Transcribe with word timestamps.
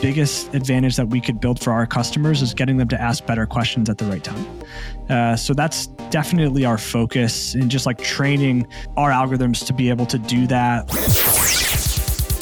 biggest 0.00 0.52
advantage 0.54 0.96
that 0.96 1.08
we 1.08 1.20
could 1.20 1.40
build 1.40 1.60
for 1.60 1.72
our 1.72 1.86
customers 1.86 2.42
is 2.42 2.54
getting 2.54 2.76
them 2.76 2.88
to 2.88 3.00
ask 3.00 3.24
better 3.26 3.46
questions 3.46 3.88
at 3.88 3.98
the 3.98 4.04
right 4.06 4.24
time. 4.24 4.46
Uh, 5.08 5.36
so 5.36 5.52
that's 5.52 5.88
definitely 6.10 6.64
our 6.64 6.78
focus 6.78 7.54
in 7.54 7.68
just 7.68 7.86
like 7.86 7.98
training 7.98 8.66
our 8.96 9.10
algorithms 9.10 9.64
to 9.66 9.72
be 9.72 9.88
able 9.88 10.06
to 10.06 10.18
do 10.18 10.46
that. 10.46 10.88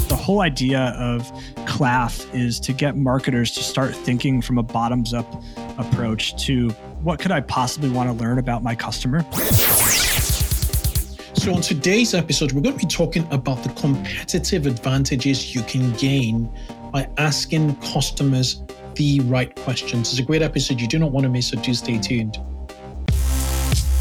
The 0.08 0.16
whole 0.16 0.40
idea 0.40 0.94
of 0.98 1.30
Claf 1.66 2.32
is 2.34 2.58
to 2.60 2.72
get 2.72 2.96
marketers 2.96 3.52
to 3.52 3.62
start 3.62 3.94
thinking 3.94 4.40
from 4.40 4.58
a 4.58 4.62
bottoms 4.62 5.12
up 5.12 5.42
approach 5.78 6.36
to 6.46 6.70
what 7.02 7.20
could 7.20 7.30
I 7.30 7.40
possibly 7.40 7.90
want 7.90 8.08
to 8.08 8.24
learn 8.24 8.38
about 8.38 8.62
my 8.62 8.74
customer? 8.74 9.24
So, 11.34 11.54
on 11.54 11.60
today's 11.60 12.14
episode, 12.14 12.52
we're 12.52 12.62
going 12.62 12.76
to 12.76 12.84
be 12.84 12.90
talking 12.90 13.26
about 13.30 13.62
the 13.62 13.68
competitive 13.70 14.66
advantages 14.66 15.54
you 15.54 15.62
can 15.62 15.92
gain 15.92 16.50
by 16.92 17.08
asking 17.18 17.76
customers 17.76 18.62
the 18.94 19.20
right 19.20 19.54
questions. 19.56 20.10
It's 20.10 20.18
a 20.18 20.22
great 20.22 20.42
episode. 20.42 20.80
You 20.80 20.88
do 20.88 20.98
not 20.98 21.12
want 21.12 21.24
to 21.24 21.30
miss, 21.30 21.48
so 21.48 21.60
do 21.60 21.74
stay 21.74 21.98
tuned. 21.98 22.38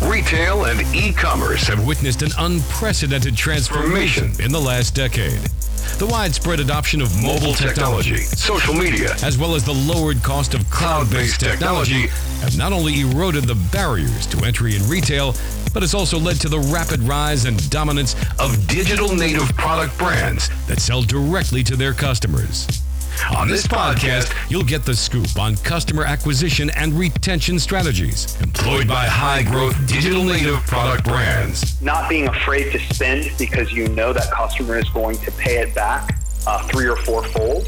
Retail 0.03 0.65
and 0.65 0.81
e 0.95 1.11
commerce 1.11 1.67
have 1.67 1.85
witnessed 1.85 2.21
an 2.21 2.31
unprecedented 2.37 3.35
transformation 3.35 4.31
in 4.39 4.51
the 4.51 4.59
last 4.59 4.95
decade. 4.95 5.39
The 5.97 6.07
widespread 6.07 6.59
adoption 6.59 7.01
of 7.01 7.09
mobile 7.21 7.53
technology, 7.53 8.17
social 8.17 8.73
media, 8.73 9.15
as 9.23 9.37
well 9.37 9.55
as 9.55 9.63
the 9.63 9.73
lowered 9.73 10.21
cost 10.21 10.53
of 10.53 10.69
cloud 10.69 11.09
based 11.09 11.39
technology 11.39 12.07
have 12.41 12.57
not 12.57 12.73
only 12.73 13.01
eroded 13.01 13.45
the 13.45 13.55
barriers 13.71 14.27
to 14.27 14.45
entry 14.45 14.75
in 14.75 14.87
retail, 14.87 15.33
but 15.77 15.83
it's 15.83 15.93
also 15.93 16.17
led 16.17 16.41
to 16.41 16.49
the 16.49 16.57
rapid 16.73 16.99
rise 17.01 17.45
and 17.45 17.69
dominance 17.69 18.15
of 18.39 18.67
digital 18.67 19.13
native 19.13 19.47
product 19.57 19.95
brands 19.99 20.49
that 20.65 20.79
sell 20.79 21.03
directly 21.03 21.63
to 21.63 21.75
their 21.75 21.93
customers. 21.93 22.67
On 23.35 23.47
this 23.47 23.67
podcast, 23.67 24.33
you'll 24.49 24.63
get 24.63 24.85
the 24.85 24.95
scoop 24.95 25.37
on 25.37 25.55
customer 25.57 26.03
acquisition 26.03 26.71
and 26.71 26.93
retention 26.93 27.59
strategies 27.59 28.41
employed 28.41 28.87
by 28.87 29.05
high 29.05 29.43
growth 29.43 29.75
digital 29.85 30.23
native 30.23 30.55
product 30.65 31.03
brands. 31.03 31.79
Not 31.79 32.09
being 32.09 32.27
afraid 32.27 32.71
to 32.71 32.79
spend 32.95 33.31
because 33.37 33.71
you 33.71 33.87
know 33.89 34.13
that 34.13 34.31
customer 34.31 34.79
is 34.79 34.89
going 34.89 35.19
to 35.19 35.31
pay 35.33 35.59
it 35.59 35.75
back 35.75 36.19
uh, 36.47 36.67
three 36.69 36.87
or 36.87 36.95
four 36.95 37.23
fold. 37.23 37.67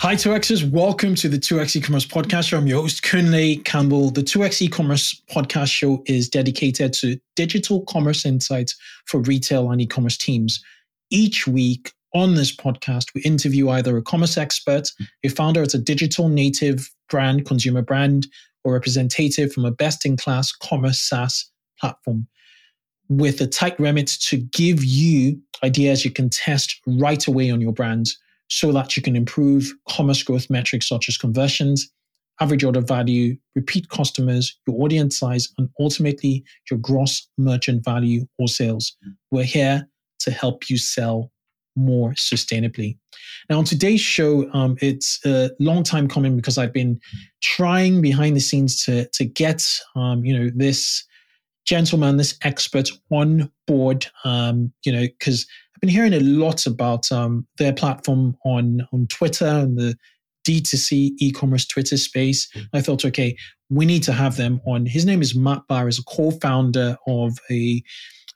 Hi, 0.00 0.14
2Xers. 0.14 0.70
Welcome 0.70 1.14
to 1.16 1.28
the 1.28 1.36
2X 1.36 1.76
e-commerce 1.76 2.06
podcast 2.06 2.48
show. 2.48 2.56
I'm 2.56 2.66
your 2.66 2.80
host, 2.80 3.02
Kunle 3.02 3.62
Campbell. 3.66 4.08
The 4.08 4.22
2X 4.22 4.62
e-commerce 4.62 5.20
podcast 5.30 5.70
show 5.70 6.02
is 6.06 6.26
dedicated 6.26 6.94
to 6.94 7.20
digital 7.36 7.82
commerce 7.82 8.24
insights 8.24 8.74
for 9.04 9.20
retail 9.20 9.70
and 9.70 9.78
e-commerce 9.78 10.16
teams. 10.16 10.64
Each 11.10 11.46
week 11.46 11.92
on 12.14 12.34
this 12.34 12.50
podcast, 12.50 13.08
we 13.14 13.20
interview 13.24 13.68
either 13.68 13.94
a 13.98 14.02
commerce 14.02 14.38
expert, 14.38 14.90
a 15.22 15.28
founder 15.28 15.60
of 15.60 15.74
a 15.74 15.76
digital 15.76 16.30
native 16.30 16.90
brand, 17.10 17.44
consumer 17.44 17.82
brand, 17.82 18.26
or 18.64 18.72
representative 18.72 19.52
from 19.52 19.66
a 19.66 19.70
best-in-class 19.70 20.50
commerce 20.52 20.98
SaaS 20.98 21.50
platform 21.78 22.26
with 23.10 23.38
a 23.42 23.46
tight 23.46 23.78
remit 23.78 24.08
to 24.22 24.38
give 24.38 24.82
you 24.82 25.38
ideas 25.62 26.06
you 26.06 26.10
can 26.10 26.30
test 26.30 26.80
right 26.86 27.26
away 27.26 27.50
on 27.50 27.60
your 27.60 27.74
brand 27.74 28.06
so 28.50 28.72
that 28.72 28.96
you 28.96 29.02
can 29.02 29.16
improve 29.16 29.72
commerce 29.88 30.22
growth 30.22 30.50
metrics 30.50 30.88
such 30.88 31.08
as 31.08 31.16
conversions, 31.16 31.88
average 32.40 32.64
order 32.64 32.80
value, 32.80 33.36
repeat 33.54 33.88
customers, 33.88 34.58
your 34.66 34.82
audience 34.82 35.18
size, 35.18 35.48
and 35.56 35.68
ultimately 35.78 36.44
your 36.70 36.78
gross 36.78 37.28
merchant 37.38 37.84
value 37.84 38.26
or 38.38 38.48
sales. 38.48 38.96
We're 39.30 39.44
here 39.44 39.88
to 40.20 40.30
help 40.30 40.68
you 40.68 40.78
sell 40.78 41.30
more 41.76 42.10
sustainably. 42.12 42.98
Now, 43.48 43.58
on 43.58 43.64
today's 43.64 44.00
show, 44.00 44.50
um, 44.52 44.76
it's 44.80 45.24
a 45.24 45.50
long 45.60 45.82
time 45.82 46.08
coming 46.08 46.36
because 46.36 46.58
I've 46.58 46.72
been 46.72 47.00
trying 47.42 48.02
behind 48.02 48.36
the 48.36 48.40
scenes 48.40 48.84
to 48.84 49.08
to 49.08 49.24
get 49.24 49.66
um, 49.94 50.24
you 50.24 50.36
know 50.36 50.50
this 50.54 51.04
gentleman, 51.66 52.16
this 52.16 52.36
expert 52.42 52.90
on 53.10 53.50
board. 53.66 54.06
Um, 54.24 54.72
you 54.84 54.92
know, 54.92 55.06
because 55.06 55.46
I've 55.80 55.88
been 55.88 55.96
hearing 55.96 56.12
a 56.12 56.20
lot 56.20 56.66
about 56.66 57.10
um, 57.10 57.46
their 57.56 57.72
platform 57.72 58.36
on 58.44 58.86
on 58.92 59.06
Twitter 59.06 59.46
and 59.46 59.78
the 59.78 59.96
D2C 60.46 61.12
e-commerce 61.18 61.64
Twitter 61.64 61.96
space. 61.96 62.52
Mm. 62.54 62.66
I 62.74 62.82
thought, 62.82 63.06
okay, 63.06 63.34
we 63.70 63.86
need 63.86 64.02
to 64.02 64.12
have 64.12 64.36
them 64.36 64.60
on. 64.66 64.84
His 64.84 65.06
name 65.06 65.22
is 65.22 65.34
Matt 65.34 65.62
Bahr, 65.68 65.88
is 65.88 65.98
a 65.98 66.02
co-founder 66.04 66.98
of 67.06 67.38
a, 67.50 67.82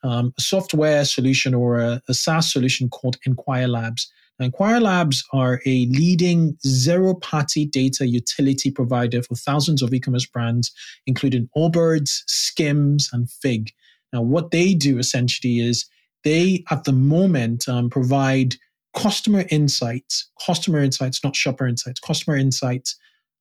um, 0.02 0.32
a 0.38 0.40
software 0.40 1.04
solution 1.04 1.52
or 1.52 1.80
a, 1.80 2.00
a, 2.08 2.14
SaaS 2.14 2.50
solution 2.50 2.88
called 2.88 3.18
Enquire 3.26 3.68
Labs. 3.68 4.10
Now, 4.38 4.46
Enquire 4.46 4.80
Labs 4.80 5.22
are 5.34 5.60
a 5.66 5.84
leading 5.90 6.56
zero-party 6.66 7.66
data 7.66 8.06
utility 8.06 8.70
provider 8.70 9.22
for 9.22 9.34
thousands 9.34 9.82
of 9.82 9.92
e-commerce 9.92 10.26
brands, 10.26 10.72
including 11.06 11.50
Allbirds, 11.54 12.22
Skims, 12.26 13.10
and 13.12 13.30
Fig. 13.30 13.70
Now, 14.14 14.22
what 14.22 14.50
they 14.50 14.72
do 14.72 14.98
essentially 14.98 15.58
is 15.58 15.84
they, 16.24 16.64
at 16.70 16.84
the 16.84 16.92
moment, 16.92 17.68
um, 17.68 17.90
provide 17.90 18.56
customer 18.96 19.44
insights, 19.50 20.30
customer 20.44 20.80
insights, 20.80 21.22
not 21.22 21.36
shopper 21.36 21.66
insights, 21.66 22.00
customer 22.00 22.36
insights 22.36 22.96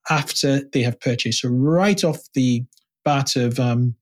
after 0.09 0.61
they 0.73 0.81
have 0.81 0.99
purchased. 0.99 1.41
So, 1.41 1.49
right 1.49 2.03
off 2.03 2.19
the 2.33 2.63
bat 3.05 3.35
of 3.35 3.59
um, 3.59 3.95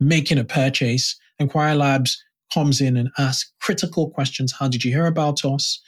making 0.00 0.38
a 0.38 0.44
purchase, 0.44 1.16
Enquire 1.38 1.74
Labs 1.74 2.22
comes 2.52 2.80
in 2.80 2.96
and 2.96 3.10
asks 3.18 3.52
critical 3.60 4.10
questions. 4.10 4.52
How 4.52 4.68
did 4.68 4.84
you 4.84 4.92
hear 4.92 5.06
about 5.06 5.44
us? 5.44 5.80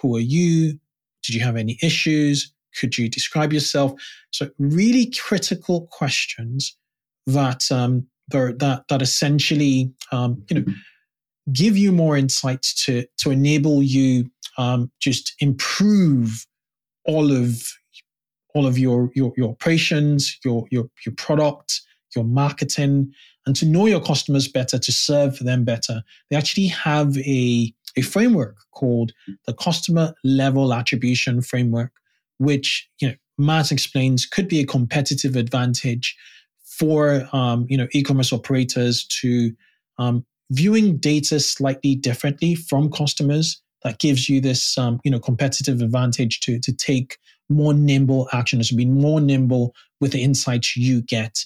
Who 0.00 0.16
are 0.16 0.20
you? 0.20 0.78
Did 1.22 1.34
you 1.34 1.40
have 1.42 1.56
any 1.56 1.78
issues? 1.82 2.52
Could 2.80 2.96
you 2.96 3.08
describe 3.08 3.52
yourself? 3.52 3.92
So, 4.30 4.50
really 4.58 5.10
critical 5.10 5.88
questions 5.90 6.76
that 7.26 7.70
um, 7.70 8.06
that 8.28 8.84
that 8.88 9.02
essentially 9.02 9.92
um, 10.12 10.42
you 10.48 10.60
know 10.60 10.72
give 11.52 11.76
you 11.76 11.92
more 11.92 12.16
insights 12.16 12.84
to 12.84 13.06
to 13.18 13.30
enable 13.30 13.82
you 13.82 14.30
um, 14.58 14.90
just 15.00 15.34
improve 15.40 16.46
all 17.04 17.30
of 17.30 17.62
all 18.54 18.66
of 18.66 18.78
your 18.78 19.10
your, 19.14 19.32
your 19.36 19.50
operations, 19.50 20.38
your 20.44 20.66
your 20.70 20.88
your 21.04 21.14
product, 21.14 21.82
your 22.14 22.24
marketing, 22.24 23.12
and 23.46 23.54
to 23.56 23.66
know 23.66 23.86
your 23.86 24.00
customers 24.00 24.48
better, 24.48 24.78
to 24.78 24.92
serve 24.92 25.38
them 25.40 25.64
better. 25.64 26.02
They 26.30 26.36
actually 26.36 26.68
have 26.68 27.16
a 27.18 27.72
a 27.96 28.02
framework 28.02 28.56
called 28.72 29.12
the 29.46 29.54
customer 29.54 30.14
level 30.24 30.72
attribution 30.72 31.42
framework, 31.42 31.92
which 32.38 32.88
you 33.00 33.08
know 33.08 33.14
Matt 33.38 33.70
explains 33.70 34.26
could 34.26 34.48
be 34.48 34.60
a 34.60 34.66
competitive 34.66 35.36
advantage 35.36 36.16
for 36.64 37.28
um, 37.32 37.66
you 37.68 37.76
know 37.76 37.86
e-commerce 37.92 38.32
operators 38.32 39.04
to 39.20 39.52
um, 39.98 40.24
viewing 40.50 40.98
data 40.98 41.40
slightly 41.40 41.94
differently 41.94 42.54
from 42.54 42.90
customers 42.90 43.60
that 43.82 43.98
gives 43.98 44.28
you 44.28 44.40
this 44.40 44.76
um, 44.78 45.00
you 45.04 45.10
know 45.10 45.20
competitive 45.20 45.80
advantage 45.80 46.40
to 46.40 46.58
to 46.60 46.72
take 46.72 47.18
more 47.48 47.74
nimble 47.74 48.28
actions, 48.32 48.68
to 48.68 48.74
be 48.74 48.86
more 48.86 49.20
nimble 49.20 49.74
with 50.00 50.12
the 50.12 50.22
insights 50.22 50.76
you 50.76 51.02
get. 51.02 51.44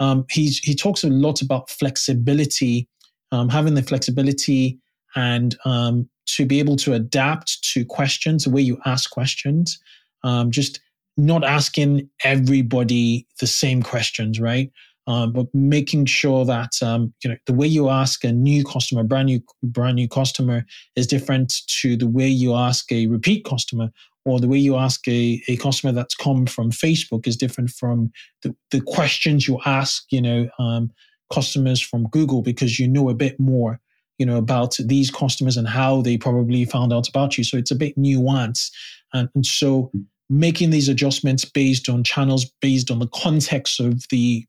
Um, 0.00 0.24
he's, 0.30 0.58
he 0.58 0.74
talks 0.74 1.02
a 1.02 1.08
lot 1.08 1.42
about 1.42 1.70
flexibility, 1.70 2.88
um, 3.32 3.48
having 3.48 3.74
the 3.74 3.82
flexibility 3.82 4.78
and 5.16 5.56
um, 5.64 6.08
to 6.26 6.46
be 6.46 6.58
able 6.58 6.76
to 6.76 6.92
adapt 6.92 7.62
to 7.72 7.84
questions, 7.84 8.44
the 8.44 8.50
way 8.50 8.60
you 8.60 8.78
ask 8.84 9.10
questions, 9.10 9.78
um, 10.22 10.50
just 10.50 10.80
not 11.16 11.42
asking 11.42 12.08
everybody 12.22 13.26
the 13.40 13.46
same 13.46 13.82
questions, 13.82 14.38
right? 14.38 14.70
Um, 15.08 15.32
but 15.32 15.46
making 15.54 16.04
sure 16.04 16.44
that 16.44 16.70
um, 16.82 17.12
you 17.24 17.30
know 17.30 17.36
the 17.46 17.54
way 17.54 17.66
you 17.66 17.88
ask 17.88 18.22
a 18.24 18.30
new 18.30 18.62
customer, 18.62 19.02
brand 19.02 19.26
new 19.26 19.40
brand 19.62 19.96
new 19.96 20.06
customer, 20.06 20.66
is 20.96 21.06
different 21.06 21.52
to 21.80 21.96
the 21.96 22.06
way 22.06 22.28
you 22.28 22.54
ask 22.54 22.92
a 22.92 23.06
repeat 23.06 23.44
customer, 23.44 23.88
or 24.26 24.38
the 24.38 24.48
way 24.48 24.58
you 24.58 24.76
ask 24.76 25.08
a, 25.08 25.42
a 25.48 25.56
customer 25.56 25.92
that's 25.92 26.14
come 26.14 26.44
from 26.44 26.70
Facebook 26.70 27.26
is 27.26 27.38
different 27.38 27.70
from 27.70 28.12
the, 28.42 28.54
the 28.70 28.82
questions 28.82 29.48
you 29.48 29.58
ask, 29.64 30.04
you 30.10 30.20
know, 30.20 30.46
um, 30.58 30.90
customers 31.32 31.80
from 31.80 32.08
Google 32.10 32.42
because 32.42 32.78
you 32.78 32.86
know 32.86 33.08
a 33.08 33.14
bit 33.14 33.40
more, 33.40 33.80
you 34.18 34.26
know, 34.26 34.36
about 34.36 34.76
these 34.78 35.10
customers 35.10 35.56
and 35.56 35.66
how 35.66 36.02
they 36.02 36.18
probably 36.18 36.66
found 36.66 36.92
out 36.92 37.08
about 37.08 37.38
you. 37.38 37.44
So 37.44 37.56
it's 37.56 37.70
a 37.70 37.76
bit 37.76 37.96
nuanced, 37.96 38.70
and, 39.14 39.30
and 39.34 39.46
so 39.46 39.90
making 40.28 40.68
these 40.68 40.90
adjustments 40.90 41.46
based 41.46 41.88
on 41.88 42.04
channels, 42.04 42.44
based 42.60 42.90
on 42.90 42.98
the 42.98 43.08
context 43.08 43.80
of 43.80 44.04
the 44.10 44.44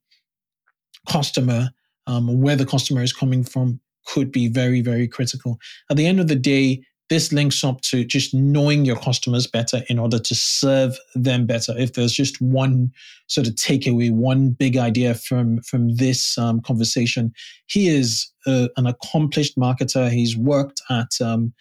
customer, 1.09 1.69
um, 2.07 2.41
where 2.41 2.55
the 2.55 2.65
customer 2.65 3.01
is 3.01 3.13
coming 3.13 3.43
from, 3.43 3.79
could 4.07 4.31
be 4.31 4.47
very, 4.47 4.81
very 4.81 5.07
critical. 5.07 5.59
At 5.89 5.97
the 5.97 6.07
end 6.07 6.19
of 6.19 6.27
the 6.27 6.35
day, 6.35 6.83
this 7.09 7.33
links 7.33 7.63
up 7.63 7.81
to 7.81 8.05
just 8.05 8.33
knowing 8.33 8.85
your 8.85 8.95
customers 8.95 9.47
better 9.47 9.81
in 9.89 9.97
order 9.97 10.19
to 10.19 10.35
serve 10.35 10.95
them 11.15 11.45
better. 11.45 11.73
If 11.77 11.93
there's 11.93 12.13
just 12.13 12.39
one 12.39 12.91
sort 13.27 13.47
of 13.47 13.55
takeaway, 13.55 14.11
one 14.11 14.51
big 14.51 14.77
idea 14.77 15.15
from 15.15 15.61
from 15.61 15.95
this 15.95 16.37
um, 16.37 16.61
conversation, 16.61 17.33
he 17.65 17.87
is 17.89 18.31
uh, 18.45 18.67
an 18.77 18.85
accomplished 18.85 19.57
marketer. 19.57 20.09
He's 20.11 20.37
worked 20.37 20.81
at 20.89 21.09
um, 21.19 21.53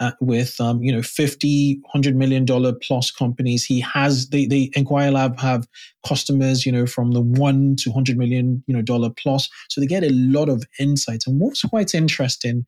uh, 0.00 0.12
with 0.20 0.60
um, 0.60 0.82
you 0.82 0.92
know 0.92 1.02
50 1.02 1.78
100 1.82 2.16
million 2.16 2.44
dollar 2.44 2.72
plus 2.72 3.10
companies. 3.10 3.64
He 3.64 3.80
has 3.80 4.28
they 4.28 4.70
Enquire 4.74 5.10
Lab 5.10 5.38
have 5.38 5.66
customers 6.06 6.66
you 6.66 6.72
know 6.72 6.86
from 6.86 7.12
the 7.12 7.20
1 7.20 7.76
to 7.80 7.90
100 7.90 8.16
million 8.16 8.62
you 8.66 8.74
know 8.74 8.82
dollar 8.82 9.10
plus. 9.10 9.48
So 9.68 9.80
they 9.80 9.86
get 9.86 10.04
a 10.04 10.12
lot 10.12 10.48
of 10.48 10.64
insights. 10.78 11.26
And 11.26 11.40
what's 11.40 11.62
quite 11.62 11.94
interesting 11.94 12.64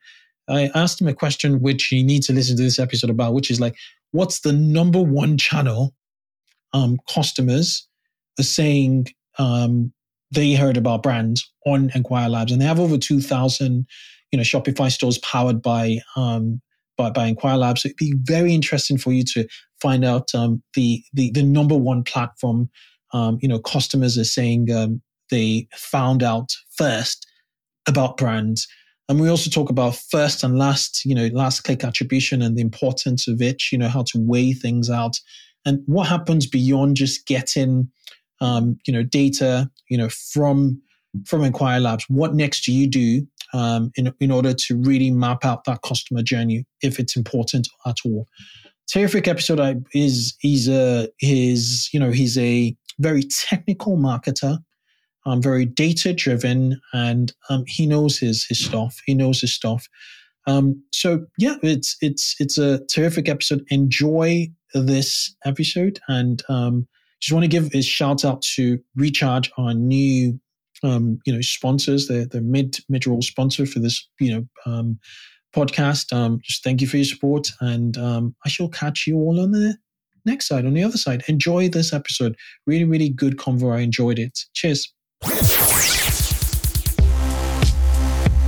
i 0.47 0.71
asked 0.75 1.01
him 1.01 1.09
a 1.09 1.15
question 1.15 1.63
which 1.63 1.91
you 1.91 2.05
need 2.05 2.23
to 2.23 2.31
listen 2.31 2.55
to 2.55 2.63
this 2.63 2.79
episode 2.79 3.09
about 3.09 3.33
which 3.33 3.51
is 3.51 3.61
like 3.61 3.75
what's 4.13 4.41
the 4.41 4.53
number 4.53 5.01
one 5.01 5.39
channel 5.39 5.95
um, 6.75 6.99
customers 7.09 7.89
are 8.39 8.43
saying 8.45 9.07
um, 9.39 9.93
they 10.31 10.55
heard 10.55 10.77
about 10.77 11.03
brands 11.03 11.51
on 11.67 11.91
Enquire 11.95 12.29
Labs? 12.29 12.53
And 12.53 12.61
they 12.61 12.67
have 12.67 12.81
over 12.81 12.99
2000 12.99 13.87
you 14.33 14.37
know 14.37 14.43
shopify 14.43 14.91
stores 14.91 15.19
powered 15.19 15.63
by 15.63 15.99
um, 16.17 16.61
by, 16.97 17.11
by 17.11 17.27
Enquire 17.27 17.57
Labs. 17.57 17.83
So 17.83 17.89
it'd 17.89 17.97
be 17.97 18.15
very 18.23 18.55
interesting 18.55 18.99
for 18.99 19.13
you 19.13 19.25
to 19.35 19.47
find 19.81 20.05
out 20.05 20.35
um, 20.35 20.63
the, 20.75 21.03
the 21.13 21.31
the 21.33 21.43
number 21.43 21.77
one 21.77 22.05
platform. 22.05 22.71
Um, 23.13 23.39
you 23.41 23.49
know, 23.49 23.59
customers 23.59 24.19
are 24.19 24.25
saying 24.25 24.73
um, 24.73 25.03
they 25.31 25.69
found 25.75 26.23
out 26.23 26.51
first 26.77 27.27
about 27.87 28.17
brands. 28.17 28.67
And 29.09 29.21
we 29.21 29.29
also 29.29 29.51
talk 29.51 29.69
about 29.69 29.97
first 29.97 30.43
and 30.43 30.59
last, 30.59 31.05
you 31.05 31.15
know, 31.15 31.27
last 31.33 31.61
click 31.61 31.85
attribution 31.85 32.41
and 32.41 32.57
the 32.57 32.63
importance 32.63 33.29
of 33.29 33.43
it, 33.43 33.71
you 33.71 33.77
know, 33.77 33.89
how 33.89 34.03
to 34.05 34.19
weigh 34.19 34.53
things 34.55 34.89
out 34.89 35.17
and 35.67 35.81
what 35.87 36.09
happens 36.09 36.47
beyond 36.47 36.97
just 36.97 37.27
getting, 37.27 37.91
um, 38.41 38.79
you 38.87 38.93
know, 38.93 39.03
data, 39.03 39.71
you 39.91 39.99
know, 39.99 40.09
from, 40.09 40.81
from 41.27 41.45
Enquire 41.45 41.81
Labs. 41.81 42.07
What 42.09 42.35
next 42.35 42.65
do 42.65 42.73
you 42.73 42.87
do 42.87 43.27
um, 43.55 43.91
in, 43.97 44.13
in 44.21 44.31
order 44.31 44.53
to 44.53 44.77
really 44.83 45.11
map 45.11 45.45
out 45.45 45.65
that 45.65 45.81
customer 45.83 46.23
journey 46.23 46.67
if 46.83 46.99
it's 46.99 47.17
important 47.17 47.69
at 47.87 47.97
all. 48.05 48.27
Terrific 48.93 49.27
episode. 49.27 49.83
Is 49.95 50.35
he's 50.41 50.69
a 50.69 51.09
he's 51.17 51.89
you 51.95 51.99
know 51.99 52.11
he's 52.11 52.37
a 52.37 52.77
very 52.99 53.23
technical 53.23 53.97
marketer, 53.97 54.59
um, 55.25 55.41
very 55.41 55.65
data 55.65 56.13
driven, 56.13 56.79
and 56.93 57.33
um, 57.49 57.65
he 57.67 57.87
knows 57.87 58.19
his 58.19 58.45
his 58.45 58.63
stuff. 58.63 59.01
He 59.07 59.15
knows 59.15 59.41
his 59.41 59.55
stuff. 59.55 59.89
Um, 60.47 60.83
so 60.93 61.25
yeah, 61.39 61.57
it's 61.63 61.97
it's 62.03 62.37
it's 62.39 62.59
a 62.59 62.85
terrific 62.87 63.29
episode. 63.29 63.65
Enjoy 63.71 64.49
this 64.75 65.35
episode, 65.47 65.99
and 66.09 66.43
um, 66.51 66.87
just 67.21 67.33
want 67.33 67.45
to 67.45 67.49
give 67.49 67.75
a 67.75 67.81
shout 67.81 68.23
out 68.23 68.43
to 68.57 68.79
Recharge, 68.97 69.51
our 69.57 69.73
new 69.73 70.39
um, 70.85 71.19
you 71.25 71.33
know, 71.33 71.41
sponsors, 71.41 72.07
the 72.07 72.29
the 72.31 72.41
mid 72.41 72.79
mid 72.89 73.07
roll 73.07 73.23
sponsor 73.23 73.67
for 73.67 73.79
this, 73.81 74.07
you 74.21 74.33
know, 74.33 74.47
um, 74.67 74.99
podcast. 75.55 76.13
Um, 76.13 76.41
just 76.43 76.63
thank 76.63 76.81
you 76.81 76.87
for 76.87 76.97
your 76.97 77.05
support, 77.05 77.49
and 77.61 77.97
um, 77.97 78.35
I 78.45 78.49
shall 78.49 78.69
catch 78.69 79.07
you 79.07 79.17
all 79.17 79.41
on 79.41 79.53
the 79.53 79.77
next 80.25 80.49
side, 80.49 80.67
on 80.67 80.75
the 80.75 80.85
other 80.85 80.99
side. 80.99 81.25
Enjoy 81.29 81.69
this 81.69 81.93
episode. 81.93 82.37
Really, 82.67 82.85
really 82.85 83.09
good 83.09 83.37
convo. 83.37 83.75
I 83.75 83.81
enjoyed 83.81 84.19
it. 84.19 84.39
Cheers. 84.55 84.93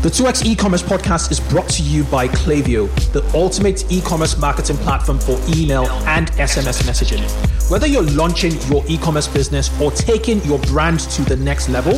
The 0.06 0.12
2x 0.12 0.46
e-commerce 0.46 0.84
podcast 0.84 1.32
is 1.32 1.40
brought 1.40 1.68
to 1.70 1.82
you 1.82 2.04
by 2.04 2.28
Klaviyo, 2.28 2.88
the 3.10 3.28
ultimate 3.36 3.90
e-commerce 3.90 4.38
marketing 4.38 4.76
platform 4.76 5.18
for 5.18 5.36
email 5.48 5.86
and 6.06 6.30
SMS 6.34 6.80
messaging. 6.84 7.28
Whether 7.68 7.88
you're 7.88 8.04
launching 8.04 8.52
your 8.70 8.84
e-commerce 8.86 9.26
business 9.26 9.68
or 9.80 9.90
taking 9.90 10.40
your 10.44 10.60
brand 10.60 11.00
to 11.00 11.22
the 11.22 11.34
next 11.34 11.68
level, 11.68 11.94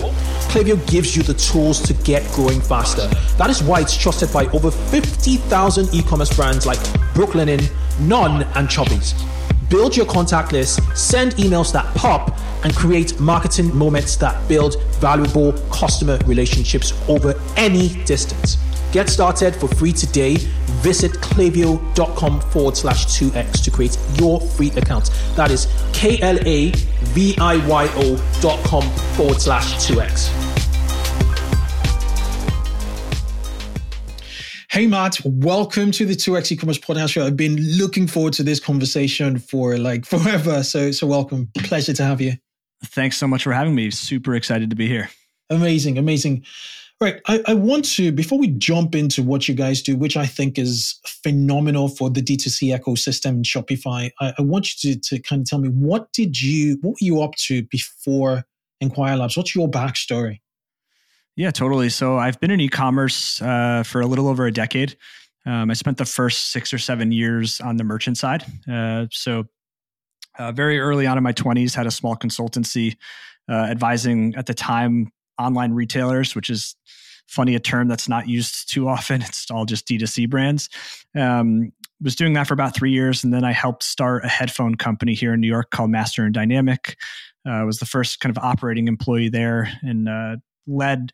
Klaviyo 0.49 0.79
gives 0.91 1.19
you 1.19 1.23
the 1.23 1.35
tools 1.35 1.83
to 1.83 1.93
get 1.93 2.27
growing 2.33 2.63
faster. 2.63 3.09
That 3.37 3.51
is 3.51 3.63
why 3.63 3.83
it's 3.83 3.95
trusted 3.95 4.33
by 4.33 4.47
over 4.53 4.71
50,000 4.71 5.93
e-commerce 5.93 6.35
brands 6.35 6.65
like 6.65 6.79
Brooklinen, 7.13 7.71
Non, 8.01 8.45
and 8.55 8.69
Chubbies. 8.69 9.13
Build 9.69 9.97
your 9.97 10.07
contact 10.07 10.53
list, 10.53 10.81
send 10.97 11.33
emails 11.33 11.73
that 11.73 11.95
pop, 11.95 12.39
and 12.65 12.75
create 12.75 13.21
marketing 13.21 13.77
moments 13.77 14.17
that 14.17 14.49
build 14.49 14.83
valuable 14.95 15.53
customer 15.71 16.19
relationships 16.27 16.93
over 17.09 17.35
any 17.57 17.89
distance. 18.05 18.57
Get 18.93 19.11
started 19.11 19.55
for 19.55 19.69
free 19.69 19.93
today. 19.93 20.37
Visit 20.81 21.13
klaviyo.com 21.13 22.41
forward 22.41 22.77
slash 22.77 23.07
2x 23.07 23.63
to 23.65 23.71
create 23.71 23.99
your 24.19 24.41
free 24.41 24.71
account. 24.71 25.11
That 25.37 25.51
is 25.51 25.67
K 25.93 26.19
L 26.23 26.39
A 26.47 26.71
V 26.71 27.37
I 27.39 27.67
Y 27.67 27.91
O 27.97 28.41
dot 28.41 28.65
com 28.65 28.83
forward 29.17 29.41
slash 29.41 29.75
2x. 29.87 30.48
Hey, 34.71 34.87
Matt, 34.87 35.19
welcome 35.25 35.93
to 35.93 36.05
the 36.05 36.13
2x 36.13 36.53
e-commerce 36.53 36.77
podcast 36.77 37.13
show. 37.13 37.25
I've 37.25 37.39
been 37.39 37.57
looking 37.79 38.07
forward 38.07 38.35
to 38.35 38.43
this 38.43 38.61
conversation 38.61 39.39
for 39.39 39.79
like 39.79 40.05
forever. 40.07 40.63
So, 40.63 40.91
so 40.91 41.07
welcome. 41.07 41.49
Pleasure 41.57 41.95
to 41.95 42.05
have 42.05 42.21
you. 42.21 42.35
Thanks 42.85 43.17
so 43.17 43.27
much 43.27 43.45
for 43.45 43.53
having 43.53 43.75
me. 43.75 43.91
Super 43.91 44.35
excited 44.35 44.69
to 44.69 44.77
be 44.77 44.87
here. 44.87 45.09
Amazing, 45.49 45.97
amazing. 45.97 46.45
Right. 47.01 47.19
I, 47.27 47.43
I, 47.47 47.55
want 47.55 47.87
to, 47.93 48.13
before 48.13 48.39
we 48.39 48.49
jump 48.49 48.95
into 48.95 49.23
what 49.23 49.49
you 49.49 49.55
guys 49.55 49.81
do, 49.81 49.97
which 49.97 50.19
I 50.19 50.27
think 50.27 50.59
is 50.59 51.01
phenomenal 51.07 51.89
for 51.89 52.11
the 52.11 52.21
D2C 52.21 52.79
ecosystem 52.79 53.37
in 53.37 53.43
Shopify, 53.45 54.11
I, 54.21 54.35
I 54.39 54.43
want 54.43 54.85
you 54.85 54.95
to, 54.95 55.01
to 55.01 55.23
kind 55.23 55.41
of 55.41 55.49
tell 55.49 55.61
me 55.61 55.71
what 55.71 56.13
did 56.13 56.43
you, 56.43 56.77
what 56.83 56.91
were 56.91 56.97
you 57.01 57.23
up 57.23 57.37
to 57.37 57.63
before 57.63 58.45
Enquire 58.83 59.17
Labs? 59.17 59.35
What's 59.35 59.55
your 59.55 59.71
backstory? 59.71 60.41
Yeah, 61.39 61.53
totally. 61.53 61.89
So 61.89 62.19
I've 62.19 62.41
been 62.41 62.51
in 62.51 62.59
e-commerce 62.59 63.41
uh, 63.41 63.85
for 63.87 64.01
a 64.01 64.07
little 64.07 64.27
over 64.27 64.47
a 64.47 64.51
decade. 64.51 64.97
Um, 65.47 65.71
I 65.71 65.75
spent 65.75 65.97
the 65.97 66.05
first 66.05 66.51
six 66.51 66.75
or 66.75 66.79
seven 66.79 67.13
years 67.13 67.61
on 67.61 67.77
the 67.77 67.85
merchant 67.85 68.19
side. 68.19 68.45
Uh, 68.69 69.07
so 69.13 69.45
uh, 70.37 70.51
very 70.51 70.81
early 70.81 71.07
on 71.07 71.17
in 71.17 71.23
my 71.23 71.33
20s, 71.33 71.77
had 71.77 71.87
a 71.87 71.93
small 71.93 72.17
consultancy 72.17 72.97
uh, 73.49 73.53
advising 73.71 74.35
at 74.35 74.47
the 74.47 74.53
time 74.53 75.13
online 75.39 75.75
retailers, 75.75 76.35
which 76.35 76.51
is 76.51 76.75
funny 77.29 77.55
a 77.55 77.61
term 77.61 77.87
that's 77.87 78.09
not 78.09 78.29
used 78.29 78.69
too 78.69 78.89
often. 78.89 79.23
It's 79.29 79.49
all 79.49 79.65
just 79.65 79.87
D2C 79.87 80.29
brands. 80.29 80.69
Um, 81.17 81.71
was 82.03 82.17
doing 82.17 82.33
that 82.33 82.49
for 82.49 82.55
about 82.55 82.75
three 82.75 82.91
years, 82.91 83.23
and 83.23 83.33
then 83.33 83.45
I 83.45 83.53
helped 83.53 83.85
start 83.85 84.25
a 84.25 84.29
headphone 84.29 84.75
company 84.75 85.15
here 85.15 85.35
in 85.35 85.41
New 85.41 85.49
York 85.49 85.71
called 85.71 85.91
Master 85.91 86.25
and 86.25 86.35
Dynamic. 86.35 86.97
Uh, 87.49 87.63
was 87.65 87.79
the 87.79 87.87
first 87.87 88.19
kind 88.19 88.37
of 88.37 88.43
operating 88.43 88.89
employee 88.89 89.29
there, 89.29 89.69
and 89.83 90.09
uh, 90.09 90.37
led 90.69 91.11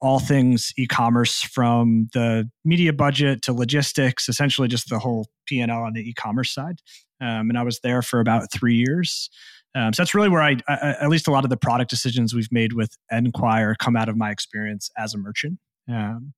all 0.00 0.20
things 0.20 0.72
e-commerce 0.76 1.42
from 1.42 2.08
the 2.12 2.48
media 2.64 2.92
budget 2.92 3.42
to 3.42 3.52
logistics, 3.52 4.28
essentially 4.28 4.68
just 4.68 4.88
the 4.88 4.98
whole 4.98 5.26
P 5.46 5.60
and 5.60 5.72
L 5.72 5.82
on 5.82 5.94
the 5.94 6.08
e-commerce 6.08 6.54
side. 6.54 6.80
Um, 7.20 7.50
and 7.50 7.58
I 7.58 7.64
was 7.64 7.80
there 7.80 8.00
for 8.02 8.20
about 8.20 8.52
three 8.52 8.76
years. 8.76 9.28
Um, 9.74 9.92
so 9.92 10.02
that's 10.02 10.14
really 10.14 10.28
where 10.28 10.42
I, 10.42 10.56
I, 10.68 10.96
at 11.00 11.08
least 11.08 11.28
a 11.28 11.30
lot 11.32 11.44
of 11.44 11.50
the 11.50 11.56
product 11.56 11.90
decisions 11.90 12.34
we've 12.34 12.52
made 12.52 12.72
with 12.72 12.96
Enquire 13.10 13.74
come 13.74 13.96
out 13.96 14.08
of 14.08 14.16
my 14.16 14.30
experience 14.30 14.90
as 14.96 15.14
a 15.14 15.18
merchant. 15.18 15.58
Um, 15.88 16.32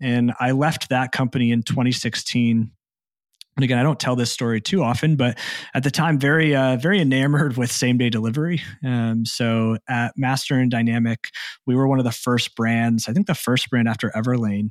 and 0.00 0.32
I 0.40 0.50
left 0.50 0.88
that 0.88 1.12
company 1.12 1.52
in 1.52 1.62
2016. 1.62 2.72
And 3.56 3.64
again, 3.64 3.78
I 3.78 3.82
don't 3.82 4.00
tell 4.00 4.16
this 4.16 4.32
story 4.32 4.60
too 4.60 4.82
often, 4.82 5.16
but 5.16 5.38
at 5.74 5.82
the 5.82 5.90
time, 5.90 6.18
very, 6.18 6.54
uh, 6.54 6.76
very 6.76 7.00
enamored 7.00 7.56
with 7.56 7.70
same 7.70 7.98
day 7.98 8.08
delivery. 8.08 8.62
Um, 8.84 9.26
so 9.26 9.76
at 9.88 10.12
Master 10.16 10.54
and 10.58 10.70
Dynamic, 10.70 11.28
we 11.66 11.74
were 11.74 11.86
one 11.86 11.98
of 11.98 12.04
the 12.04 12.12
first 12.12 12.56
brands, 12.56 13.08
I 13.08 13.12
think 13.12 13.26
the 13.26 13.34
first 13.34 13.68
brand 13.68 13.88
after 13.88 14.10
Everlane 14.16 14.70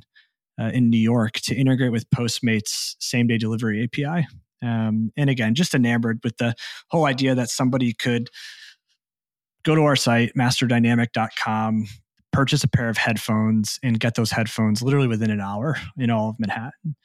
uh, 0.60 0.70
in 0.74 0.90
New 0.90 0.98
York 0.98 1.34
to 1.44 1.54
integrate 1.54 1.92
with 1.92 2.10
Postmates 2.10 2.94
same 2.98 3.26
day 3.28 3.38
delivery 3.38 3.84
API. 3.84 4.26
Um, 4.62 5.12
and 5.16 5.28
again, 5.30 5.54
just 5.54 5.74
enamored 5.74 6.20
with 6.22 6.36
the 6.38 6.54
whole 6.90 7.04
idea 7.04 7.34
that 7.34 7.50
somebody 7.50 7.92
could 7.92 8.30
go 9.64 9.74
to 9.74 9.82
our 9.82 9.96
site, 9.96 10.32
masterdynamic.com, 10.36 11.86
purchase 12.32 12.64
a 12.64 12.68
pair 12.68 12.88
of 12.88 12.96
headphones 12.96 13.78
and 13.82 14.00
get 14.00 14.14
those 14.14 14.30
headphones 14.30 14.82
literally 14.82 15.08
within 15.08 15.30
an 15.30 15.40
hour 15.40 15.76
in 15.98 16.10
all 16.10 16.30
of 16.30 16.36
Manhattan. 16.38 16.96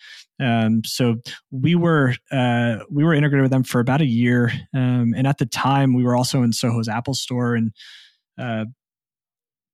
Um, 0.42 0.82
so 0.86 1.18
we 1.52 1.76
were 1.76 2.16
uh, 2.32 2.78
we 2.90 3.04
were 3.04 3.14
integrated 3.14 3.44
with 3.44 3.52
them 3.52 3.64
for 3.64 3.80
about 3.80 4.02
a 4.02 4.06
year, 4.06 4.52
um, 4.74 5.14
and 5.16 5.28
at 5.28 5.38
the 5.38 5.46
time 5.46 5.94
we 5.94 6.04
were 6.04 6.16
also 6.16 6.44
in 6.44 6.54
Soho's 6.54 6.88
Apple 6.88 7.14
Store. 7.14 7.56
And 7.56 7.72
uh, 8.40 8.66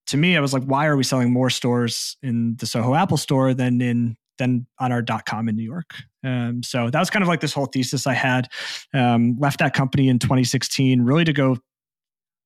to 0.08 0.18
me, 0.18 0.36
I 0.36 0.42
was 0.42 0.54
like, 0.54 0.64
why 0.64 0.88
are 0.88 0.98
we 0.98 1.04
selling 1.04 1.32
more 1.32 1.50
stores 1.50 2.18
in 2.24 2.56
the 2.58 2.66
Soho 2.66 2.96
Apple 2.96 3.18
Store 3.18 3.54
than 3.54 3.82
in 3.82 4.18
than 4.40 4.66
on 4.80 4.92
our 4.92 5.02
dot 5.02 5.26
com 5.26 5.48
in 5.50 5.56
New 5.56 5.64
York? 5.64 5.94
Um, 6.24 6.64
so 6.64 6.90
that 6.90 7.00
was 7.00 7.10
kind 7.10 7.24
of 7.24 7.30
like 7.30 7.42
this 7.42 7.54
whole 7.54 7.68
thesis 7.68 8.08
I 8.08 8.14
had. 8.14 8.48
Um, 8.94 9.36
left 9.40 9.60
that 9.60 9.74
company 9.74 10.08
in 10.08 10.20
2016, 10.20 11.02
really 11.02 11.26
to 11.26 11.34
go 11.34 11.58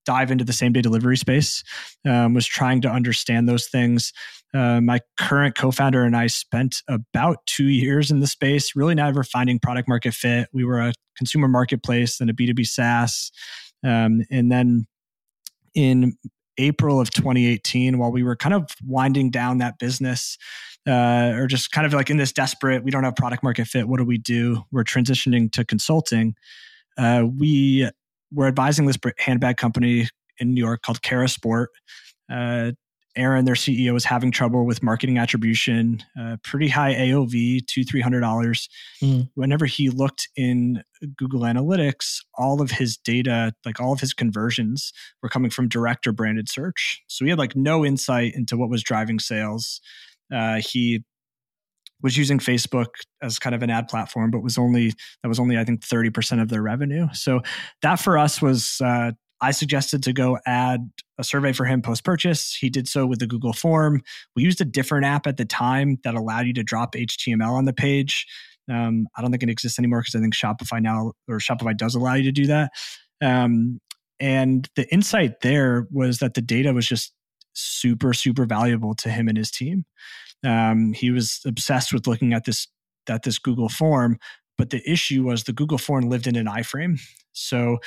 dive 0.08 0.32
into 0.32 0.46
the 0.46 0.54
same 0.54 0.72
day 0.72 0.82
delivery 0.82 1.18
space. 1.18 1.64
Um, 2.08 2.34
was 2.34 2.48
trying 2.48 2.82
to 2.82 2.90
understand 2.90 3.48
those 3.48 3.68
things. 3.68 4.14
Uh, 4.54 4.80
my 4.80 5.02
current 5.20 5.56
co-founder 5.56 6.04
and 6.04 6.16
I 6.16 6.28
spent 6.28 6.78
about 6.88 7.46
two 7.46 7.68
years 7.68 8.10
in 8.10 8.22
the 8.22 8.28
space, 8.28 8.76
really 8.76 8.96
never 8.96 9.24
finding 9.24 9.60
product 9.60 9.90
market 9.90 10.14
fit. 10.14 10.48
We 10.54 10.64
were 10.64 10.80
a 10.80 10.94
consumer 11.18 11.50
marketplace, 11.50 12.18
then 12.18 12.30
a 12.30 12.34
B2B 12.34 12.66
SaaS, 12.66 13.32
um, 13.84 14.22
and 14.32 14.50
then 14.50 14.88
in 15.76 16.18
April 16.58 17.00
of 17.00 17.12
2018, 17.12 18.00
while 18.00 18.12
we 18.12 18.24
were 18.24 18.36
kind 18.36 18.56
of 18.56 18.72
winding 18.84 19.30
down 19.30 19.58
that 19.60 19.78
business, 19.78 20.38
uh, 20.88 21.34
or 21.36 21.46
just 21.46 21.72
kind 21.72 21.86
of 21.86 21.94
like 21.94 22.10
in 22.10 22.18
this 22.18 22.32
desperate, 22.32 22.84
we 22.84 22.90
don't 22.90 23.04
have 23.04 23.16
product 23.16 23.44
market 23.44 23.68
fit. 23.68 23.88
What 23.88 23.98
do 23.98 24.06
we 24.06 24.18
do? 24.18 24.64
We're 24.72 24.86
transitioning 24.86 25.52
to 25.52 25.66
consulting. 25.66 26.36
Uh, 26.98 27.26
we 27.38 27.90
were 28.32 28.48
advising 28.48 28.86
this 28.86 28.98
handbag 29.20 29.58
company 29.58 30.08
in 30.40 30.54
New 30.54 30.64
York 30.64 30.82
called 30.82 31.02
Caraa 31.02 31.30
Sport. 31.30 31.70
Uh, 32.32 32.72
Aaron, 33.16 33.46
their 33.46 33.56
CEO, 33.56 33.94
was 33.94 34.06
having 34.06 34.32
trouble 34.32 34.66
with 34.66 34.84
marketing 34.84 35.18
attribution, 35.18 36.04
uh, 36.20 36.38
pretty 36.44 36.68
high 36.68 36.94
AOV, 36.94 37.66
two 37.66 37.84
three 37.84 38.00
hundred 38.00 38.22
dollars. 38.22 38.70
Mm. 39.02 39.28
Whenever 39.34 39.66
he 39.66 39.90
looked 39.90 40.30
in 40.36 40.84
Google 41.18 41.42
Analytics, 41.42 42.20
all 42.36 42.62
of 42.62 42.70
his 42.70 42.96
data, 42.96 43.54
like 43.66 43.80
all 43.80 43.92
of 43.92 44.00
his 44.00 44.14
conversions, 44.14 44.94
were 45.24 45.30
coming 45.30 45.50
from 45.50 45.68
direct 45.68 46.06
or 46.06 46.14
branded 46.14 46.48
search. 46.48 47.02
So 47.08 47.26
he 47.26 47.30
had 47.30 47.40
like 47.40 47.56
no 47.56 47.84
insight 47.84 48.36
into 48.36 48.56
what 48.56 48.70
was 48.70 48.84
driving 48.84 49.20
sales. 49.20 49.82
Uh, 50.32 50.60
he 50.62 51.04
was 52.02 52.18
using 52.18 52.40
Facebook 52.40 52.88
as 53.22 53.40
kind 53.40 53.56
of 53.56 53.64
an 53.64 53.70
ad 53.70 53.88
platform, 53.88 54.32
but 54.32 54.44
was 54.44 54.58
only 54.58 54.94
that 55.24 55.30
was 55.30 55.40
only 55.40 55.58
I 55.58 55.64
think 55.64 55.84
thirty 55.84 56.10
percent 56.10 56.42
of 56.42 56.50
their 56.50 56.62
revenue. 56.62 57.08
So 57.14 57.42
that 57.82 57.96
for 57.96 58.18
us 58.18 58.42
was 58.42 58.80
uh, 58.84 59.12
I 59.42 59.52
suggested 59.52 60.04
to 60.04 60.14
go 60.14 60.38
add 60.46 60.90
a 61.18 61.24
survey 61.24 61.54
for 61.54 61.66
him 61.66 61.82
post 61.82 62.04
purchase. 62.04 62.56
He 62.56 62.70
did 62.70 62.88
so 62.88 63.06
with 63.06 63.20
the 63.20 63.28
Google 63.28 63.54
form. 63.54 64.02
We 64.36 64.44
used 64.44 64.62
a 64.62 64.66
different 64.66 65.06
app 65.06 65.28
at 65.28 65.38
the 65.38 65.46
time 65.46 65.98
that 66.04 66.16
allowed 66.16 66.48
you 66.48 66.54
to 66.54 66.64
drop 66.64 66.94
HTML 66.94 67.52
on 67.52 67.66
the 67.66 67.74
page. 67.74 68.26
Um, 68.70 69.08
I 69.16 69.22
don't 69.22 69.32
think 69.32 69.44
it 69.44 69.50
exists 69.50 69.80
anymore 69.80 70.02
because 70.02 70.16
I 70.16 70.20
think 70.20 70.34
Shopify 70.34 70.82
now 70.82 71.14
or 71.28 71.38
Shopify 71.38 71.76
does 71.76 71.96
allow 71.96 72.16
you 72.16 72.24
to 72.24 72.32
do 72.32 72.48
that. 72.48 72.72
Um, 73.22 73.80
and 74.20 74.68
the 74.76 74.92
insight 74.92 75.42
there 75.42 75.88
was 75.92 76.20
that 76.20 76.34
the 76.34 76.42
data 76.42 76.74
was 76.74 76.88
just 76.88 77.14
super, 77.54 78.14
super 78.14 78.46
valuable 78.46 78.94
to 78.96 79.10
him 79.10 79.28
and 79.28 79.38
his 79.38 79.52
team. 79.52 79.86
Um, 80.46 80.94
he 80.94 81.12
was 81.12 81.42
obsessed 81.46 81.94
with 81.94 82.08
looking 82.08 82.34
at 82.34 82.46
this 82.46 82.68
at 83.10 83.24
this 83.24 83.40
Google 83.40 83.70
form, 83.70 84.18
but 84.58 84.70
the 84.70 84.82
issue 84.90 85.24
was 85.24 85.44
the 85.44 85.54
Google 85.54 85.78
form 85.78 86.10
lived 86.10 86.28
in 86.28 86.36
an 86.36 86.46
iframe, 86.46 87.00
so 87.34 87.78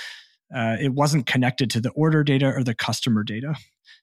uh, 0.54 0.76
it 0.80 0.94
wasn't 0.94 1.26
connected 1.26 1.70
to 1.70 1.80
the 1.80 1.90
order 1.90 2.24
data 2.24 2.46
or 2.46 2.64
the 2.64 2.74
customer 2.74 3.22
data. 3.22 3.54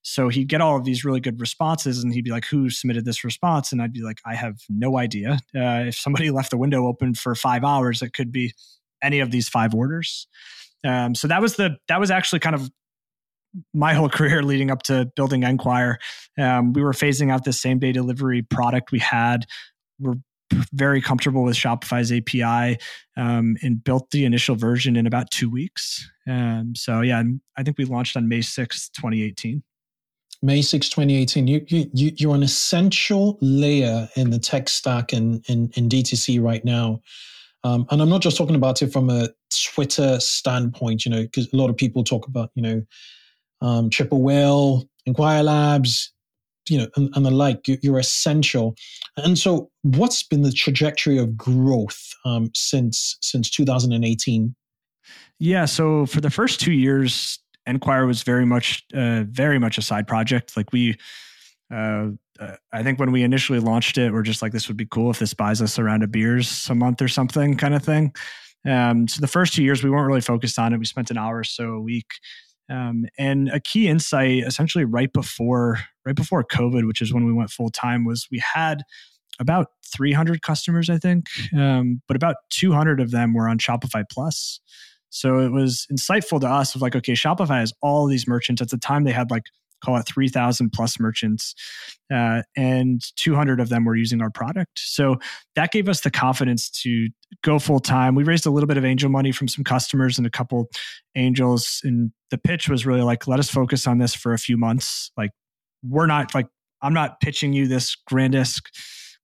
So 0.02 0.30
he'd 0.30 0.48
get 0.48 0.62
all 0.62 0.78
of 0.78 0.86
these 0.86 1.04
really 1.04 1.20
good 1.20 1.40
responses, 1.42 2.04
and 2.04 2.14
he'd 2.14 2.24
be 2.24 2.32
like, 2.32 2.46
"Who 2.46 2.70
submitted 2.70 3.06
this 3.06 3.24
response?" 3.24 3.72
And 3.72 3.82
I'd 3.82 3.94
be 3.94 4.02
like, 4.02 4.20
"I 4.26 4.36
have 4.36 4.56
no 4.70 4.98
idea. 4.98 5.40
Uh, 5.56 5.88
if 5.88 5.96
somebody 5.96 6.30
left 6.32 6.52
the 6.52 6.58
window 6.58 6.86
open 6.88 7.14
for 7.14 7.36
five 7.36 7.64
hours, 7.64 8.02
it 8.02 8.14
could 8.14 8.32
be 8.32 8.54
any 9.02 9.20
of 9.20 9.32
these 9.32 9.50
five 9.50 9.74
orders." 9.74 10.28
Um, 10.86 11.16
so 11.16 11.28
that 11.28 11.42
was 11.42 11.56
the 11.56 11.78
that 11.88 12.00
was 12.00 12.12
actually 12.12 12.40
kind 12.40 12.56
of 12.56 12.70
my 13.74 13.94
whole 13.94 14.10
career 14.18 14.44
leading 14.44 14.72
up 14.72 14.84
to 14.84 15.10
building 15.16 15.44
Enquire. 15.44 16.00
Um, 16.38 16.74
we 16.74 16.84
were 16.84 16.94
phasing 16.94 17.32
out 17.32 17.46
the 17.46 17.54
same 17.54 17.80
day 17.80 17.92
delivery 17.92 18.42
product 18.42 18.92
we 18.92 19.00
had. 19.00 19.46
We're 20.00 20.16
very 20.74 21.02
comfortable 21.02 21.44
with 21.44 21.56
Shopify's 21.56 22.12
API 22.12 22.80
um, 23.18 23.58
and 23.62 23.84
built 23.84 24.12
the 24.12 24.26
initial 24.26 24.56
version 24.56 24.96
in 24.96 25.06
about 25.06 25.30
two 25.32 25.50
weeks. 25.50 26.10
Um, 26.28 26.74
so 26.76 27.02
yeah, 27.02 27.24
I 27.58 27.64
think 27.64 27.78
we 27.78 27.86
launched 27.86 28.16
on 28.16 28.28
May 28.28 28.40
6th, 28.40 28.92
2018. 28.94 29.64
May 30.42 30.62
6, 30.62 30.90
2018. 30.90 31.48
You, 31.48 31.66
you, 31.68 31.88
you're 31.94 32.36
an 32.36 32.44
essential 32.44 33.38
layer 33.42 34.08
in 34.16 34.30
the 34.30 34.40
tech 34.40 34.70
stack 34.70 35.12
in, 35.12 35.42
in, 35.48 35.72
in 35.76 35.90
DTC 35.90 36.42
right 36.42 36.64
now. 36.64 37.02
Um, 37.64 37.86
and 37.90 38.02
I'm 38.02 38.10
not 38.10 38.22
just 38.22 38.38
talking 38.38 38.56
about 38.56 38.82
it 38.82 38.94
from 38.94 39.10
a 39.10 39.30
Twitter 39.74 40.20
standpoint, 40.20 41.06
you 41.06 41.12
know, 41.12 41.24
because 41.24 41.52
a 41.52 41.56
lot 41.58 41.70
of 41.70 41.78
people 41.78 42.04
talk 42.04 42.28
about, 42.28 42.52
you 42.54 42.62
know, 42.62 42.84
um, 43.62 43.90
Triple 43.90 44.22
Whale, 44.22 44.84
Enquire 45.06 45.44
Labs, 45.44 46.12
you 46.70 46.78
know, 46.78 46.88
and, 46.96 47.10
and 47.16 47.26
the 47.26 47.32
like. 47.32 47.62
You're 47.68 48.00
essential. 48.00 48.76
And 49.16 49.38
so, 49.38 49.70
what's 49.84 50.24
been 50.24 50.42
the 50.42 50.52
trajectory 50.52 51.18
of 51.18 51.38
growth 51.38 52.14
um, 52.26 52.52
since 52.54 53.18
since 53.22 53.50
2018? 53.50 54.56
Yeah. 55.40 55.66
So 55.66 56.06
for 56.06 56.22
the 56.22 56.30
first 56.30 56.60
two 56.60 56.74
years, 56.74 57.40
Enquire 57.66 58.06
was 58.06 58.24
very 58.24 58.46
much 58.46 58.84
uh, 58.94 59.24
very 59.30 59.60
much 59.60 59.78
a 59.78 59.82
side 59.82 60.08
project. 60.08 60.58
Like 60.58 60.72
we. 60.72 60.98
Uh, 61.74 62.12
uh, 62.40 62.56
I 62.72 62.84
think 62.84 63.00
when 63.00 63.12
we 63.12 63.24
initially 63.24 63.60
launched 63.60 63.98
it, 63.98 64.14
we're 64.14 64.22
just 64.22 64.44
like, 64.44 64.52
this 64.52 64.68
would 64.68 64.78
be 64.78 64.86
cool 64.86 65.10
if 65.10 65.18
this 65.18 65.34
buys 65.34 65.60
us 65.60 65.80
a 65.80 65.84
round 65.84 66.04
of 66.04 66.12
beers 66.12 66.70
a 66.70 66.76
month 66.76 67.02
or 67.02 67.08
something, 67.08 67.58
kind 67.58 67.74
of 67.74 67.84
thing. 67.84 68.14
Um, 68.64 69.08
so 69.08 69.22
the 69.22 69.28
first 69.28 69.54
two 69.54 69.64
years, 69.64 69.84
we 69.84 69.90
weren't 69.90 70.08
really 70.08 70.22
focused 70.22 70.60
on 70.60 70.72
it. 70.72 70.78
We 70.78 70.86
spent 70.86 71.10
an 71.10 71.18
hour 71.18 71.40
or 71.40 71.44
so 71.44 71.72
a 71.72 71.82
week 71.82 72.06
um, 72.70 73.06
and 73.18 73.50
a 73.50 73.60
key 73.60 73.88
insight, 73.88 74.44
essentially 74.44 74.86
right 74.86 75.12
before 75.12 75.80
right 76.06 76.16
before 76.16 76.44
COVID, 76.44 76.88
which 76.88 77.02
is 77.02 77.14
when 77.14 77.26
we 77.26 77.34
went 77.34 77.50
full 77.50 77.70
time, 77.70 78.06
was 78.06 78.28
we 78.32 78.42
had 78.54 78.84
about 79.40 79.68
300 79.86 80.42
customers, 80.42 80.90
I 80.90 80.98
think, 80.98 81.28
um, 81.56 82.02
but 82.08 82.16
about 82.16 82.38
200 82.50 83.00
of 83.00 83.12
them 83.12 83.34
were 83.34 83.48
on 83.48 83.60
Shopify 83.60 84.04
Plus. 84.10 84.60
So 85.10 85.40
it 85.40 85.52
was 85.52 85.88
insightful 85.92 86.40
to 86.42 86.48
us 86.48 86.76
of 86.76 86.82
like, 86.82 86.96
okay, 86.96 87.14
Shopify 87.14 87.60
has 87.60 87.74
all 87.82 88.08
these 88.08 88.28
merchants. 88.28 88.62
At 88.62 88.70
the 88.70 88.78
time, 88.78 89.04
they 89.04 89.12
had 89.12 89.32
like 89.32 89.44
call 89.84 89.98
it 89.98 90.08
3,000 90.08 90.72
plus 90.72 91.00
merchants, 91.00 91.56
uh, 92.14 92.42
and 92.56 93.02
200 93.16 93.60
of 93.60 93.70
them 93.70 93.86
were 93.86 93.96
using 93.96 94.22
our 94.22 94.30
product. 94.30 94.80
So 94.80 95.18
that 95.56 95.72
gave 95.72 95.90
us 95.90 96.02
the 96.02 96.12
confidence 96.12 96.70
to 96.82 97.10
go 97.44 97.60
full 97.60 97.80
time. 97.80 98.16
We 98.16 98.24
raised 98.24 98.46
a 98.46 98.52
little 98.52 98.68
bit 98.68 98.78
of 98.78 98.86
angel 98.86 99.10
money 99.10 99.32
from 99.32 99.48
some 99.48 99.64
customers 99.64 100.18
and 100.18 100.26
a 100.26 100.32
couple 100.32 100.70
angels. 101.16 101.82
And 101.84 102.12
the 102.32 102.38
pitch 102.38 102.70
was 102.70 102.86
really 102.86 103.02
like, 103.02 103.28
let 103.28 103.40
us 103.40 103.50
focus 103.50 103.88
on 103.88 103.98
this 103.98 104.14
for 104.14 104.34
a 104.34 104.38
few 104.38 104.58
months. 104.58 105.12
Like, 105.18 105.32
we're 105.84 106.08
not 106.08 106.34
like, 106.34 106.48
I'm 106.82 106.94
not 106.94 107.20
pitching 107.20 107.54
you 107.54 107.68
this 107.68 107.96
grandest 107.96 108.62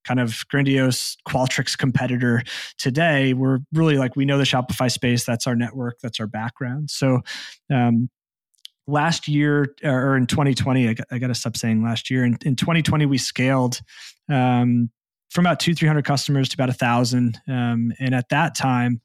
kind 0.04 0.20
of 0.20 0.44
grandiose 0.50 1.16
Qualtrics 1.28 1.78
competitor 1.78 2.44
today. 2.78 3.34
We're 3.34 3.60
really 3.74 3.98
like, 3.98 4.16
we 4.16 4.26
know 4.26 4.38
the 4.38 4.44
Shopify 4.44 4.92
space. 4.92 5.26
That's 5.26 5.48
our 5.48 5.56
network. 5.56 6.00
That's 6.02 6.20
our 6.20 6.28
background. 6.28 6.90
So, 6.90 7.22
um, 7.72 8.10
last 8.88 9.28
year 9.28 9.76
or 9.84 10.18
in 10.18 10.28
2020 10.28 10.90
i 10.90 10.94
got, 10.94 11.08
I 11.12 11.18
got 11.18 11.28
to 11.28 11.36
stop 11.36 11.56
saying 11.56 11.84
last 11.84 12.10
year 12.10 12.26
in, 12.26 12.38
in 12.44 12.56
2020 12.56 13.06
we 13.06 13.18
scaled 13.18 13.80
um, 14.30 14.90
from 15.30 15.46
about 15.46 15.60
two 15.60 15.74
300 15.74 16.06
customers 16.06 16.50
to 16.50 16.56
about 16.56 16.70
a 16.70 16.74
thousand. 16.74 17.40
Um, 17.48 17.92
and 18.00 18.14
at 18.14 18.30
that 18.30 18.56
time 18.56 19.02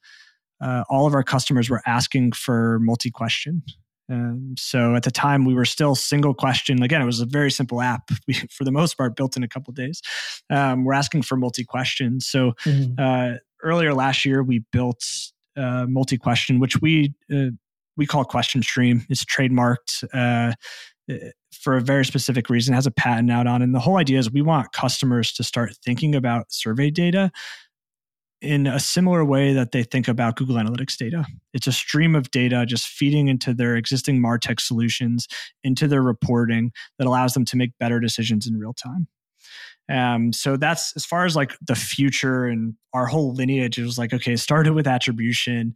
uh, 0.61 0.85
all 0.90 1.06
of 1.06 1.14
our 1.14 1.23
customers 1.23 1.70
were 1.70 1.82
asking 1.87 2.32
for 2.32 2.78
multi-question. 2.80 3.62
Um, 4.11 4.54
so 4.58 4.94
at 4.94 5.04
the 5.04 5.11
time 5.11 5.44
we 5.44 5.54
were 5.54 5.64
still 5.64 5.94
single 5.94 6.35
question. 6.35 6.82
Again 6.82 7.00
it 7.00 7.06
was 7.06 7.20
a 7.20 7.26
very 7.26 7.50
simple 7.50 7.80
app. 7.80 8.11
We, 8.26 8.35
for 8.35 8.64
the 8.64 8.73
most 8.73 8.97
part 8.97 9.16
built 9.16 9.37
in 9.37 9.42
a 9.42 9.49
couple 9.49 9.73
days. 9.73 10.02
Um, 10.50 10.85
we're 10.85 10.94
asking 10.94 11.23
for 11.23 11.37
multi-question. 11.37 12.20
So 12.20 12.52
mm-hmm. 12.64 12.94
uh, 12.99 13.38
earlier 13.62 13.94
last 13.94 14.25
year 14.25 14.42
we 14.42 14.64
built 14.73 15.04
uh, 15.56 15.87
multi-question 15.88 16.61
which 16.61 16.80
we 16.80 17.14
uh, 17.32 17.50
we 17.99 18.07
call 18.07 18.25
question 18.25 18.62
stream. 18.62 19.05
It's 19.11 19.25
trademarked 19.25 20.05
uh, 20.14 20.55
for 21.52 21.76
a 21.76 21.81
very 21.81 22.05
specific 22.05 22.49
reason, 22.50 22.75
it 22.75 22.76
has 22.76 22.87
a 22.87 22.90
patent 22.90 23.31
out 23.31 23.47
on. 23.47 23.62
And 23.62 23.75
the 23.75 23.81
whole 23.81 23.97
idea 23.97 24.19
is 24.19 24.31
we 24.31 24.43
want 24.43 24.73
customers 24.73 25.33
to 25.33 25.45
start 25.45 25.76
thinking 25.85 26.14
about 26.14 26.52
survey 26.52 26.90
data 26.90 27.31
in 28.40 28.69
a 28.69 28.78
similar 28.78 29.25
way 29.25 29.52
that 29.52 29.73
they 29.73 29.83
think 29.83 30.07
about 30.07 30.37
Google 30.37 30.57
Analytics 30.57 30.97
data. 30.97 31.26
It's 31.52 31.67
a 31.67 31.73
stream 31.73 32.14
of 32.14 32.31
data 32.31 32.64
just 32.67 32.87
feeding 32.87 33.26
into 33.26 33.52
their 33.52 33.75
existing 33.75 34.23
MarTech 34.23 34.61
solutions, 34.61 35.26
into 35.64 35.88
their 35.88 36.02
reporting 36.02 36.71
that 36.99 37.09
allows 37.09 37.35
them 37.35 37.45
to 37.47 37.57
make 37.57 37.76
better 37.81 37.99
decisions 37.99 38.47
in 38.47 38.57
real 38.57 38.75
time. 38.75 39.09
Um, 39.90 40.33
so 40.33 40.57
that's 40.57 40.93
as 40.97 41.05
far 41.05 41.25
as 41.25 41.35
like 41.35 41.57
the 41.67 41.75
future 41.75 42.45
and 42.45 42.75
our 42.93 43.07
whole 43.07 43.33
lineage. 43.33 43.78
It 43.78 43.85
was 43.85 43.99
like, 43.99 44.12
okay, 44.12 44.37
started 44.37 44.75
with 44.75 44.87
attribution, 44.87 45.75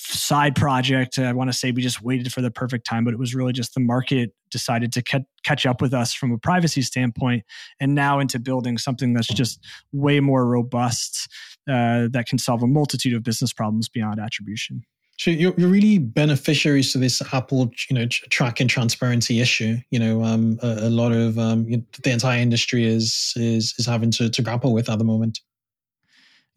side 0.00 0.56
project. 0.56 1.18
I 1.18 1.32
want 1.32 1.50
to 1.50 1.56
say 1.56 1.70
we 1.70 1.82
just 1.82 2.02
waited 2.02 2.32
for 2.32 2.40
the 2.40 2.50
perfect 2.50 2.86
time, 2.86 3.04
but 3.04 3.12
it 3.12 3.18
was 3.18 3.34
really 3.34 3.52
just 3.52 3.74
the 3.74 3.80
market 3.80 4.32
decided 4.50 4.92
to 4.92 5.02
ca- 5.02 5.20
catch 5.44 5.66
up 5.66 5.80
with 5.80 5.94
us 5.94 6.12
from 6.12 6.32
a 6.32 6.38
privacy 6.38 6.82
standpoint, 6.82 7.44
and 7.80 7.94
now 7.94 8.18
into 8.18 8.38
building 8.38 8.78
something 8.78 9.12
that's 9.12 9.28
just 9.28 9.64
way 9.92 10.20
more 10.20 10.46
robust 10.46 11.28
uh, 11.68 12.08
that 12.10 12.26
can 12.26 12.38
solve 12.38 12.62
a 12.62 12.66
multitude 12.66 13.14
of 13.14 13.22
business 13.22 13.52
problems 13.52 13.88
beyond 13.88 14.18
attribution. 14.20 14.82
So 15.18 15.30
you're, 15.30 15.52
you're 15.58 15.68
really 15.68 15.98
beneficiaries 15.98 16.92
to 16.92 16.98
this 16.98 17.20
Apple, 17.34 17.70
you 17.90 17.94
know, 17.94 18.06
track 18.06 18.58
and 18.58 18.70
transparency 18.70 19.40
issue. 19.40 19.76
You 19.90 19.98
know, 19.98 20.24
um, 20.24 20.58
a, 20.62 20.86
a, 20.86 20.88
lot 20.88 21.12
of 21.12 21.38
um, 21.38 21.66
the 22.02 22.10
entire 22.10 22.40
industry 22.40 22.86
is 22.86 23.34
is 23.36 23.74
is 23.78 23.84
having 23.84 24.10
to, 24.12 24.30
to 24.30 24.42
grapple 24.42 24.72
with 24.72 24.88
at 24.88 24.98
the 24.98 25.04
moment. 25.04 25.40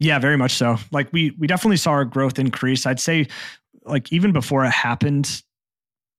Yeah, 0.04 0.18
very 0.18 0.36
much 0.36 0.52
so. 0.52 0.76
Like 0.92 1.10
we 1.12 1.30
we 1.38 1.46
definitely 1.46 1.78
saw 1.78 1.92
our 1.92 2.04
growth 2.04 2.38
increase. 2.38 2.84
I'd 2.84 3.00
say, 3.00 3.26
like 3.86 4.12
even 4.12 4.32
before 4.32 4.62
it 4.66 4.70
happened, 4.70 5.42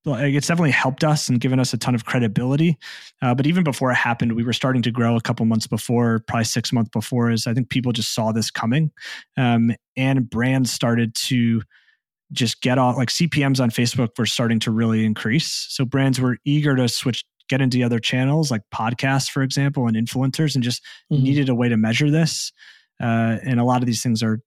like 0.05 0.33
it's 0.33 0.47
definitely 0.47 0.71
helped 0.71 1.03
us 1.03 1.29
and 1.29 1.39
given 1.39 1.59
us 1.59 1.71
a 1.71 1.77
ton 1.77 1.93
of 1.93 2.03
credibility. 2.03 2.79
Uh, 3.21 3.35
but 3.35 3.45
even 3.45 3.63
before 3.63 3.91
it 3.91 3.95
happened, 3.95 4.33
we 4.33 4.43
were 4.43 4.53
starting 4.53 4.81
to 4.81 4.89
grow 4.89 5.15
a 5.15 5.21
couple 5.21 5.45
months 5.45 5.67
before, 5.67 6.23
probably 6.27 6.45
six 6.45 6.73
months 6.73 6.89
before. 6.89 7.29
Is 7.29 7.45
I 7.45 7.53
think 7.53 7.69
people 7.69 7.91
just 7.91 8.15
saw 8.15 8.31
this 8.31 8.49
coming, 8.49 8.89
um, 9.37 9.71
and 9.95 10.27
brands 10.27 10.71
started 10.71 11.13
to 11.27 11.61
just 12.31 12.61
get 12.61 12.79
off 12.79 12.97
like 12.97 13.09
CPMs 13.09 13.59
on 13.59 13.69
Facebook 13.69 14.17
were 14.17 14.25
starting 14.25 14.59
to 14.61 14.71
really 14.71 15.05
increase. 15.05 15.67
So 15.69 15.85
brands 15.85 16.19
were 16.19 16.37
eager 16.43 16.75
to 16.75 16.89
switch, 16.89 17.23
get 17.49 17.61
into 17.61 17.83
other 17.83 17.99
channels 17.99 18.49
like 18.49 18.63
podcasts, 18.73 19.29
for 19.29 19.43
example, 19.43 19.85
and 19.85 19.95
influencers, 19.95 20.55
and 20.55 20.63
just 20.63 20.81
mm-hmm. 21.13 21.21
needed 21.21 21.49
a 21.49 21.55
way 21.55 21.69
to 21.69 21.77
measure 21.77 22.09
this. 22.09 22.51
Uh, 23.01 23.37
and 23.43 23.59
a 23.59 23.63
lot 23.63 23.81
of 23.81 23.85
these 23.85 24.01
things 24.01 24.23
are, 24.23 24.39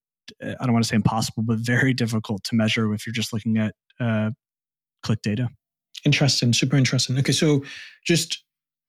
I 0.42 0.64
don't 0.64 0.72
want 0.72 0.84
to 0.84 0.88
say 0.88 0.96
impossible, 0.96 1.42
but 1.42 1.58
very 1.58 1.94
difficult 1.94 2.44
to 2.44 2.54
measure 2.54 2.92
if 2.94 3.06
you're 3.06 3.14
just 3.14 3.32
looking 3.32 3.58
at 3.58 3.74
uh, 4.00 4.30
click 5.02 5.22
data. 5.22 5.48
Interesting, 6.04 6.52
super 6.52 6.76
interesting. 6.76 7.18
Okay, 7.18 7.32
so 7.32 7.62
just 8.06 8.44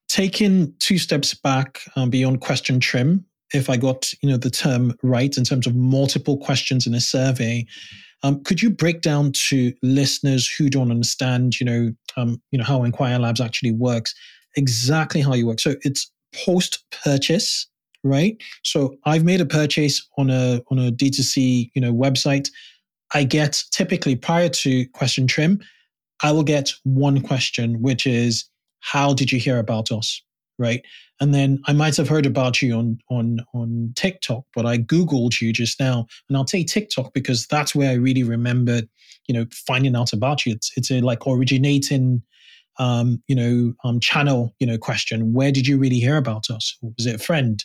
taking 0.08 0.74
two 0.80 0.98
steps 0.98 1.34
back 1.34 1.82
um, 1.96 2.10
beyond 2.10 2.42
question 2.42 2.80
trim, 2.80 3.25
if 3.54 3.70
I 3.70 3.78
got 3.78 4.12
you 4.22 4.30
know 4.30 4.38
the 4.38 4.50
term 4.50 4.94
right 5.01 5.36
in 5.36 5.44
terms 5.44 5.66
of 5.66 5.75
multiple 5.75 6.38
questions 6.38 6.86
in 6.86 6.94
a 6.94 7.01
survey, 7.01 7.66
um, 8.24 8.44
could 8.44 8.62
you 8.62 8.70
break 8.70 9.01
down 9.01 9.32
to 9.48 9.74
listeners 9.82 10.48
who 10.48 10.70
don't 10.70 10.92
understand, 10.92 11.60
you 11.60 11.66
know, 11.66 11.92
um, 12.18 12.42
you 12.51 12.58
know 12.58 12.66
how 12.66 12.84
Enquire 12.84 13.18
Labs 13.18 13.42
actually 13.42 13.72
works, 13.72 14.13
exactly 14.56 15.22
how 15.22 15.34
you 15.34 15.48
work? 15.48 15.60
So 15.60 15.75
it's 15.82 16.12
post 16.46 16.84
purchase, 17.04 17.68
right? 18.03 18.41
So 18.63 18.96
I've 19.06 19.24
made 19.24 19.41
a 19.41 19.46
purchase 19.46 20.06
on 20.18 20.29
a 20.29 20.62
on 20.72 20.79
a 20.79 20.91
D2C, 20.91 21.72
you 21.74 21.82
know, 21.82 21.94
website. 21.94 22.50
I 23.13 23.24
get 23.24 23.63
typically 23.72 24.15
prior 24.15 24.50
to 24.50 24.88
question 24.89 25.27
trim, 25.27 25.60
I 26.22 26.32
will 26.32 26.44
get 26.44 26.74
one 26.84 27.22
question, 27.22 27.82
which 27.82 28.06
is, 28.06 28.46
"How 28.79 29.13
did 29.13 29.32
you 29.32 29.39
hear 29.39 29.60
about 29.60 29.91
us?" 29.91 30.22
Right? 30.58 30.84
And 31.22 31.34
then 31.34 31.60
I 31.68 31.74
might 31.74 31.98
have 31.98 32.08
heard 32.08 32.25
about 32.25 32.62
you 32.62 32.75
on 32.75 33.00
on 33.10 33.39
on 33.53 33.94
TikTok, 33.96 34.44
but 34.56 34.65
I 34.65 34.77
googled 34.77 35.41
you 35.41 35.51
just 35.53 35.79
now, 35.79 36.08
and 36.27 36.38
I'll 36.38 36.46
take 36.46 36.68
TikTok 36.68 37.13
because 37.13 37.48
that's 37.48 37.75
where 37.75 37.89
I 37.91 37.96
really 37.96 38.24
remembered, 38.24 38.88
you 39.27 39.34
know, 39.34 39.46
finding 39.68 39.96
out 39.96 40.13
about 40.13 40.46
you. 40.46 40.53
It's 40.53 40.72
it's 40.77 40.91
a 40.91 41.01
like 41.01 41.25
originating, 41.27 42.22
um, 42.77 43.22
you 43.27 43.36
know, 43.36 43.74
um, 43.84 44.00
channel, 44.00 44.53
you 44.60 44.68
know, 44.68 44.77
question. 44.77 45.34
Where 45.34 45.51
did 45.51 45.68
you 45.68 45.77
really 45.77 46.00
hear 46.00 46.18
about 46.18 46.50
us? 46.50 46.77
Was 46.82 47.06
it 47.06 47.15
a 47.15 47.20
friend? 47.24 47.63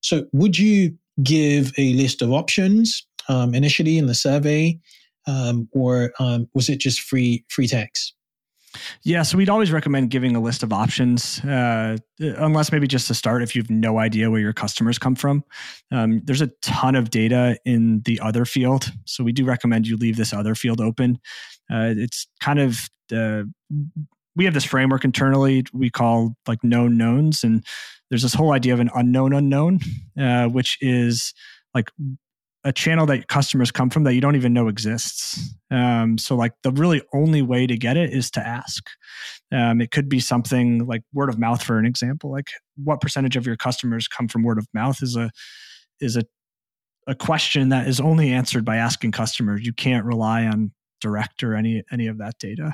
So, 0.00 0.26
would 0.32 0.58
you 0.58 0.96
give 1.22 1.72
a 1.78 1.92
list 1.94 2.22
of 2.22 2.32
options 2.32 3.06
um, 3.28 3.54
initially 3.54 3.98
in 3.98 4.06
the 4.06 4.14
survey, 4.14 4.78
um, 5.26 5.68
or 5.72 6.12
um, 6.18 6.48
was 6.54 6.68
it 6.68 6.78
just 6.78 7.00
free 7.00 7.44
free 7.48 7.66
text? 7.66 8.14
Yeah, 9.02 9.22
so 9.22 9.36
we'd 9.36 9.48
always 9.48 9.72
recommend 9.72 10.10
giving 10.10 10.36
a 10.36 10.40
list 10.40 10.62
of 10.62 10.72
options, 10.72 11.40
uh, 11.44 11.96
unless 12.20 12.70
maybe 12.70 12.86
just 12.86 13.08
to 13.08 13.14
start 13.14 13.42
if 13.42 13.56
you 13.56 13.62
have 13.62 13.70
no 13.70 13.98
idea 13.98 14.30
where 14.30 14.40
your 14.40 14.52
customers 14.52 14.96
come 14.96 15.16
from. 15.16 15.42
Um, 15.90 16.22
there's 16.24 16.40
a 16.40 16.50
ton 16.62 16.94
of 16.94 17.10
data 17.10 17.58
in 17.64 18.02
the 18.04 18.20
other 18.20 18.44
field, 18.44 18.92
so 19.06 19.24
we 19.24 19.32
do 19.32 19.44
recommend 19.44 19.88
you 19.88 19.96
leave 19.96 20.16
this 20.16 20.32
other 20.32 20.54
field 20.54 20.80
open. 20.80 21.18
Uh, 21.70 21.94
it's 21.96 22.28
kind 22.40 22.60
of 22.60 22.88
uh, 23.12 23.42
we 24.36 24.44
have 24.44 24.54
this 24.54 24.64
framework 24.64 25.04
internally 25.04 25.64
we 25.72 25.90
call 25.90 26.36
like 26.46 26.62
known 26.62 26.96
knowns, 26.96 27.42
and 27.42 27.64
there's 28.10 28.22
this 28.22 28.34
whole 28.34 28.52
idea 28.52 28.74
of 28.74 28.80
an 28.80 28.90
unknown 28.94 29.32
unknown, 29.32 29.78
uh, 30.20 30.46
which 30.46 30.76
is 30.80 31.32
like 31.74 31.90
a 32.64 32.72
channel 32.72 33.06
that 33.06 33.28
customers 33.28 33.70
come 33.70 33.88
from 33.88 34.04
that 34.04 34.14
you 34.14 34.20
don't 34.20 34.36
even 34.36 34.52
know 34.52 34.68
exists. 34.68 35.54
Um, 35.70 36.18
so, 36.18 36.36
like, 36.36 36.52
the 36.62 36.72
really 36.72 37.00
only 37.14 37.40
way 37.40 37.66
to 37.66 37.76
get 37.76 37.96
it 37.96 38.12
is 38.12 38.30
to 38.32 38.46
ask. 38.46 38.84
Um, 39.50 39.80
it 39.80 39.92
could 39.92 40.08
be 40.08 40.20
something 40.20 40.86
like 40.86 41.02
word 41.14 41.30
of 41.30 41.38
mouth, 41.38 41.62
for 41.62 41.78
an 41.78 41.86
example. 41.86 42.30
Like, 42.30 42.48
what 42.76 43.00
percentage 43.00 43.36
of 43.36 43.46
your 43.46 43.56
customers 43.56 44.08
come 44.08 44.28
from 44.28 44.42
word 44.42 44.58
of 44.58 44.66
mouth 44.74 45.02
is 45.02 45.16
a 45.16 45.30
is 46.00 46.16
a 46.16 46.24
a 47.06 47.14
question 47.14 47.70
that 47.70 47.88
is 47.88 47.98
only 47.98 48.30
answered 48.30 48.64
by 48.64 48.76
asking 48.76 49.12
customers. 49.12 49.64
You 49.64 49.72
can't 49.72 50.04
rely 50.04 50.44
on 50.44 50.72
direct 51.00 51.42
or 51.42 51.54
any 51.54 51.82
any 51.90 52.06
of 52.06 52.18
that 52.18 52.38
data. 52.38 52.72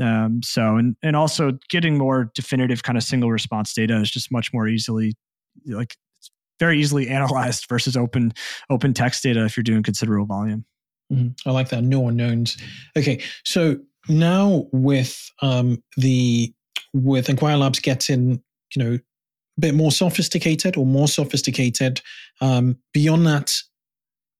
Um, 0.00 0.42
so, 0.42 0.76
and 0.76 0.96
and 1.02 1.16
also 1.16 1.52
getting 1.68 1.98
more 1.98 2.30
definitive 2.34 2.82
kind 2.82 2.98
of 2.98 3.04
single 3.04 3.30
response 3.30 3.72
data 3.74 3.96
is 4.00 4.10
just 4.10 4.32
much 4.32 4.52
more 4.52 4.68
easily 4.68 5.14
like 5.66 5.96
very 6.58 6.78
easily 6.78 7.08
analyzed 7.08 7.66
versus 7.68 7.96
open 7.96 8.32
open 8.70 8.94
text 8.94 9.22
data 9.22 9.44
if 9.44 9.56
you're 9.56 9.64
doing 9.64 9.82
considerable 9.82 10.26
volume. 10.26 10.64
Mm-hmm. 11.12 11.48
I 11.48 11.52
like 11.52 11.68
that. 11.68 11.82
No 11.82 12.08
unknowns. 12.08 12.56
Okay, 12.96 13.22
so 13.44 13.78
now 14.08 14.66
with 14.72 15.30
um, 15.42 15.82
the 15.96 16.52
with 16.92 17.28
Enquire 17.28 17.56
Labs 17.56 17.80
getting 17.80 18.42
you 18.74 18.82
know 18.82 18.94
a 18.94 19.60
bit 19.60 19.74
more 19.74 19.92
sophisticated 19.92 20.76
or 20.76 20.86
more 20.86 21.08
sophisticated. 21.08 22.00
Um, 22.40 22.78
beyond 22.92 23.26
that, 23.26 23.56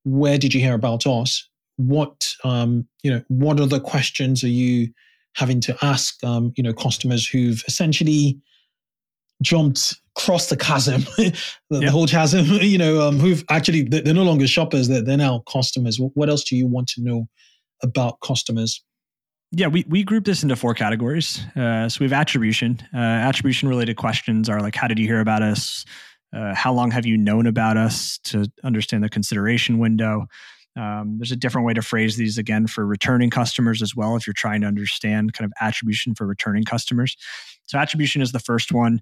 where 0.05 0.39
did 0.39 0.55
you 0.55 0.61
hear 0.61 0.75
about 0.75 1.07
us? 1.07 1.49
What 1.77 2.35
um, 2.45 2.87
you 3.03 3.11
know? 3.11 3.23
What 3.29 3.61
other 3.61 3.81
questions 3.81 4.45
are 4.45 4.49
you 4.49 4.89
having 5.35 5.61
to 5.63 5.77
ask? 5.83 6.23
Um, 6.25 6.53
you 6.57 6.63
know, 6.63 6.73
customers 6.73 7.27
who've 7.27 7.63
essentially 7.67 8.39
jumped 9.43 9.97
across 10.17 10.49
the 10.49 10.57
chasm, 10.57 11.03
the, 11.17 11.35
the, 11.71 11.91
whole 11.91 12.07
chasm, 12.07 12.45
you 12.61 12.79
know, 12.79 13.07
um, 13.07 13.19
who've 13.19 13.45
actually, 13.51 13.83
they're 13.83 14.15
no 14.15 14.23
longer 14.23 14.47
shoppers, 14.47 14.89
they're, 14.89 15.03
they're 15.03 15.17
now 15.17 15.43
customers. 15.51 15.99
What 15.99 16.29
else 16.29 16.45
do 16.45 16.57
you 16.57 16.67
want 16.67 16.89
to 16.91 17.03
know 17.03 17.29
about 17.83 18.21
customers? 18.21 18.83
Yeah, 19.53 19.69
we, 19.69 19.85
we 19.89 20.03
group 20.03 20.25
this 20.25 20.43
into 20.43 20.57
four 20.57 20.75
categories. 20.75 21.41
Uh, 21.55 21.89
so 21.89 21.99
we 22.01 22.07
have 22.07 22.13
attribution. 22.13 22.81
Uh, 22.93 22.99
attribution 22.99 23.69
related 23.69 23.97
questions 23.97 24.49
are 24.49 24.61
like, 24.61 24.75
how 24.75 24.89
did 24.89 24.99
you 24.99 25.07
hear 25.07 25.21
about 25.21 25.43
us? 25.43 25.85
Uh, 26.35 26.55
how 26.55 26.73
long 26.73 26.91
have 26.91 27.07
you 27.07 27.17
known 27.17 27.47
about 27.47 27.77
us 27.77 28.19
to 28.25 28.51
understand 28.65 29.05
the 29.05 29.09
consideration 29.09 29.79
window? 29.79 30.27
Um, 30.77 31.17
there's 31.19 31.33
a 31.33 31.37
different 31.37 31.67
way 31.67 31.75
to 31.75 31.83
phrase 31.83 32.17
these 32.17 32.39
again 32.39 32.67
for 32.67 32.87
returning 32.87 33.31
customers 33.31 33.81
as 33.81 33.95
well, 33.95 34.17
if 34.17 34.27
you're 34.27 34.35
trying 34.35 34.61
to 34.63 34.67
understand 34.67 35.33
kind 35.33 35.45
of 35.45 35.53
attribution 35.61 36.15
for 36.15 36.27
returning 36.27 36.65
customers. 36.65 37.17
So, 37.67 37.79
attribution 37.79 38.23
is 38.23 38.33
the 38.33 38.41
first 38.41 38.73
one. 38.73 39.01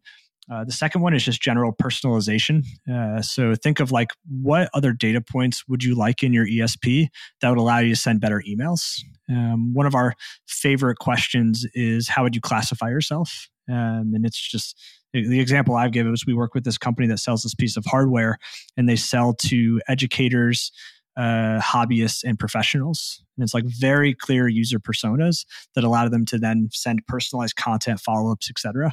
Uh, 0.51 0.65
the 0.65 0.73
second 0.73 1.03
one 1.03 1.15
is 1.15 1.25
just 1.25 1.41
general 1.41 1.73
personalization. 1.73 2.65
Uh, 2.93 3.23
so 3.23 3.55
think 3.55 3.79
of 3.81 3.93
like 3.93 4.11
what 4.29 4.69
other 4.75 4.93
data 4.93 5.21
points 5.21 5.67
would 5.69 5.85
you 5.85 5.95
like 5.95 6.23
in 6.23 6.33
your 6.33 6.47
ESP 6.47 7.09
that 7.41 7.49
would 7.49 7.59
allow 7.59 7.79
you 7.79 7.91
to 7.91 8.01
send 8.01 8.21
better 8.21 8.43
emails? 8.49 9.01
Um, 9.29 9.73
one 9.73 9.87
of 9.87 9.95
our 9.95 10.15
favorite 10.47 10.99
questions 10.99 11.65
is 11.75 12.09
how 12.09 12.25
would 12.25 12.35
you 12.35 12.41
classify 12.41 12.89
yourself? 12.89 13.49
Um, 13.71 14.13
and 14.15 14.27
it's 14.27 14.41
just 14.41 14.81
the 15.13 15.41
example 15.41 15.77
I've 15.77 15.93
given 15.93 16.13
is 16.13 16.27
we 16.27 16.35
work 16.35 16.55
with 16.55 16.65
this 16.65 16.79
company 16.79 17.07
that 17.09 17.19
sells 17.19 17.43
this 17.43 17.55
piece 17.55 17.77
of 17.77 17.85
hardware 17.85 18.39
and 18.77 18.89
they 18.89 18.97
sell 18.97 19.35
to 19.35 19.81
educators, 19.87 20.73
uh, 21.17 21.61
hobbyists 21.61 22.25
and 22.25 22.39
professionals. 22.39 23.23
And 23.37 23.45
it's 23.45 23.55
like 23.55 23.65
very 23.67 24.15
clear 24.15 24.49
user 24.49 24.79
personas 24.79 25.45
that 25.75 25.85
allow 25.85 26.09
them 26.09 26.25
to 26.27 26.39
then 26.39 26.69
send 26.73 27.01
personalized 27.07 27.57
content, 27.57 28.01
follow 28.01 28.33
ups, 28.33 28.51
etc. 28.51 28.93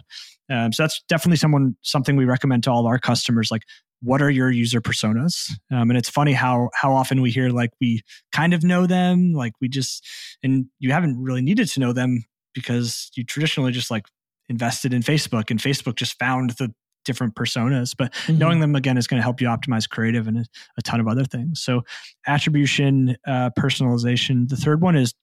Um, 0.49 0.73
so 0.73 0.83
that's 0.83 1.01
definitely 1.07 1.37
someone 1.37 1.75
something 1.81 2.15
we 2.15 2.25
recommend 2.25 2.63
to 2.63 2.71
all 2.71 2.81
of 2.81 2.85
our 2.85 2.99
customers. 2.99 3.51
Like, 3.51 3.63
what 4.01 4.21
are 4.21 4.29
your 4.29 4.49
user 4.49 4.81
personas? 4.81 5.51
Um, 5.71 5.89
and 5.89 5.97
it's 5.97 6.09
funny 6.09 6.33
how 6.33 6.69
how 6.73 6.93
often 6.93 7.21
we 7.21 7.31
hear 7.31 7.49
like 7.49 7.71
we 7.81 8.01
kind 8.31 8.53
of 8.53 8.63
know 8.63 8.85
them, 8.85 9.33
like 9.33 9.53
we 9.61 9.67
just 9.67 10.05
and 10.41 10.65
you 10.79 10.91
haven't 10.91 11.21
really 11.21 11.41
needed 11.41 11.67
to 11.69 11.79
know 11.79 11.93
them 11.93 12.23
because 12.53 13.11
you 13.15 13.23
traditionally 13.23 13.71
just 13.71 13.91
like 13.91 14.05
invested 14.47 14.93
in 14.93 15.01
Facebook 15.01 15.51
and 15.51 15.59
Facebook 15.59 15.95
just 15.95 16.17
found 16.17 16.51
the 16.51 16.73
different 17.09 17.33
personas, 17.33 17.95
but 17.97 18.13
mm-hmm. 18.13 18.37
knowing 18.37 18.59
them 18.59 18.75
again 18.75 18.95
is 18.95 19.07
going 19.07 19.17
to 19.17 19.23
help 19.23 19.41
you 19.41 19.47
optimize 19.47 19.89
creative 19.89 20.27
and 20.27 20.37
a, 20.37 20.45
a 20.77 20.81
ton 20.83 20.99
of 20.99 21.07
other 21.07 21.25
things. 21.25 21.59
So 21.59 21.81
attribution, 22.27 23.17
uh, 23.25 23.49
personalization. 23.57 24.47
The 24.47 24.55
third 24.55 24.79
one 24.79 24.95
is 24.95 25.15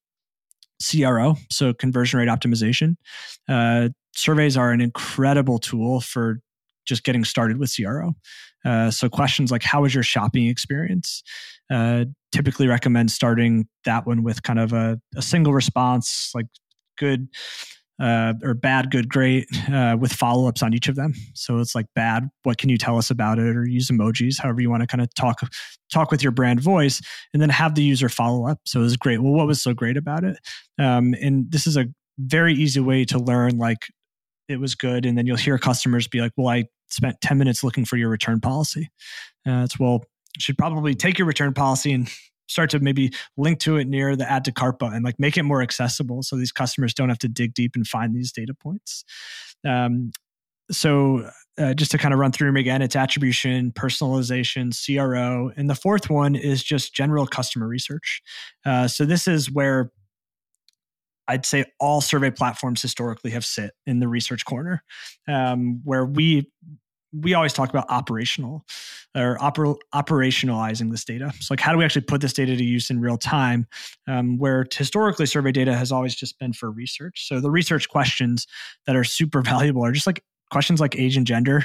CRO, 0.84 1.36
so 1.48 1.72
conversion 1.72 2.18
rate 2.18 2.28
optimization. 2.28 2.96
Uh, 3.48 3.90
surveys 4.16 4.56
are 4.56 4.72
an 4.72 4.80
incredible 4.80 5.60
tool 5.60 6.00
for 6.00 6.40
just 6.86 7.04
getting 7.04 7.24
started 7.24 7.58
with 7.58 7.72
CRO. 7.74 8.14
Uh, 8.64 8.90
so 8.90 9.08
questions 9.08 9.52
like 9.52 9.62
how 9.62 9.82
was 9.82 9.94
your 9.94 10.02
shopping 10.02 10.48
experience? 10.48 11.22
Uh, 11.70 12.06
typically 12.32 12.66
recommend 12.66 13.12
starting 13.12 13.68
that 13.84 14.08
one 14.08 14.24
with 14.24 14.42
kind 14.42 14.58
of 14.58 14.72
a, 14.72 15.00
a 15.14 15.22
single 15.22 15.52
response, 15.52 16.32
like 16.34 16.46
good 16.98 17.28
uh, 17.98 18.34
or 18.42 18.54
bad, 18.54 18.90
good, 18.90 19.08
great, 19.08 19.46
uh, 19.72 19.96
with 19.98 20.12
follow 20.12 20.48
ups 20.48 20.62
on 20.62 20.74
each 20.74 20.88
of 20.88 20.96
them. 20.96 21.14
So 21.34 21.58
it's 21.58 21.74
like 21.74 21.86
bad, 21.94 22.28
what 22.42 22.58
can 22.58 22.68
you 22.68 22.76
tell 22.76 22.98
us 22.98 23.10
about 23.10 23.38
it, 23.38 23.56
or 23.56 23.66
use 23.66 23.90
emojis, 23.90 24.40
however 24.40 24.60
you 24.60 24.70
want 24.70 24.82
to 24.82 24.86
kind 24.86 25.00
of 25.00 25.12
talk 25.14 25.40
talk 25.92 26.10
with 26.10 26.22
your 26.22 26.32
brand 26.32 26.60
voice, 26.60 27.00
and 27.32 27.40
then 27.40 27.48
have 27.48 27.74
the 27.74 27.82
user 27.82 28.08
follow 28.08 28.46
up. 28.46 28.58
So 28.66 28.80
it 28.80 28.84
was 28.84 28.96
great. 28.96 29.22
Well, 29.22 29.32
what 29.32 29.46
was 29.46 29.62
so 29.62 29.72
great 29.72 29.96
about 29.96 30.24
it? 30.24 30.38
Um, 30.78 31.14
and 31.20 31.50
this 31.50 31.66
is 31.66 31.76
a 31.76 31.86
very 32.18 32.54
easy 32.54 32.80
way 32.80 33.04
to 33.06 33.18
learn 33.18 33.58
like 33.58 33.86
it 34.48 34.60
was 34.60 34.74
good, 34.74 35.06
and 35.06 35.16
then 35.16 35.26
you'll 35.26 35.36
hear 35.36 35.58
customers 35.58 36.06
be 36.06 36.20
like, 36.20 36.32
"Well, 36.36 36.48
I 36.48 36.64
spent 36.88 37.20
ten 37.20 37.38
minutes 37.38 37.64
looking 37.64 37.84
for 37.84 37.96
your 37.96 38.08
return 38.08 38.40
policy." 38.40 38.88
Uh, 39.46 39.62
it's 39.64 39.78
well, 39.78 40.04
should 40.38 40.58
probably 40.58 40.94
take 40.94 41.18
your 41.18 41.26
return 41.26 41.54
policy 41.54 41.92
and 41.92 42.10
start 42.46 42.70
to 42.70 42.80
maybe 42.80 43.12
link 43.36 43.58
to 43.60 43.76
it 43.76 43.86
near 43.86 44.16
the 44.16 44.30
add 44.30 44.44
to 44.44 44.52
cart 44.52 44.78
button, 44.78 45.02
like 45.02 45.18
make 45.18 45.36
it 45.36 45.42
more 45.42 45.62
accessible 45.62 46.22
so 46.22 46.36
these 46.36 46.52
customers 46.52 46.94
don't 46.94 47.08
have 47.08 47.18
to 47.18 47.28
dig 47.28 47.54
deep 47.54 47.72
and 47.74 47.86
find 47.86 48.14
these 48.14 48.32
data 48.32 48.54
points. 48.54 49.04
Um, 49.66 50.12
so 50.70 51.30
uh, 51.58 51.74
just 51.74 51.90
to 51.92 51.98
kind 51.98 52.12
of 52.12 52.20
run 52.20 52.32
through 52.32 52.48
them 52.48 52.56
again, 52.56 52.82
it's 52.82 52.96
attribution, 52.96 53.72
personalization, 53.72 54.74
CRO, 54.74 55.52
and 55.56 55.70
the 55.70 55.74
fourth 55.74 56.10
one 56.10 56.34
is 56.34 56.62
just 56.62 56.94
general 56.94 57.26
customer 57.26 57.66
research. 57.66 58.20
Uh, 58.64 58.88
so 58.88 59.04
this 59.04 59.26
is 59.26 59.50
where 59.50 59.90
I'd 61.28 61.46
say 61.46 61.64
all 61.80 62.00
survey 62.00 62.30
platforms 62.30 62.82
historically 62.82 63.32
have 63.32 63.44
sit 63.44 63.72
in 63.86 64.00
the 64.00 64.08
research 64.08 64.44
corner, 64.44 64.82
um, 65.26 65.80
where 65.84 66.04
we 66.04 66.50
we 67.12 67.34
always 67.34 67.52
talk 67.52 67.70
about 67.70 67.86
operational 67.88 68.64
or 69.14 69.38
oper- 69.38 69.76
operationalizing 69.94 70.90
this 70.90 71.04
data. 71.04 71.32
So, 71.40 71.52
like, 71.52 71.60
how 71.60 71.72
do 71.72 71.78
we 71.78 71.84
actually 71.84 72.02
put 72.02 72.20
this 72.20 72.32
data 72.32 72.56
to 72.56 72.64
use 72.64 72.90
in 72.90 73.00
real 73.00 73.16
time? 73.16 73.66
Um, 74.06 74.38
where 74.38 74.66
historically, 74.72 75.26
survey 75.26 75.52
data 75.52 75.74
has 75.74 75.92
always 75.92 76.14
just 76.14 76.38
been 76.38 76.52
for 76.52 76.70
research. 76.70 77.26
So, 77.28 77.40
the 77.40 77.50
research 77.50 77.88
questions 77.88 78.46
that 78.86 78.96
are 78.96 79.04
super 79.04 79.42
valuable 79.42 79.84
are 79.84 79.92
just 79.92 80.06
like 80.06 80.22
questions 80.50 80.80
like 80.80 80.96
age 80.96 81.16
and 81.16 81.26
gender, 81.26 81.64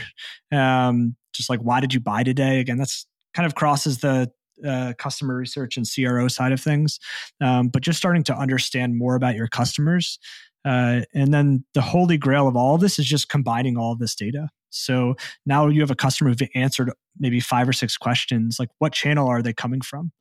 um, 0.51 1.15
just 1.33 1.49
like 1.49 1.59
why 1.61 1.79
did 1.79 1.93
you 1.93 1.99
buy 1.99 2.23
today? 2.23 2.59
Again, 2.59 2.77
that's 2.77 3.05
kind 3.33 3.45
of 3.45 3.55
crosses 3.55 3.99
the 3.99 4.31
uh, 4.65 4.93
customer 4.97 5.35
research 5.35 5.77
and 5.77 5.87
CRO 5.89 6.27
side 6.27 6.51
of 6.51 6.61
things, 6.61 6.99
um, 7.41 7.69
but 7.69 7.81
just 7.81 7.97
starting 7.97 8.23
to 8.23 8.35
understand 8.35 8.97
more 8.97 9.15
about 9.15 9.35
your 9.35 9.47
customers. 9.47 10.19
Uh, 10.63 11.01
and 11.13 11.33
then 11.33 11.65
the 11.73 11.81
holy 11.81 12.17
grail 12.17 12.47
of 12.47 12.55
all 12.55 12.75
of 12.75 12.81
this 12.81 12.99
is 12.99 13.05
just 13.05 13.29
combining 13.29 13.77
all 13.77 13.93
of 13.93 13.99
this 13.99 14.15
data. 14.15 14.49
So 14.71 15.15
now 15.45 15.67
you 15.67 15.81
have 15.81 15.91
a 15.91 15.95
customer 15.95 16.29
who've 16.31 16.49
answered 16.55 16.91
maybe 17.19 17.39
five 17.39 17.67
or 17.69 17.73
six 17.73 17.97
questions. 17.97 18.57
Like, 18.59 18.69
what 18.79 18.93
channel 18.93 19.27
are 19.27 19.41
they 19.41 19.53
coming 19.53 19.81
from? 19.81 20.11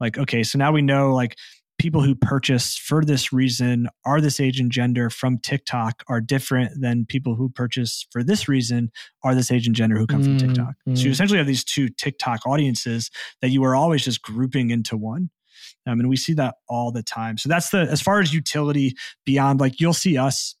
Like, 0.00 0.16
okay, 0.18 0.42
so 0.42 0.58
now 0.58 0.72
we 0.72 0.82
know 0.82 1.14
like 1.14 1.36
people 1.78 2.00
who 2.00 2.14
purchase 2.14 2.76
for 2.76 3.04
this 3.04 3.32
reason 3.32 3.88
are 4.04 4.20
this 4.20 4.40
age 4.40 4.58
and 4.58 4.72
gender 4.72 5.10
from 5.10 5.38
TikTok 5.38 6.02
are 6.08 6.20
different 6.20 6.80
than 6.80 7.04
people 7.04 7.34
who 7.34 7.48
purchase 7.48 8.06
for 8.10 8.22
this 8.22 8.48
reason 8.48 8.90
are 9.22 9.34
this 9.34 9.50
age 9.50 9.66
and 9.66 9.76
gender 9.76 9.98
who 9.98 10.06
come 10.06 10.22
mm, 10.22 10.24
from 10.24 10.38
TikTok. 10.38 10.74
So 10.86 11.02
you 11.02 11.08
mm. 11.08 11.12
essentially 11.12 11.38
have 11.38 11.46
these 11.46 11.64
two 11.64 11.88
TikTok 11.88 12.46
audiences 12.46 13.10
that 13.42 13.50
you 13.50 13.62
are 13.64 13.76
always 13.76 14.04
just 14.04 14.22
grouping 14.22 14.70
into 14.70 14.96
one. 14.96 15.30
Um, 15.86 16.00
and 16.00 16.08
we 16.08 16.16
see 16.16 16.34
that 16.34 16.56
all 16.68 16.90
the 16.90 17.02
time. 17.02 17.38
So 17.38 17.48
that's 17.48 17.70
the 17.70 17.80
as 17.80 18.02
far 18.02 18.20
as 18.20 18.32
utility 18.32 18.94
beyond 19.24 19.60
like 19.60 19.80
you'll 19.80 19.92
see 19.92 20.16
us 20.16 20.55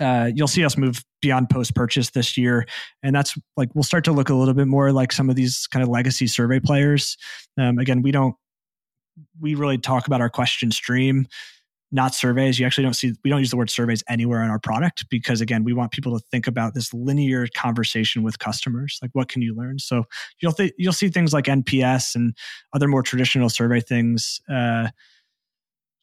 uh, 0.00 0.30
you'll 0.34 0.48
see 0.48 0.64
us 0.64 0.76
move 0.76 1.04
beyond 1.20 1.50
post 1.50 1.74
purchase 1.74 2.10
this 2.10 2.36
year. 2.36 2.66
And 3.02 3.14
that's 3.14 3.36
like, 3.56 3.68
we'll 3.74 3.82
start 3.82 4.04
to 4.04 4.12
look 4.12 4.28
a 4.28 4.34
little 4.34 4.54
bit 4.54 4.68
more 4.68 4.92
like 4.92 5.12
some 5.12 5.28
of 5.28 5.36
these 5.36 5.66
kind 5.66 5.82
of 5.82 5.88
legacy 5.88 6.26
survey 6.26 6.60
players. 6.60 7.16
Um, 7.58 7.78
again, 7.78 8.02
we 8.02 8.12
don't, 8.12 8.34
we 9.40 9.54
really 9.54 9.78
talk 9.78 10.06
about 10.06 10.20
our 10.20 10.30
question 10.30 10.70
stream, 10.70 11.26
not 11.90 12.14
surveys. 12.14 12.58
You 12.58 12.66
actually 12.66 12.84
don't 12.84 12.94
see, 12.94 13.14
we 13.24 13.30
don't 13.30 13.40
use 13.40 13.50
the 13.50 13.56
word 13.56 13.70
surveys 13.70 14.04
anywhere 14.08 14.44
in 14.44 14.50
our 14.50 14.60
product 14.60 15.06
because, 15.10 15.40
again, 15.40 15.64
we 15.64 15.72
want 15.72 15.90
people 15.90 16.16
to 16.16 16.24
think 16.30 16.46
about 16.46 16.74
this 16.74 16.94
linear 16.94 17.48
conversation 17.56 18.22
with 18.22 18.38
customers. 18.38 18.98
Like, 19.02 19.10
what 19.14 19.28
can 19.28 19.42
you 19.42 19.56
learn? 19.56 19.78
So 19.80 20.04
you'll, 20.40 20.52
th- 20.52 20.74
you'll 20.78 20.92
see 20.92 21.08
things 21.08 21.32
like 21.32 21.46
NPS 21.46 22.14
and 22.14 22.36
other 22.72 22.86
more 22.86 23.02
traditional 23.02 23.48
survey 23.48 23.80
things. 23.80 24.40
Uh, 24.48 24.88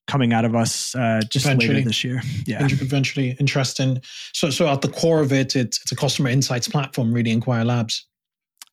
coming 0.08 0.34
out 0.34 0.46
of 0.46 0.56
us 0.56 0.96
uh, 0.96 1.22
just 1.30 1.46
eventually. 1.46 1.76
later 1.76 1.88
this 1.88 2.04
year. 2.04 2.22
Yeah, 2.46 2.66
eventually, 2.70 3.36
interesting. 3.40 4.02
So, 4.34 4.50
so 4.50 4.68
at 4.68 4.82
the 4.82 4.90
core 4.90 5.22
of 5.22 5.32
it, 5.32 5.56
it's 5.56 5.82
it's 5.82 5.92
a 5.92 5.96
customer 5.96 6.30
insights 6.30 6.68
platform, 6.68 7.14
really. 7.14 7.32
Enquire 7.32 7.66
Labs. 7.66 8.06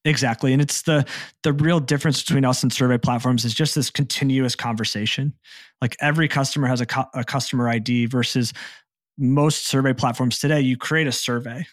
Exactly, 0.05 0.53
and 0.53 0.61
it's 0.61 0.83
the 0.83 1.07
the 1.43 1.53
real 1.53 1.79
difference 1.81 2.23
between 2.23 2.45
us 2.45 2.63
and 2.63 2.73
survey 2.73 2.99
platforms 2.99 3.45
is 3.45 3.55
just 3.55 3.75
this 3.75 3.91
continuous 3.91 4.57
conversation. 4.57 5.33
Like 5.81 5.97
every 6.01 6.29
customer 6.29 6.67
has 6.67 6.81
a, 6.81 6.87
co- 6.87 7.09
a 7.15 7.25
customer 7.25 7.69
ID 7.69 8.07
versus 8.07 8.53
most 9.19 9.67
survey 9.67 9.93
platforms 9.93 10.39
today. 10.39 10.61
You 10.61 10.77
create 10.77 11.07
a 11.07 11.13
survey, 11.13 11.67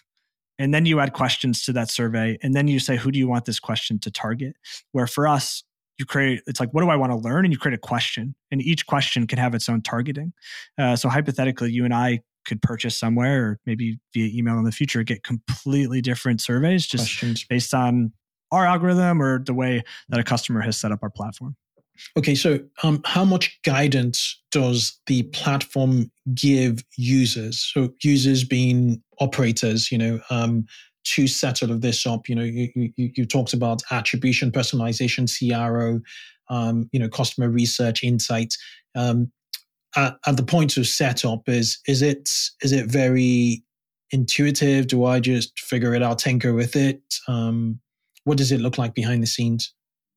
and 0.58 0.72
then 0.72 0.86
you 0.86 1.00
add 1.00 1.12
questions 1.12 1.64
to 1.64 1.72
that 1.72 1.90
survey, 1.90 2.38
and 2.42 2.54
then 2.54 2.68
you 2.68 2.78
say, 2.78 2.96
who 2.96 3.10
do 3.10 3.18
you 3.18 3.26
want 3.26 3.46
this 3.46 3.58
question 3.58 3.98
to 4.00 4.10
target? 4.10 4.54
Where 4.92 5.08
for 5.08 5.26
us, 5.26 5.64
you 6.00 6.06
create 6.06 6.42
it's 6.46 6.58
like 6.58 6.70
what 6.70 6.80
do 6.80 6.88
i 6.88 6.96
want 6.96 7.12
to 7.12 7.16
learn? 7.16 7.44
And 7.44 7.52
you 7.52 7.58
create 7.58 7.74
a 7.74 7.78
question 7.78 8.34
and 8.50 8.60
each 8.60 8.86
question 8.86 9.26
can 9.26 9.38
have 9.38 9.54
its 9.54 9.68
own 9.68 9.82
targeting. 9.82 10.32
Uh, 10.76 10.96
so 10.96 11.08
hypothetically 11.08 11.70
you 11.70 11.84
and 11.84 11.94
i 11.94 12.20
could 12.46 12.62
purchase 12.62 12.98
somewhere 12.98 13.44
or 13.44 13.60
maybe 13.66 14.00
via 14.14 14.28
email 14.36 14.58
in 14.58 14.64
the 14.64 14.72
future 14.72 15.02
get 15.02 15.22
completely 15.22 16.00
different 16.00 16.40
surveys 16.40 16.86
just 16.86 17.04
questions. 17.04 17.44
based 17.44 17.74
on 17.74 18.12
our 18.50 18.66
algorithm 18.66 19.22
or 19.22 19.44
the 19.44 19.54
way 19.54 19.82
that 20.08 20.18
a 20.18 20.24
customer 20.24 20.60
has 20.62 20.76
set 20.76 20.90
up 20.90 21.00
our 21.02 21.10
platform. 21.10 21.54
Okay 22.16 22.34
so 22.34 22.58
um, 22.82 23.02
how 23.04 23.26
much 23.26 23.60
guidance 23.62 24.40
does 24.50 24.98
the 25.06 25.24
platform 25.24 26.10
give 26.34 26.82
users? 26.96 27.60
So 27.60 27.90
users 28.02 28.42
being 28.42 29.02
operators 29.20 29.92
you 29.92 29.98
know 29.98 30.18
um, 30.30 30.64
to 31.04 31.26
set 31.26 31.62
all 31.62 31.70
of 31.70 31.80
this 31.80 32.06
up. 32.06 32.28
You 32.28 32.34
know, 32.34 32.42
you, 32.42 32.70
you, 32.74 32.92
you 32.96 33.26
talked 33.26 33.52
about 33.52 33.82
attribution, 33.90 34.50
personalization, 34.50 35.28
CRO, 35.28 36.00
um, 36.48 36.88
you 36.92 37.00
know, 37.00 37.08
customer 37.08 37.48
research, 37.48 38.02
insights. 38.02 38.58
Um, 38.94 39.32
at, 39.96 40.16
at, 40.26 40.36
the 40.36 40.42
point 40.42 40.76
of 40.76 40.86
setup, 40.86 41.48
is 41.48 41.80
is 41.86 42.02
it 42.02 42.30
is 42.62 42.72
it 42.72 42.86
very 42.86 43.64
intuitive? 44.10 44.86
Do 44.86 45.04
I 45.04 45.20
just 45.20 45.58
figure 45.58 45.94
it 45.94 46.02
out, 46.02 46.18
tinker 46.18 46.54
with 46.54 46.76
it? 46.76 47.00
Um, 47.28 47.80
what 48.24 48.36
does 48.36 48.52
it 48.52 48.60
look 48.60 48.78
like 48.78 48.94
behind 48.94 49.22
the 49.22 49.26
scenes? 49.26 49.72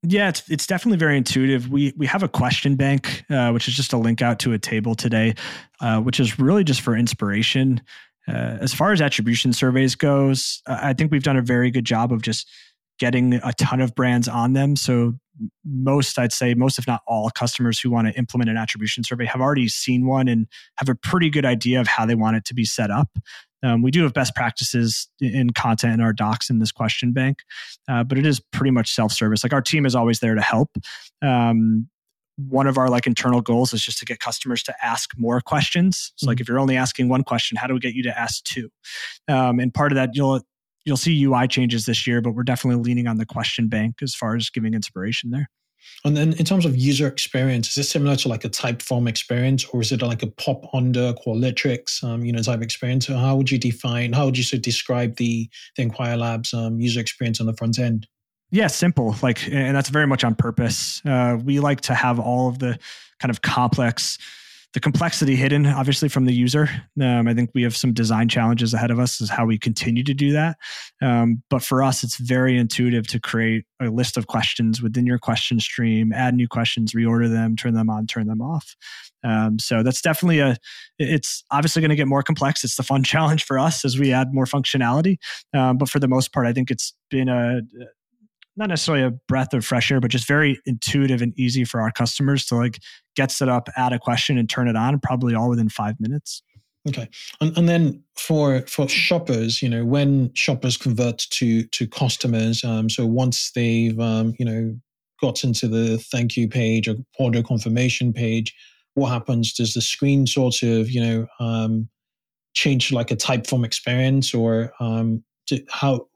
Yeah, 0.06 0.28
it's 0.28 0.48
it's 0.50 0.66
definitely 0.66 0.98
very 0.98 1.16
intuitive. 1.16 1.70
We 1.70 1.94
we 1.96 2.06
have 2.06 2.22
a 2.22 2.28
question 2.28 2.76
bank, 2.76 3.24
uh, 3.30 3.50
which 3.50 3.68
is 3.68 3.74
just 3.74 3.92
a 3.92 3.96
link 3.96 4.20
out 4.20 4.38
to 4.40 4.52
a 4.52 4.58
table 4.58 4.94
today, 4.94 5.34
uh, 5.80 6.00
which 6.00 6.20
is 6.20 6.38
really 6.38 6.62
just 6.62 6.82
for 6.82 6.94
inspiration. 6.94 7.80
Uh, 8.26 8.58
as 8.60 8.72
far 8.72 8.92
as 8.92 9.00
attribution 9.00 9.52
surveys 9.52 9.94
goes, 9.94 10.62
I 10.66 10.92
think 10.94 11.12
we've 11.12 11.22
done 11.22 11.36
a 11.36 11.42
very 11.42 11.70
good 11.70 11.84
job 11.84 12.12
of 12.12 12.22
just 12.22 12.48
getting 12.98 13.34
a 13.34 13.52
ton 13.54 13.80
of 13.80 13.94
brands 13.94 14.28
on 14.28 14.52
them. 14.52 14.76
So 14.76 15.14
most, 15.64 16.18
I'd 16.18 16.32
say 16.32 16.54
most, 16.54 16.78
if 16.78 16.86
not 16.86 17.02
all 17.06 17.28
customers 17.30 17.80
who 17.80 17.90
want 17.90 18.06
to 18.06 18.14
implement 18.14 18.50
an 18.50 18.56
attribution 18.56 19.02
survey 19.02 19.26
have 19.26 19.40
already 19.40 19.68
seen 19.68 20.06
one 20.06 20.28
and 20.28 20.46
have 20.76 20.88
a 20.88 20.94
pretty 20.94 21.28
good 21.28 21.44
idea 21.44 21.80
of 21.80 21.88
how 21.88 22.06
they 22.06 22.14
want 22.14 22.36
it 22.36 22.44
to 22.46 22.54
be 22.54 22.64
set 22.64 22.90
up. 22.90 23.08
Um, 23.64 23.82
we 23.82 23.90
do 23.90 24.02
have 24.02 24.12
best 24.12 24.34
practices 24.34 25.08
in 25.20 25.50
content 25.50 25.94
in 25.94 26.00
our 26.00 26.12
docs 26.12 26.50
in 26.50 26.58
this 26.58 26.70
question 26.70 27.12
bank, 27.12 27.38
uh, 27.88 28.04
but 28.04 28.18
it 28.18 28.26
is 28.26 28.40
pretty 28.52 28.70
much 28.70 28.92
self-service. 28.92 29.42
Like 29.42 29.54
our 29.54 29.62
team 29.62 29.86
is 29.86 29.94
always 29.94 30.20
there 30.20 30.34
to 30.34 30.42
help. 30.42 30.70
Um, 31.22 31.88
one 32.36 32.66
of 32.66 32.78
our 32.78 32.88
like 32.88 33.06
internal 33.06 33.40
goals 33.40 33.72
is 33.72 33.82
just 33.82 33.98
to 33.98 34.04
get 34.04 34.18
customers 34.18 34.62
to 34.64 34.74
ask 34.82 35.10
more 35.16 35.40
questions. 35.40 36.12
So 36.16 36.26
like 36.26 36.36
mm-hmm. 36.36 36.42
if 36.42 36.48
you're 36.48 36.58
only 36.58 36.76
asking 36.76 37.08
one 37.08 37.22
question, 37.22 37.56
how 37.56 37.66
do 37.66 37.74
we 37.74 37.80
get 37.80 37.94
you 37.94 38.02
to 38.04 38.18
ask 38.18 38.42
two? 38.44 38.70
Um, 39.28 39.60
and 39.60 39.72
part 39.72 39.92
of 39.92 39.96
that 39.96 40.10
you'll 40.14 40.42
you'll 40.84 40.96
see 40.96 41.24
UI 41.24 41.48
changes 41.48 41.86
this 41.86 42.06
year, 42.06 42.20
but 42.20 42.32
we're 42.32 42.42
definitely 42.42 42.82
leaning 42.82 43.06
on 43.06 43.16
the 43.16 43.24
question 43.24 43.68
bank 43.68 43.96
as 44.02 44.14
far 44.14 44.36
as 44.36 44.50
giving 44.50 44.74
inspiration 44.74 45.30
there. 45.30 45.48
And 46.04 46.16
then 46.16 46.32
in 46.34 46.44
terms 46.44 46.66
of 46.66 46.76
user 46.76 47.06
experience, 47.06 47.68
is 47.68 47.74
this 47.74 47.90
similar 47.90 48.16
to 48.16 48.28
like 48.28 48.44
a 48.44 48.50
Typeform 48.50 49.08
experience 49.08 49.64
or 49.66 49.80
is 49.80 49.92
it 49.92 50.02
like 50.02 50.22
a 50.22 50.26
pop 50.26 50.74
under 50.74 51.12
Qualtrics, 51.14 52.02
um, 52.02 52.24
you 52.24 52.32
know, 52.32 52.42
type 52.42 52.62
experience? 52.62 53.08
Or 53.08 53.16
how 53.16 53.36
would 53.36 53.50
you 53.50 53.58
define, 53.58 54.12
how 54.12 54.26
would 54.26 54.36
you 54.36 54.44
sort 54.44 54.58
of 54.58 54.62
describe 54.62 55.16
the, 55.16 55.48
the 55.76 55.82
Enquire 55.82 56.16
Labs 56.16 56.52
um, 56.54 56.80
user 56.80 57.00
experience 57.00 57.40
on 57.40 57.46
the 57.46 57.54
front 57.54 57.78
end? 57.78 58.06
Yeah, 58.54 58.68
simple. 58.68 59.16
Like, 59.20 59.48
and 59.48 59.76
that's 59.76 59.88
very 59.88 60.06
much 60.06 60.22
on 60.22 60.36
purpose. 60.36 61.02
Uh, 61.04 61.36
we 61.44 61.58
like 61.58 61.80
to 61.82 61.94
have 61.94 62.20
all 62.20 62.48
of 62.48 62.60
the 62.60 62.78
kind 63.18 63.30
of 63.30 63.42
complex 63.42 64.16
the 64.74 64.80
complexity 64.80 65.36
hidden, 65.36 65.66
obviously, 65.66 66.08
from 66.08 66.24
the 66.24 66.32
user. 66.32 66.68
Um, 67.00 67.28
I 67.28 67.34
think 67.34 67.50
we 67.54 67.62
have 67.62 67.76
some 67.76 67.92
design 67.92 68.28
challenges 68.28 68.74
ahead 68.74 68.90
of 68.90 68.98
us 68.98 69.20
as 69.22 69.30
how 69.30 69.46
we 69.46 69.56
continue 69.56 70.02
to 70.02 70.12
do 70.12 70.32
that. 70.32 70.56
Um, 71.00 71.44
but 71.48 71.62
for 71.62 71.80
us, 71.80 72.02
it's 72.02 72.16
very 72.16 72.58
intuitive 72.58 73.06
to 73.08 73.20
create 73.20 73.66
a 73.80 73.86
list 73.86 74.16
of 74.16 74.26
questions 74.26 74.82
within 74.82 75.06
your 75.06 75.18
question 75.18 75.60
stream, 75.60 76.12
add 76.12 76.34
new 76.34 76.48
questions, 76.48 76.92
reorder 76.92 77.30
them, 77.30 77.54
turn 77.54 77.74
them 77.74 77.88
on, 77.88 78.08
turn 78.08 78.26
them 78.26 78.42
off. 78.42 78.74
Um, 79.22 79.60
so 79.60 79.84
that's 79.84 80.02
definitely 80.02 80.40
a. 80.40 80.56
It's 80.98 81.44
obviously 81.52 81.80
going 81.80 81.90
to 81.90 81.96
get 81.96 82.08
more 82.08 82.24
complex. 82.24 82.64
It's 82.64 82.76
the 82.76 82.82
fun 82.82 83.04
challenge 83.04 83.44
for 83.44 83.60
us 83.60 83.84
as 83.84 83.96
we 83.96 84.12
add 84.12 84.34
more 84.34 84.44
functionality. 84.44 85.18
Um, 85.54 85.78
but 85.78 85.88
for 85.88 86.00
the 86.00 86.08
most 86.08 86.32
part, 86.32 86.48
I 86.48 86.52
think 86.52 86.72
it's 86.72 86.94
been 87.10 87.28
a 87.28 87.60
not 88.56 88.68
necessarily 88.68 89.04
a 89.04 89.10
breath 89.10 89.52
of 89.52 89.64
fresh 89.64 89.90
air, 89.90 90.00
but 90.00 90.10
just 90.10 90.28
very 90.28 90.60
intuitive 90.66 91.22
and 91.22 91.38
easy 91.38 91.64
for 91.64 91.80
our 91.80 91.90
customers 91.90 92.46
to 92.46 92.56
like 92.56 92.78
get 93.16 93.30
set 93.30 93.48
up, 93.48 93.68
add 93.76 93.92
a 93.92 93.98
question, 93.98 94.38
and 94.38 94.48
turn 94.48 94.68
it 94.68 94.76
on. 94.76 95.00
Probably 95.00 95.34
all 95.34 95.50
within 95.50 95.68
five 95.68 95.98
minutes. 95.98 96.42
Okay, 96.86 97.08
and 97.40 97.56
and 97.56 97.68
then 97.68 98.02
for 98.16 98.60
for 98.62 98.88
shoppers, 98.88 99.62
you 99.62 99.68
know, 99.68 99.84
when 99.84 100.32
shoppers 100.34 100.76
convert 100.76 101.18
to 101.30 101.64
to 101.64 101.86
customers, 101.86 102.62
um, 102.62 102.90
so 102.90 103.06
once 103.06 103.50
they've 103.52 103.98
um, 103.98 104.34
you 104.38 104.44
know 104.44 104.76
got 105.20 105.44
into 105.44 105.66
the 105.66 105.98
thank 105.98 106.36
you 106.36 106.46
page 106.48 106.86
or 106.86 106.96
order 107.18 107.42
confirmation 107.42 108.12
page, 108.12 108.54
what 108.94 109.08
happens? 109.08 109.52
Does 109.54 109.74
the 109.74 109.80
screen 109.80 110.26
sort 110.26 110.62
of 110.62 110.90
you 110.90 111.00
know 111.00 111.26
um, 111.40 111.88
change 112.52 112.92
like 112.92 113.10
a 113.10 113.16
Typeform 113.16 113.64
experience, 113.64 114.34
or 114.34 114.72
um, 114.78 115.24
how 115.70 116.08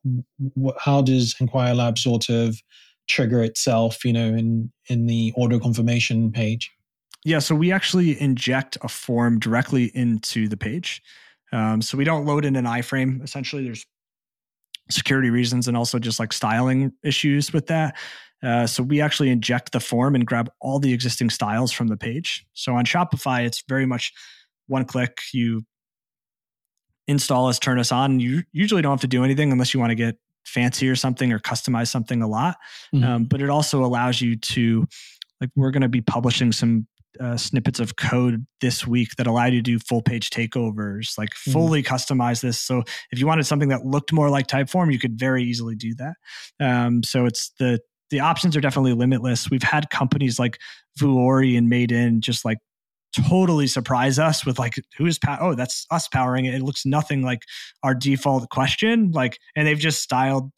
how 0.78 1.02
does 1.02 1.34
Enquire 1.40 1.74
Lab 1.74 1.98
sort 1.98 2.28
of 2.28 2.60
trigger 3.08 3.42
itself, 3.42 4.04
you 4.04 4.12
know, 4.12 4.28
in 4.28 4.72
in 4.86 5.06
the 5.06 5.32
order 5.36 5.58
confirmation 5.58 6.32
page? 6.32 6.70
Yeah, 7.24 7.40
so 7.40 7.54
we 7.54 7.72
actually 7.72 8.20
inject 8.20 8.78
a 8.82 8.88
form 8.88 9.38
directly 9.38 9.90
into 9.94 10.48
the 10.48 10.56
page. 10.56 11.02
Um, 11.52 11.82
so 11.82 11.98
we 11.98 12.04
don't 12.04 12.26
load 12.26 12.44
in 12.44 12.56
an 12.56 12.64
iframe. 12.64 13.22
Essentially, 13.22 13.64
there's 13.64 13.84
security 14.90 15.30
reasons 15.30 15.68
and 15.68 15.76
also 15.76 15.98
just 15.98 16.18
like 16.18 16.32
styling 16.32 16.92
issues 17.02 17.52
with 17.52 17.66
that. 17.66 17.96
Uh, 18.42 18.66
so 18.66 18.82
we 18.82 19.00
actually 19.00 19.30
inject 19.30 19.72
the 19.72 19.80
form 19.80 20.14
and 20.14 20.26
grab 20.26 20.50
all 20.60 20.78
the 20.78 20.92
existing 20.92 21.28
styles 21.28 21.72
from 21.72 21.88
the 21.88 21.96
page. 21.96 22.46
So 22.54 22.74
on 22.74 22.84
Shopify, 22.84 23.44
it's 23.44 23.64
very 23.68 23.84
much 23.84 24.12
one 24.68 24.84
click. 24.84 25.18
You 25.32 25.62
install 27.08 27.48
us, 27.48 27.58
turn 27.58 27.80
us 27.80 27.90
on. 27.90 28.20
You 28.20 28.44
usually 28.52 28.82
don't 28.82 28.92
have 28.92 29.00
to 29.00 29.08
do 29.08 29.24
anything 29.24 29.50
unless 29.50 29.74
you 29.74 29.80
want 29.80 29.90
to 29.90 29.96
get 29.96 30.16
fancy 30.44 30.88
or 30.88 30.94
something 30.94 31.32
or 31.32 31.40
customize 31.40 31.88
something 31.88 32.22
a 32.22 32.28
lot. 32.28 32.56
Mm-hmm. 32.94 33.04
Um, 33.04 33.24
but 33.24 33.42
it 33.42 33.50
also 33.50 33.84
allows 33.84 34.20
you 34.20 34.36
to, 34.36 34.86
like, 35.40 35.50
we're 35.56 35.72
going 35.72 35.82
to 35.82 35.88
be 35.88 36.00
publishing 36.00 36.52
some 36.52 36.86
uh, 37.20 37.36
snippets 37.36 37.80
of 37.80 37.96
code 37.96 38.46
this 38.60 38.86
week 38.86 39.16
that 39.16 39.26
allow 39.26 39.46
you 39.46 39.52
to 39.52 39.62
do 39.62 39.78
full 39.78 40.02
page 40.02 40.30
takeovers, 40.30 41.18
like 41.18 41.30
mm-hmm. 41.30 41.52
fully 41.52 41.82
customize 41.82 42.40
this. 42.40 42.58
So 42.60 42.84
if 43.10 43.18
you 43.18 43.26
wanted 43.26 43.44
something 43.44 43.70
that 43.70 43.84
looked 43.84 44.12
more 44.12 44.30
like 44.30 44.46
Typeform, 44.46 44.92
you 44.92 44.98
could 44.98 45.18
very 45.18 45.42
easily 45.42 45.74
do 45.74 45.94
that. 45.96 46.14
Um, 46.60 47.02
so 47.02 47.26
it's 47.26 47.50
the 47.58 47.80
the 48.10 48.20
options 48.20 48.56
are 48.56 48.60
definitely 48.60 48.94
limitless. 48.94 49.50
We've 49.50 49.62
had 49.62 49.90
companies 49.90 50.38
like 50.38 50.58
Vuori 50.98 51.58
and 51.58 51.68
Made 51.68 51.92
In 51.92 52.20
just 52.20 52.44
like 52.44 52.58
totally 53.12 53.66
surprise 53.66 54.18
us 54.18 54.44
with 54.44 54.58
like 54.58 54.74
who's 54.96 55.18
pow- 55.18 55.38
oh 55.40 55.54
that's 55.54 55.86
us 55.90 56.08
powering 56.08 56.44
it. 56.44 56.54
It 56.54 56.62
looks 56.62 56.84
nothing 56.84 57.22
like 57.22 57.42
our 57.82 57.94
default 57.94 58.48
question 58.50 59.12
like 59.12 59.38
and 59.56 59.66
they've 59.66 59.78
just 59.78 60.02
styled 60.02 60.50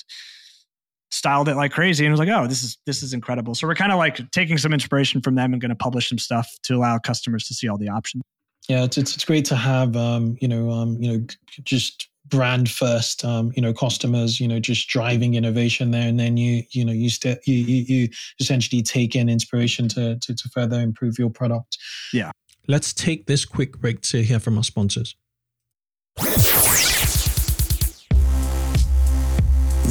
styled 1.13 1.49
it 1.49 1.57
like 1.57 1.73
crazy 1.73 2.05
and 2.05 2.13
was 2.13 2.21
like 2.21 2.29
oh 2.29 2.47
this 2.47 2.63
is 2.63 2.79
this 2.87 3.03
is 3.03 3.13
incredible. 3.13 3.55
So 3.55 3.67
we're 3.67 3.75
kind 3.75 3.93
of 3.93 3.99
like 3.99 4.31
taking 4.31 4.59
some 4.59 4.73
inspiration 4.73 5.21
from 5.21 5.35
them 5.35 5.53
and 5.53 5.61
going 5.61 5.71
to 5.71 5.77
publish 5.77 6.09
some 6.09 6.19
stuff 6.19 6.49
to 6.65 6.75
allow 6.75 6.99
customers 6.99 7.47
to 7.47 7.55
see 7.55 7.69
all 7.69 7.79
the 7.79 7.89
options. 7.89 8.23
Yeah 8.69 8.85
it's 8.85 8.99
it's, 8.99 9.15
it's 9.15 9.25
great 9.25 9.45
to 9.47 9.57
have 9.57 9.97
um 9.97 10.37
you 10.41 10.49
know 10.49 10.71
um 10.71 10.97
you 11.01 11.13
know 11.13 11.27
just 11.65 12.10
brand 12.31 12.71
first 12.71 13.25
um, 13.25 13.53
you 13.55 13.63
know 13.63 13.73
customers 13.73 14.41
you 14.41 14.49
know 14.49 14.61
just 14.61 14.89
driving 14.89 15.35
innovation 15.35 15.91
there. 15.91 16.09
And 16.09 16.19
then 16.19 16.37
you 16.37 16.63
you 16.71 16.85
know 16.85 16.93
you 16.93 17.11
st- 17.11 17.47
you, 17.47 17.55
you, 17.55 17.97
you 17.97 18.09
essentially 18.39 18.83
take 18.83 19.15
in 19.15 19.29
inspiration 19.29 19.89
to, 19.89 20.17
to 20.19 20.35
to 20.35 20.49
further 20.51 20.81
improve 20.81 21.19
your 21.19 21.31
product. 21.31 21.79
Yeah. 22.13 22.31
Let's 22.69 22.93
take 22.93 23.27
this 23.27 23.45
quick 23.45 23.79
break 23.79 24.01
to 24.03 24.23
hear 24.23 24.39
from 24.39 24.57
our 24.57 24.65
sponsors 24.65 25.17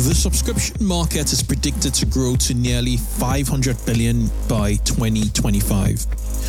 The 0.07 0.15
subscription 0.15 0.77
market 0.79 1.33
is 1.33 1.43
predicted 1.43 1.93
to 1.95 2.05
grow 2.05 2.37
to 2.37 2.53
nearly 2.53 2.95
500 2.95 3.85
billion 3.85 4.27
by 4.47 4.75
2025. 4.85 6.05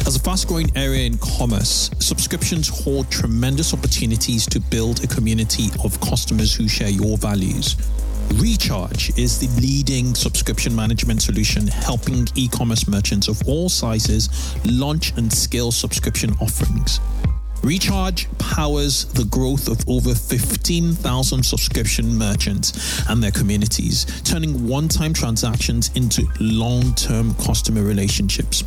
As 0.07 0.15
a 0.15 0.21
fast 0.21 0.47
growing 0.47 0.71
area 0.77 1.05
in 1.05 1.19
commerce, 1.19 1.91
subscriptions 1.99 2.69
hold 2.69 3.11
tremendous 3.11 3.75
opportunities 3.75 4.47
to 4.47 4.61
build 4.61 5.03
a 5.03 5.09
community 5.09 5.69
of 5.85 6.01
customers 6.01 6.55
who 6.55 6.69
share 6.69 6.91
your 6.91 7.19
values. 7.19 7.75
Recharge 8.35 9.11
is 9.19 9.41
the 9.41 9.49
leading 9.61 10.15
subscription 10.15 10.75
management 10.75 11.21
solution 11.21 11.67
helping 11.67 12.29
e 12.37 12.47
commerce 12.47 12.87
merchants 12.87 13.27
of 13.27 13.43
all 13.49 13.69
sizes 13.69 14.55
launch 14.65 15.13
and 15.17 15.31
scale 15.31 15.73
subscription 15.73 16.31
offerings. 16.41 17.01
Recharge 17.63 18.27
powers 18.39 19.05
the 19.05 19.25
growth 19.25 19.69
of 19.69 19.87
over 19.87 20.15
15,000 20.15 21.43
subscription 21.43 22.17
merchants 22.17 23.07
and 23.09 23.23
their 23.23 23.31
communities, 23.31 24.23
turning 24.23 24.67
one 24.67 24.89
time 24.89 25.13
transactions 25.13 25.91
into 25.95 26.27
long 26.41 26.95
term 26.95 27.35
customer 27.35 27.83
relationships. 27.83 28.65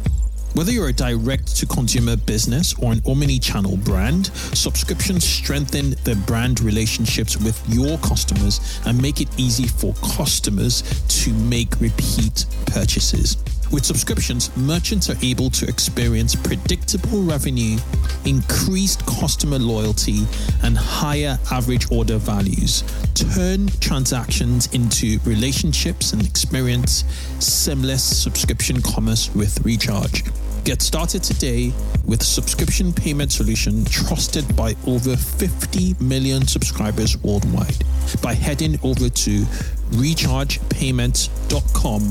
Whether 0.54 0.72
you're 0.72 0.90
a 0.90 0.94
direct 0.94 1.56
to 1.58 1.66
consumer 1.66 2.16
business 2.16 2.76
or 2.78 2.92
an 2.92 3.02
omni 3.08 3.40
channel 3.40 3.78
brand, 3.78 4.28
subscriptions 4.54 5.24
strengthen 5.24 5.92
the 6.04 6.16
brand 6.28 6.62
relationships 6.62 7.36
with 7.36 7.60
your 7.68 7.98
customers 7.98 8.80
and 8.86 9.02
make 9.02 9.20
it 9.20 9.30
easy 9.38 9.68
for 9.68 9.96
customers 10.16 10.84
to 11.24 11.34
make 11.34 11.80
repeat 11.80 12.46
purchases. 12.68 13.38
With 13.74 13.86
subscriptions, 13.86 14.56
merchants 14.56 15.10
are 15.10 15.18
able 15.24 15.50
to 15.50 15.68
experience 15.68 16.36
predictable 16.36 17.24
revenue, 17.24 17.80
increased 18.24 19.04
customer 19.08 19.58
loyalty, 19.58 20.28
and 20.62 20.78
higher 20.78 21.40
average 21.52 21.90
order 21.92 22.20
values. 22.20 22.84
Turn 23.16 23.70
transactions 23.80 24.72
into 24.76 25.18
relationships 25.26 26.14
and 26.14 26.24
experience 26.24 27.04
seamless 27.40 28.04
subscription 28.04 28.80
commerce 28.84 29.34
with 29.34 29.60
Recharge. 29.66 30.24
Get 30.66 30.84
started 30.84 31.24
today 31.24 31.74
with 32.06 32.22
subscription 32.22 32.94
payment 32.94 33.32
solution 33.32 33.86
trusted 33.86 34.56
by 34.56 34.76
over 34.86 35.18
50 35.18 35.96
million 36.00 36.46
subscribers 36.48 37.18
worldwide 37.24 37.84
by 38.22 38.34
heading 38.34 38.80
over 38.84 39.10
to 39.10 39.46
rechargepayments.com 39.91 42.02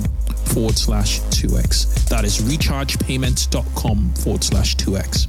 forward 0.46 0.78
slash 0.78 1.20
2x. 1.20 2.08
That 2.08 2.24
is 2.24 2.38
rechargepayments.com 2.38 4.14
forward 4.14 4.44
slash 4.44 4.76
2x. 4.76 5.28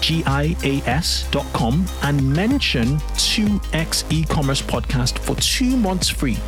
G 0.00 0.22
I 0.26 0.56
A 0.64 0.80
S.com 0.88 1.86
and 2.02 2.34
mention 2.34 2.98
2x 3.16 4.10
e 4.12 4.24
commerce 4.24 4.62
podcast 4.62 5.18
for 5.18 5.36
two 5.36 5.76
months 5.76 6.08
free. 6.08 6.38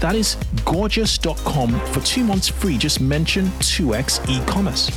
That 0.00 0.14
is 0.14 0.36
gorgias.com 0.64 1.78
for 1.92 2.00
two 2.00 2.24
months 2.24 2.48
free. 2.48 2.78
Just 2.78 3.00
mention 3.00 3.46
2x 3.60 4.28
e 4.28 4.44
commerce. 4.46 4.90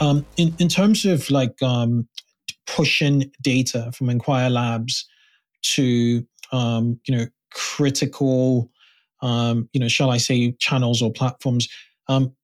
Um, 0.00 0.26
in, 0.36 0.54
in 0.58 0.68
terms 0.68 1.04
of 1.06 1.28
like 1.30 1.60
um, 1.62 2.08
pushing 2.66 3.30
data 3.42 3.90
from 3.92 4.10
Enquire 4.10 4.50
Labs 4.50 5.06
to 5.74 6.26
um, 6.52 7.00
you 7.06 7.16
know 7.16 7.26
critical 7.52 8.70
um, 9.22 9.68
you 9.72 9.80
know 9.80 9.88
shall 9.88 10.10
I 10.10 10.18
say 10.18 10.52
channels 10.52 11.02
or 11.02 11.12
platforms. 11.12 11.68
Um, 12.08 12.35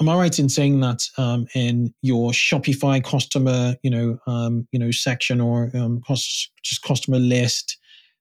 am, 0.00 0.08
I 0.08 0.16
right 0.16 0.38
in 0.38 0.48
saying 0.48 0.80
that 0.80 1.02
um, 1.18 1.46
in 1.54 1.94
your 2.02 2.30
Shopify 2.32 3.02
customer 3.02 3.76
you 3.82 3.90
know 3.90 4.18
um, 4.26 4.66
you 4.72 4.78
know 4.78 4.90
section 4.90 5.40
or 5.40 5.70
um, 5.74 6.00
cost, 6.06 6.50
just 6.62 6.82
customer 6.82 7.18
list? 7.18 7.78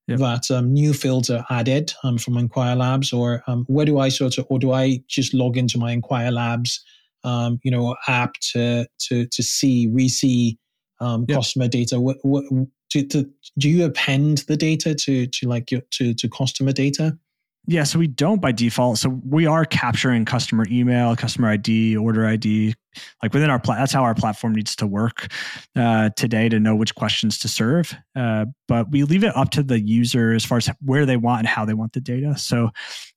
Yep. 0.08 0.20
That 0.20 0.52
um, 0.52 0.72
new 0.72 0.94
fields 0.94 1.32
are 1.32 1.44
added 1.50 1.92
um, 2.04 2.20
from 2.20 2.38
Enquire 2.38 2.76
Labs, 2.76 3.12
or 3.12 3.42
um, 3.48 3.66
where 3.68 3.88
do 3.88 3.98
I 3.98 4.10
sort 4.10 4.38
of, 4.38 4.46
or 4.52 4.60
do 4.60 4.72
I 4.72 5.00
just 5.08 5.34
log 5.34 5.58
into 5.58 5.80
my 5.80 5.92
Enquire 5.94 6.30
Labs, 6.30 6.80
um, 7.24 7.60
you 7.64 7.72
know, 7.72 7.96
app 8.08 8.36
to 8.54 8.86
to 9.00 9.26
to 9.26 9.44
see, 9.44 9.88
re-see 9.88 10.60
um, 11.00 11.26
yep. 11.28 11.38
customer 11.38 11.68
data? 11.68 12.00
What, 12.00 12.18
what 12.22 12.44
to, 12.92 13.04
to, 13.08 13.30
do 13.58 13.68
you 13.68 13.84
append 13.84 14.44
the 14.48 14.56
data 14.56 14.94
to 14.94 15.26
to 15.26 15.48
like 15.48 15.72
your, 15.72 15.82
to 15.94 16.14
to 16.14 16.30
customer 16.30 16.72
data? 16.72 17.18
Yeah, 17.68 17.84
so 17.84 17.98
we 17.98 18.08
don't 18.08 18.42
by 18.42 18.52
default. 18.52 19.00
So 19.00 19.10
we 19.28 19.48
are 19.48 19.66
capturing 19.66 20.26
customer 20.26 20.66
email, 20.70 21.16
customer 21.16 21.50
ID, 21.50 21.98
order 21.98 22.26
ID, 22.26 22.76
like 23.24 23.34
within 23.34 23.50
our 23.50 23.60
plat. 23.60 23.80
That's 23.80 23.92
how 23.92 24.04
our 24.04 24.14
platform 24.14 24.54
needs 24.54 24.76
to 24.78 24.88
work 24.88 25.28
uh, 25.76 26.10
today 26.16 26.48
to 26.50 26.60
know 26.60 26.76
which 26.76 26.94
questions 26.94 27.40
to 27.40 27.48
serve. 27.48 27.96
Uh, 28.16 28.46
but 28.68 28.92
we 28.92 29.04
leave 29.04 29.24
it 29.24 29.36
up 29.36 29.50
to 29.52 29.64
the 29.64 29.80
user 29.80 30.34
as 30.34 30.46
far 30.46 30.60
as 30.60 30.70
where 30.82 31.06
they 31.06 31.18
want 31.18 31.40
and 31.40 31.48
how 31.48 31.66
they 31.66 31.74
want 31.74 31.94
the 31.94 32.02
data. 32.02 32.38
So 32.38 32.70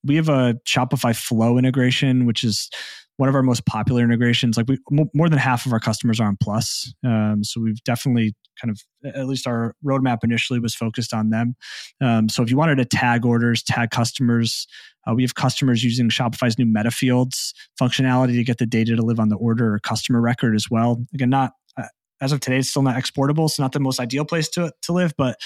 we 0.03 0.17
have 0.17 0.29
a 0.29 0.55
Shopify 0.67 1.15
Flow 1.15 1.59
integration, 1.59 2.25
which 2.25 2.43
is 2.43 2.71
one 3.19 3.29
of 3.29 3.35
our 3.35 3.43
most 3.43 3.67
popular 3.67 4.03
integrations. 4.03 4.57
Like 4.57 4.69
we, 4.69 4.79
more 4.91 5.29
than 5.29 5.39
half 5.39 5.67
of 5.67 5.73
our 5.73 5.81
customers 5.81 6.21
are 6.21 6.29
on 6.29 6.39
Plus, 6.41 6.95
um, 7.05 7.45
so 7.45 7.61
we've 7.61 7.83
definitely 7.85 8.35
kind 8.61 8.71
of 8.71 8.81
at 9.14 9.27
least 9.27 9.47
our 9.47 9.75
roadmap 9.85 10.25
initially 10.25 10.59
was 10.59 10.75
focused 10.75 11.14
on 11.14 11.31
them. 11.31 11.55
Um, 12.01 12.29
so 12.29 12.42
if 12.42 12.51
you 12.51 12.57
wanted 12.57 12.77
to 12.77 12.85
tag 12.85 13.25
orders, 13.25 13.62
tag 13.62 13.90
customers, 13.90 14.66
uh, 15.07 15.14
we 15.14 15.23
have 15.23 15.35
customers 15.35 15.85
using 15.85 16.09
Shopify's 16.09 16.59
new 16.59 16.66
meta 16.66 16.90
fields 16.90 17.55
functionality 17.81 18.35
to 18.35 18.44
get 18.44 18.59
the 18.59 18.66
data 18.66 18.97
to 18.97 19.03
live 19.03 19.21
on 19.21 19.29
the 19.29 19.37
order 19.37 19.75
or 19.75 19.79
customer 19.79 20.21
record 20.21 20.55
as 20.55 20.71
well. 20.71 21.05
Again, 21.14 21.31
not 21.31 21.53
uh, 21.77 21.85
as 22.21 22.33
of 22.33 22.40
today, 22.40 22.59
it's 22.59 22.71
still 22.71 22.83
not 22.83 22.97
exportable, 22.97 23.49
so 23.49 23.62
not 23.62 23.73
the 23.73 23.81
most 23.81 24.01
ideal 24.01 24.25
place 24.25 24.49
to 24.51 24.73
to 24.83 24.92
live, 24.92 25.14
but 25.16 25.38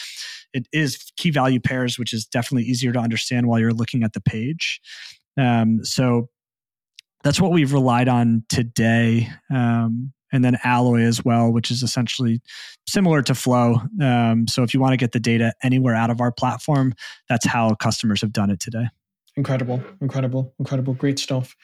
it 0.53 0.67
is 0.73 1.13
key 1.17 1.31
value 1.31 1.61
pairs, 1.61 1.99
which 1.99 2.13
is 2.13 2.27
definitely 2.27 2.65
easier 2.65 2.93
to 2.93 2.99
understand 2.99 3.47
while 3.47 3.59
you're 3.59 3.73
looking 3.73 4.03
at 4.03 4.13
the 4.13 4.21
page. 4.21 4.81
Um, 5.39 5.85
so 5.85 6.29
that's 7.23 7.41
what 7.41 7.53
we've 7.53 7.73
relied 7.73 8.09
on 8.09 8.45
today. 8.49 9.29
Um, 9.53 10.13
and 10.33 10.45
then 10.45 10.59
Alloy 10.65 11.03
as 11.03 11.25
well, 11.25 11.51
which 11.53 11.71
is 11.71 11.83
essentially 11.83 12.41
similar 12.87 13.23
to 13.23 13.35
Flow. 13.35 13.77
Um, 14.01 14.49
so 14.49 14.63
if 14.63 14.75
you 14.75 14.81
want 14.81 14.93
to 14.93 14.97
get 14.97 15.13
the 15.13 15.21
data 15.21 15.53
anywhere 15.63 15.95
out 15.95 16.11
of 16.11 16.21
our 16.21 16.33
platform, 16.33 16.95
that's 17.29 17.47
how 17.47 17.75
customers 17.75 18.21
have 18.23 18.33
done 18.33 18.51
it 18.51 18.61
today. 18.61 18.87
Incredible, 19.37 19.83
incredible, 20.01 20.55
incredible, 20.59 20.95
great 20.95 21.19
stuff, 21.19 21.55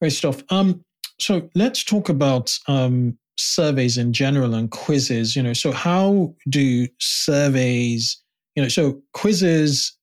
great 0.00 0.12
stuff. 0.12 0.42
Um, 0.50 0.84
so 1.18 1.48
let's 1.54 1.84
talk 1.84 2.08
about 2.08 2.56
um, 2.68 3.18
surveys 3.36 3.98
in 3.98 4.12
general 4.12 4.54
and 4.54 4.70
quizzes. 4.70 5.34
You 5.34 5.42
know, 5.42 5.52
so 5.52 5.72
how 5.72 6.34
do 6.48 6.86
surveys? 6.98 8.20
You 8.56 8.62
know, 8.62 8.68
so 8.68 9.00
quizzes 9.14 9.96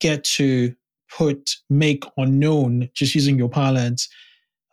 get 0.00 0.24
to 0.24 0.74
put 1.10 1.56
make 1.70 2.04
unknown 2.16 2.88
just 2.94 3.14
using 3.14 3.38
your 3.38 3.48
parlance 3.48 4.08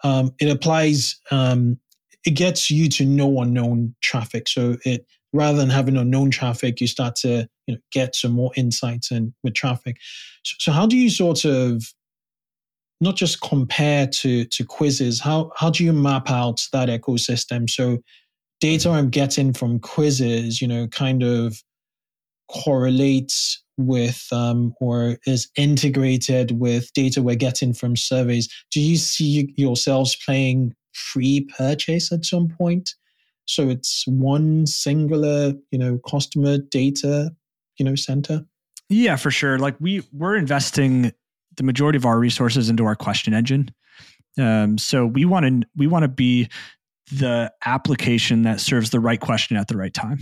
um, 0.03 0.33
it 0.39 0.49
applies, 0.49 1.19
um, 1.31 1.79
it 2.25 2.31
gets 2.31 2.71
you 2.71 2.89
to 2.89 3.05
know 3.05 3.41
unknown 3.41 3.95
traffic. 4.01 4.47
So 4.47 4.77
it 4.85 5.05
rather 5.33 5.57
than 5.57 5.69
having 5.69 5.97
unknown 5.97 6.31
traffic, 6.31 6.79
you 6.79 6.87
start 6.87 7.15
to 7.17 7.47
you 7.67 7.75
know, 7.75 7.81
get 7.91 8.15
some 8.15 8.31
more 8.31 8.51
insights 8.55 9.11
in 9.11 9.33
with 9.43 9.55
traffic. 9.55 9.97
So, 10.43 10.55
so 10.59 10.71
how 10.71 10.85
do 10.85 10.97
you 10.97 11.09
sort 11.09 11.45
of 11.45 11.83
not 13.01 13.15
just 13.15 13.41
compare 13.41 14.07
to 14.07 14.45
to 14.45 14.63
quizzes? 14.63 15.19
How 15.19 15.51
how 15.55 15.69
do 15.69 15.83
you 15.83 15.93
map 15.93 16.29
out 16.29 16.61
that 16.71 16.89
ecosystem? 16.89 17.69
So 17.69 17.99
data 18.59 18.89
I'm 18.89 19.09
getting 19.09 19.53
from 19.53 19.79
quizzes, 19.79 20.61
you 20.61 20.67
know, 20.67 20.87
kind 20.87 21.23
of 21.23 21.61
correlates 22.47 23.61
with 23.77 24.27
um, 24.31 24.73
or 24.79 25.17
is 25.25 25.49
integrated 25.57 26.59
with 26.59 26.93
data 26.93 27.21
we're 27.21 27.35
getting 27.35 27.73
from 27.73 27.95
surveys. 27.95 28.47
Do 28.71 28.79
you 28.79 28.97
see 28.97 29.51
yourselves 29.57 30.15
playing 30.15 30.75
pre-purchase 31.11 32.11
at 32.11 32.25
some 32.25 32.47
point? 32.47 32.91
So 33.45 33.69
it's 33.69 34.05
one 34.07 34.65
singular, 34.65 35.53
you 35.71 35.77
know, 35.77 35.99
customer 36.09 36.57
data, 36.57 37.35
you 37.77 37.85
know, 37.85 37.95
center. 37.95 38.45
Yeah, 38.89 39.15
for 39.15 39.31
sure. 39.31 39.59
Like 39.59 39.75
we 39.79 40.03
we're 40.11 40.35
investing 40.35 41.11
the 41.55 41.63
majority 41.63 41.97
of 41.97 42.05
our 42.05 42.19
resources 42.19 42.69
into 42.69 42.85
our 42.85 42.95
question 42.95 43.33
engine. 43.33 43.73
Um, 44.39 44.77
so 44.77 45.05
we 45.05 45.25
want 45.25 45.45
to 45.45 45.67
we 45.75 45.87
want 45.87 46.03
to 46.03 46.09
be 46.09 46.49
the 47.11 47.51
application 47.65 48.43
that 48.43 48.59
serves 48.59 48.89
the 48.89 48.99
right 48.99 49.19
question 49.19 49.57
at 49.57 49.67
the 49.67 49.77
right 49.77 49.93
time. 49.93 50.19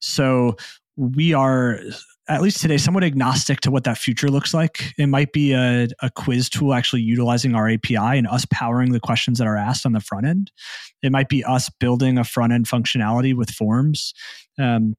So 0.00 0.56
we 1.00 1.32
are 1.32 1.80
at 2.28 2.42
least 2.42 2.60
today 2.60 2.76
somewhat 2.76 3.02
agnostic 3.02 3.60
to 3.62 3.70
what 3.70 3.84
that 3.84 3.96
future 3.96 4.28
looks 4.28 4.52
like. 4.52 4.92
It 4.98 5.06
might 5.06 5.32
be 5.32 5.52
a, 5.52 5.88
a 6.02 6.10
quiz 6.14 6.50
tool 6.50 6.74
actually 6.74 7.00
utilizing 7.00 7.54
our 7.54 7.70
api 7.70 7.96
and 7.96 8.28
us 8.28 8.44
powering 8.52 8.92
the 8.92 9.00
questions 9.00 9.38
that 9.38 9.46
are 9.46 9.56
asked 9.56 9.86
on 9.86 9.92
the 9.92 10.00
front 10.00 10.26
end. 10.26 10.52
It 11.02 11.10
might 11.10 11.30
be 11.30 11.42
us 11.42 11.70
building 11.80 12.18
a 12.18 12.24
front 12.24 12.52
end 12.52 12.66
functionality 12.66 13.34
with 13.34 13.50
forms. 13.50 14.12
Um, 14.58 14.94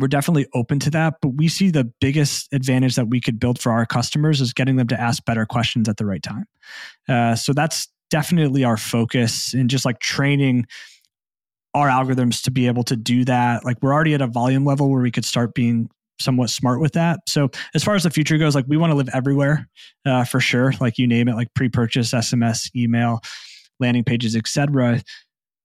we're 0.00 0.08
definitely 0.08 0.48
open 0.54 0.78
to 0.80 0.90
that 0.90 1.14
but 1.20 1.28
we 1.28 1.46
see 1.46 1.70
the 1.70 1.84
biggest 2.00 2.48
advantage 2.52 2.94
that 2.94 3.08
we 3.08 3.20
could 3.20 3.38
build 3.38 3.60
for 3.60 3.70
our 3.70 3.84
customers 3.84 4.40
is 4.40 4.52
getting 4.54 4.76
them 4.76 4.88
to 4.88 5.00
ask 5.00 5.24
better 5.26 5.46
questions 5.46 5.88
at 5.88 5.98
the 5.98 6.06
right 6.06 6.22
time. 6.22 6.46
Uh, 7.08 7.36
so 7.36 7.52
that's 7.52 7.86
definitely 8.10 8.64
our 8.64 8.76
focus 8.76 9.54
in 9.54 9.68
just 9.68 9.84
like 9.84 10.00
training 10.00 10.66
our 11.74 11.88
algorithms 11.88 12.42
to 12.42 12.50
be 12.50 12.66
able 12.66 12.82
to 12.84 12.96
do 12.96 13.24
that. 13.24 13.64
Like 13.64 13.78
we're 13.82 13.92
already 13.92 14.14
at 14.14 14.22
a 14.22 14.26
volume 14.26 14.64
level 14.64 14.90
where 14.90 15.02
we 15.02 15.10
could 15.10 15.24
start 15.24 15.54
being 15.54 15.88
somewhat 16.20 16.50
smart 16.50 16.80
with 16.80 16.92
that. 16.92 17.20
So 17.26 17.48
as 17.74 17.82
far 17.82 17.94
as 17.94 18.02
the 18.02 18.10
future 18.10 18.38
goes, 18.38 18.54
like 18.54 18.66
we 18.68 18.76
want 18.76 18.90
to 18.90 18.96
live 18.96 19.08
everywhere 19.12 19.68
uh, 20.06 20.24
for 20.24 20.40
sure. 20.40 20.72
Like 20.80 20.98
you 20.98 21.06
name 21.06 21.28
it, 21.28 21.34
like 21.34 21.48
pre-purchase, 21.54 22.12
SMS, 22.12 22.70
email, 22.76 23.20
landing 23.78 24.04
pages, 24.04 24.36
etc. 24.36 25.02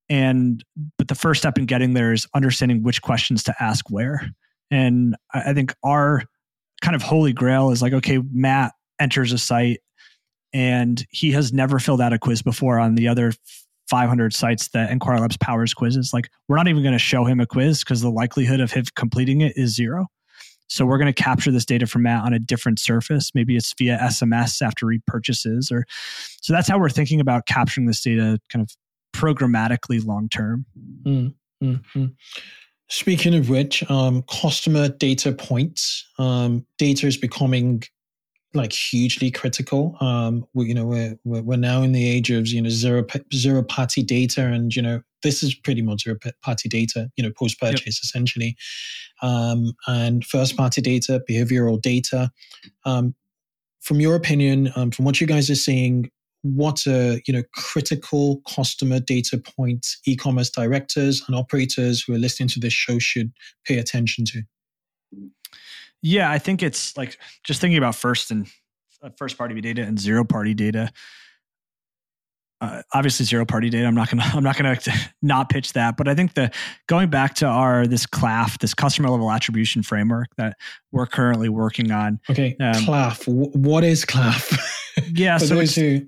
And 0.07 0.63
but 0.97 1.07
the 1.07 1.15
first 1.15 1.41
step 1.41 1.57
in 1.57 1.65
getting 1.65 1.93
there 1.93 2.13
is 2.13 2.27
understanding 2.33 2.83
which 2.83 3.01
questions 3.01 3.43
to 3.43 3.55
ask 3.59 3.89
where. 3.89 4.29
And 4.71 5.15
I 5.33 5.53
think 5.53 5.73
our 5.83 6.23
kind 6.81 6.95
of 6.95 7.01
holy 7.01 7.33
grail 7.33 7.71
is 7.71 7.81
like, 7.81 7.93
okay, 7.93 8.19
Matt 8.31 8.73
enters 8.99 9.33
a 9.33 9.37
site 9.37 9.79
and 10.53 11.05
he 11.09 11.31
has 11.31 11.51
never 11.51 11.79
filled 11.79 12.01
out 12.01 12.13
a 12.13 12.19
quiz 12.19 12.41
before 12.41 12.79
on 12.79 12.95
the 12.95 13.07
other 13.07 13.33
500 13.89 14.33
sites 14.33 14.69
that 14.69 14.91
Enquire 14.91 15.19
Labs 15.19 15.37
powers 15.37 15.73
quizzes. 15.73 16.11
Like 16.13 16.29
we're 16.47 16.57
not 16.57 16.67
even 16.67 16.81
going 16.83 16.93
to 16.93 16.99
show 16.99 17.25
him 17.25 17.39
a 17.39 17.45
quiz 17.45 17.83
because 17.83 18.01
the 18.01 18.11
likelihood 18.11 18.59
of 18.59 18.71
him 18.71 18.85
completing 18.95 19.41
it 19.41 19.53
is 19.55 19.75
zero. 19.75 20.07
So 20.67 20.85
we're 20.85 20.97
going 20.97 21.13
to 21.13 21.23
capture 21.23 21.51
this 21.51 21.65
data 21.65 21.85
from 21.85 22.03
Matt 22.03 22.23
on 22.23 22.33
a 22.33 22.39
different 22.39 22.79
surface. 22.79 23.31
Maybe 23.35 23.55
it's 23.55 23.73
via 23.77 23.97
SMS 24.01 24.61
after 24.61 24.87
repurchases, 24.87 25.71
or 25.71 25.85
so 26.41 26.53
that's 26.53 26.67
how 26.67 26.79
we're 26.79 26.89
thinking 26.89 27.19
about 27.19 27.45
capturing 27.45 27.85
this 27.85 28.01
data 28.01 28.39
kind 28.51 28.63
of 28.63 28.75
programmatically 29.15 30.03
long 30.03 30.27
term. 30.27 30.65
Mm-hmm. 31.03 32.05
Speaking 32.89 33.35
of 33.35 33.49
which, 33.49 33.89
um, 33.89 34.23
customer 34.23 34.89
data 34.89 35.31
points, 35.31 36.07
um, 36.19 36.65
data 36.77 37.07
is 37.07 37.17
becoming 37.17 37.83
like 38.55 38.73
hugely 38.73 39.31
critical. 39.31 39.95
Um, 39.99 40.45
we, 40.53 40.67
you 40.67 40.73
know, 40.73 40.85
we're, 40.85 41.17
we're 41.23 41.57
now 41.57 41.81
in 41.81 41.91
the 41.91 42.07
age 42.07 42.31
of 42.31 42.47
you 42.47 42.61
know 42.61 42.69
zero 42.69 43.05
zero 43.33 43.63
party 43.63 44.03
data, 44.03 44.45
and 44.45 44.75
you 44.75 44.81
know 44.81 45.01
this 45.23 45.43
is 45.43 45.53
pretty 45.53 45.81
much 45.81 46.03
zero 46.03 46.17
party 46.41 46.69
data. 46.69 47.09
You 47.15 47.23
know, 47.23 47.31
post 47.31 47.59
purchase 47.59 47.85
yep. 47.85 48.03
essentially, 48.03 48.55
um, 49.21 49.73
and 49.87 50.25
first 50.25 50.57
party 50.57 50.81
data, 50.81 51.21
behavioral 51.29 51.81
data. 51.81 52.31
Um, 52.85 53.15
from 53.81 53.99
your 53.99 54.15
opinion, 54.15 54.71
um, 54.75 54.89
from 54.89 55.05
what 55.05 55.21
you 55.21 55.27
guys 55.27 55.49
are 55.49 55.55
seeing, 55.55 56.09
what 56.41 56.85
are 56.87 57.19
you 57.27 57.33
know 57.33 57.43
critical 57.53 58.41
customer 58.47 58.99
data 58.99 59.37
points 59.37 59.99
e-commerce 60.05 60.49
directors 60.49 61.23
and 61.27 61.35
operators 61.35 62.03
who 62.03 62.13
are 62.13 62.19
listening 62.19 62.49
to 62.49 62.59
this 62.59 62.73
show 62.73 62.99
should 62.99 63.31
pay 63.65 63.77
attention 63.77 64.25
to? 64.25 64.41
Yeah, 66.05 66.29
I 66.29 66.37
think 66.37 66.61
it's 66.61 66.95
like 66.95 67.17
just 67.43 67.59
thinking 67.59 67.79
about 67.79 67.95
first 67.95 68.29
and 68.29 68.45
uh, 69.01 69.09
first 69.17 69.39
party 69.39 69.59
data 69.59 69.81
and 69.81 69.99
zero 69.99 70.23
party 70.23 70.53
data. 70.53 70.91
Uh, 72.61 72.83
obviously, 72.93 73.25
zero 73.25 73.43
party 73.43 73.71
data. 73.71 73.87
I'm 73.87 73.95
not 73.95 74.11
gonna 74.11 74.21
I'm 74.35 74.43
not 74.43 74.55
gonna 74.55 74.77
not 75.23 75.49
pitch 75.49 75.73
that, 75.73 75.97
but 75.97 76.07
I 76.07 76.13
think 76.13 76.35
the 76.35 76.51
going 76.85 77.09
back 77.09 77.33
to 77.35 77.47
our 77.47 77.87
this 77.87 78.05
CLAF, 78.05 78.59
this 78.59 78.75
customer 78.75 79.09
level 79.09 79.31
attribution 79.31 79.81
framework 79.81 80.27
that 80.37 80.57
we're 80.91 81.07
currently 81.07 81.49
working 81.49 81.91
on. 81.91 82.19
Okay, 82.29 82.55
um, 82.59 82.75
CLAF. 82.75 83.27
what 83.27 83.83
is 83.83 84.05
CLAF? 84.05 84.59
yeah, 85.11 85.37
so 85.39 85.59
it's, 85.59 85.73
who... 85.73 86.01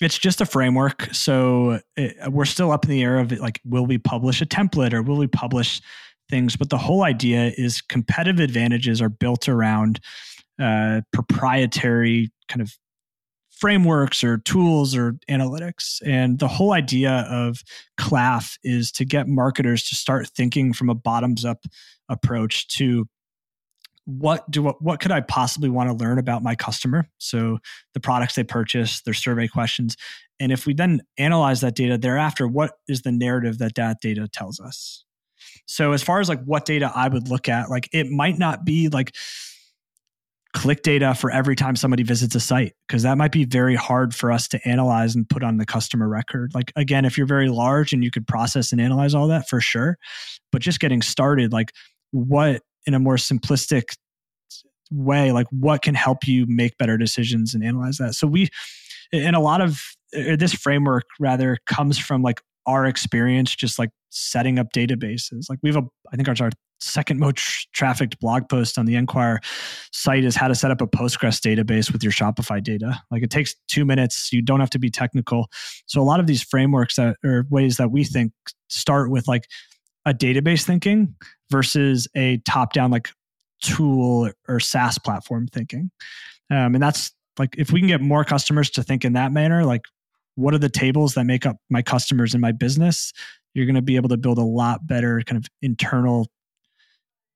it's 0.00 0.16
just 0.16 0.40
a 0.40 0.46
framework. 0.46 1.08
So 1.10 1.80
it, 1.96 2.14
we're 2.30 2.44
still 2.44 2.70
up 2.70 2.84
in 2.84 2.90
the 2.92 3.02
air 3.02 3.18
of 3.18 3.32
it, 3.32 3.40
like, 3.40 3.60
will 3.64 3.84
we 3.84 3.98
publish 3.98 4.40
a 4.40 4.46
template 4.46 4.92
or 4.92 5.02
will 5.02 5.16
we 5.16 5.26
publish 5.26 5.80
things. 6.30 6.56
But 6.56 6.70
the 6.70 6.78
whole 6.78 7.02
idea 7.02 7.52
is 7.56 7.80
competitive 7.82 8.40
advantages 8.40 9.02
are 9.02 9.08
built 9.08 9.48
around 9.48 10.00
uh, 10.60 11.02
proprietary 11.12 12.30
kind 12.48 12.62
of 12.62 12.76
frameworks 13.50 14.24
or 14.24 14.38
tools 14.38 14.96
or 14.96 15.12
analytics. 15.28 16.00
And 16.06 16.38
the 16.38 16.48
whole 16.48 16.72
idea 16.72 17.26
of 17.30 17.62
CLAF 17.98 18.56
is 18.64 18.90
to 18.92 19.04
get 19.04 19.28
marketers 19.28 19.88
to 19.90 19.94
start 19.94 20.28
thinking 20.28 20.72
from 20.72 20.88
a 20.88 20.94
bottoms 20.94 21.44
up 21.44 21.64
approach 22.08 22.68
to 22.78 23.06
what 24.06 24.50
do 24.50 24.62
what, 24.62 24.82
what 24.82 24.98
could 24.98 25.12
I 25.12 25.20
possibly 25.20 25.68
want 25.68 25.90
to 25.90 26.04
learn 26.04 26.18
about 26.18 26.42
my 26.42 26.54
customer? 26.54 27.08
So 27.18 27.58
the 27.94 28.00
products 28.00 28.34
they 28.34 28.44
purchase, 28.44 29.02
their 29.02 29.14
survey 29.14 29.46
questions, 29.46 29.96
and 30.40 30.50
if 30.50 30.66
we 30.66 30.74
then 30.74 31.02
analyze 31.18 31.60
that 31.60 31.76
data 31.76 31.98
thereafter, 31.98 32.48
what 32.48 32.72
is 32.88 33.02
the 33.02 33.12
narrative 33.12 33.58
that 33.58 33.74
that 33.76 34.00
data 34.00 34.26
tells 34.26 34.58
us? 34.58 35.04
So 35.70 35.92
as 35.92 36.02
far 36.02 36.18
as 36.18 36.28
like 36.28 36.42
what 36.42 36.64
data 36.64 36.90
I 36.92 37.06
would 37.06 37.28
look 37.28 37.48
at, 37.48 37.70
like 37.70 37.88
it 37.92 38.10
might 38.10 38.36
not 38.36 38.64
be 38.64 38.88
like 38.88 39.14
click 40.52 40.82
data 40.82 41.14
for 41.14 41.30
every 41.30 41.54
time 41.54 41.76
somebody 41.76 42.02
visits 42.02 42.34
a 42.34 42.40
site 42.40 42.74
because 42.88 43.04
that 43.04 43.16
might 43.16 43.30
be 43.30 43.44
very 43.44 43.76
hard 43.76 44.12
for 44.12 44.32
us 44.32 44.48
to 44.48 44.68
analyze 44.68 45.14
and 45.14 45.30
put 45.30 45.44
on 45.44 45.58
the 45.58 45.64
customer 45.64 46.08
record. 46.08 46.50
Like 46.56 46.72
again, 46.74 47.04
if 47.04 47.16
you're 47.16 47.24
very 47.24 47.48
large 47.48 47.92
and 47.92 48.02
you 48.02 48.10
could 48.10 48.26
process 48.26 48.72
and 48.72 48.80
analyze 48.80 49.14
all 49.14 49.28
that 49.28 49.48
for 49.48 49.60
sure, 49.60 49.96
but 50.50 50.60
just 50.60 50.80
getting 50.80 51.02
started, 51.02 51.52
like 51.52 51.72
what 52.10 52.62
in 52.84 52.94
a 52.94 52.98
more 52.98 53.14
simplistic 53.14 53.94
way, 54.90 55.30
like 55.30 55.46
what 55.50 55.82
can 55.82 55.94
help 55.94 56.26
you 56.26 56.46
make 56.48 56.78
better 56.78 56.98
decisions 56.98 57.54
and 57.54 57.62
analyze 57.62 57.98
that. 57.98 58.16
So 58.16 58.26
we, 58.26 58.48
in 59.12 59.36
a 59.36 59.40
lot 59.40 59.60
of 59.60 59.80
uh, 60.16 60.34
this 60.34 60.52
framework 60.52 61.04
rather 61.20 61.58
comes 61.66 61.96
from 61.96 62.22
like 62.22 62.40
our 62.66 62.86
experience, 62.86 63.54
just 63.54 63.78
like 63.78 63.90
setting 64.10 64.58
up 64.58 64.72
databases. 64.72 65.46
Like 65.48 65.58
we 65.62 65.70
have 65.70 65.82
a, 65.82 65.86
I 66.12 66.16
think 66.16 66.28
our, 66.28 66.34
our 66.40 66.50
second 66.80 67.20
most 67.20 67.68
trafficked 67.72 68.18
blog 68.20 68.48
post 68.48 68.78
on 68.78 68.86
the 68.86 68.96
Enquire 68.96 69.40
site 69.92 70.24
is 70.24 70.34
how 70.34 70.48
to 70.48 70.54
set 70.54 70.70
up 70.70 70.80
a 70.80 70.86
Postgres 70.86 71.40
database 71.40 71.92
with 71.92 72.02
your 72.02 72.12
Shopify 72.12 72.62
data. 72.62 73.00
Like 73.10 73.22
it 73.22 73.30
takes 73.30 73.54
two 73.68 73.84
minutes. 73.84 74.32
You 74.32 74.42
don't 74.42 74.60
have 74.60 74.70
to 74.70 74.78
be 74.78 74.90
technical. 74.90 75.48
So 75.86 76.00
a 76.00 76.04
lot 76.04 76.20
of 76.20 76.26
these 76.26 76.42
frameworks 76.42 76.96
that 76.96 77.16
are 77.24 77.46
ways 77.50 77.76
that 77.76 77.90
we 77.90 78.04
think 78.04 78.32
start 78.68 79.10
with 79.10 79.28
like 79.28 79.44
a 80.06 80.14
database 80.14 80.64
thinking 80.64 81.14
versus 81.50 82.08
a 82.16 82.38
top 82.38 82.72
down 82.72 82.90
like 82.90 83.10
tool 83.62 84.30
or 84.48 84.60
SaaS 84.60 84.98
platform 84.98 85.46
thinking. 85.46 85.90
Um, 86.50 86.74
and 86.74 86.82
that's 86.82 87.12
like 87.38 87.54
if 87.58 87.70
we 87.70 87.80
can 87.80 87.88
get 87.88 88.00
more 88.00 88.24
customers 88.24 88.70
to 88.70 88.82
think 88.82 89.04
in 89.04 89.12
that 89.12 89.32
manner, 89.32 89.64
like 89.64 89.82
what 90.36 90.54
are 90.54 90.58
the 90.58 90.68
tables 90.68 91.14
that 91.14 91.24
make 91.24 91.46
up 91.46 91.56
my 91.68 91.82
customers 91.82 92.34
in 92.34 92.40
my 92.40 92.52
business? 92.52 93.12
You're 93.54 93.66
going 93.66 93.76
to 93.76 93.82
be 93.82 93.96
able 93.96 94.08
to 94.10 94.16
build 94.16 94.38
a 94.38 94.44
lot 94.44 94.86
better 94.86 95.20
kind 95.26 95.36
of 95.36 95.46
internal 95.60 96.28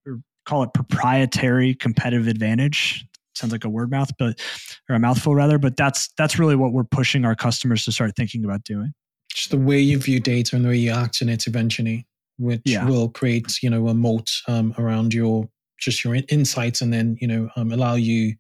or 0.07 0.20
call 0.47 0.62
it 0.62 0.72
proprietary 0.74 1.74
competitive 1.74 2.28
advantage. 2.28 3.05
Sounds 3.34 3.53
like 3.53 3.64
a 3.64 3.68
word 3.68 3.90
mouth, 3.90 4.11
but 4.18 4.40
or 4.88 4.95
a 4.95 5.01
mouthful 5.01 5.34
rather. 5.34 5.59
But 5.59 5.76
that's 5.76 6.11
that's 6.16 6.38
really 6.38 6.55
what 6.55 6.72
we're 6.72 6.84
pushing 6.84 7.24
our 7.24 7.34
customers 7.34 7.84
to 7.84 7.92
start 7.92 8.14
thinking 8.16 8.45
about 8.45 8.62
doing. 8.62 8.92
Just 9.32 9.51
the 9.51 9.59
way 9.59 9.80
you 9.80 9.99
view 9.99 10.20
data 10.20 10.55
and 10.55 10.64
the 10.64 10.68
way 10.68 10.76
you 10.76 10.92
act 10.92 11.20
in 11.20 11.28
it 11.28 11.49
eventually, 11.49 12.07
which 12.38 12.62
yeah. 12.64 12.86
will 12.86 13.09
create 13.09 13.61
you 13.61 13.70
know 13.70 13.88
a 13.88 13.95
moat 13.95 14.30
um, 14.47 14.72
around 14.78 15.12
your 15.12 15.49
just 15.80 16.05
your 16.05 16.16
insights, 16.28 16.80
and 16.80 16.92
then 16.92 17.16
you 17.20 17.26
know 17.26 17.51
um, 17.57 17.72
allow 17.72 17.95
you 17.97 18.34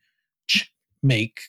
make 1.02 1.40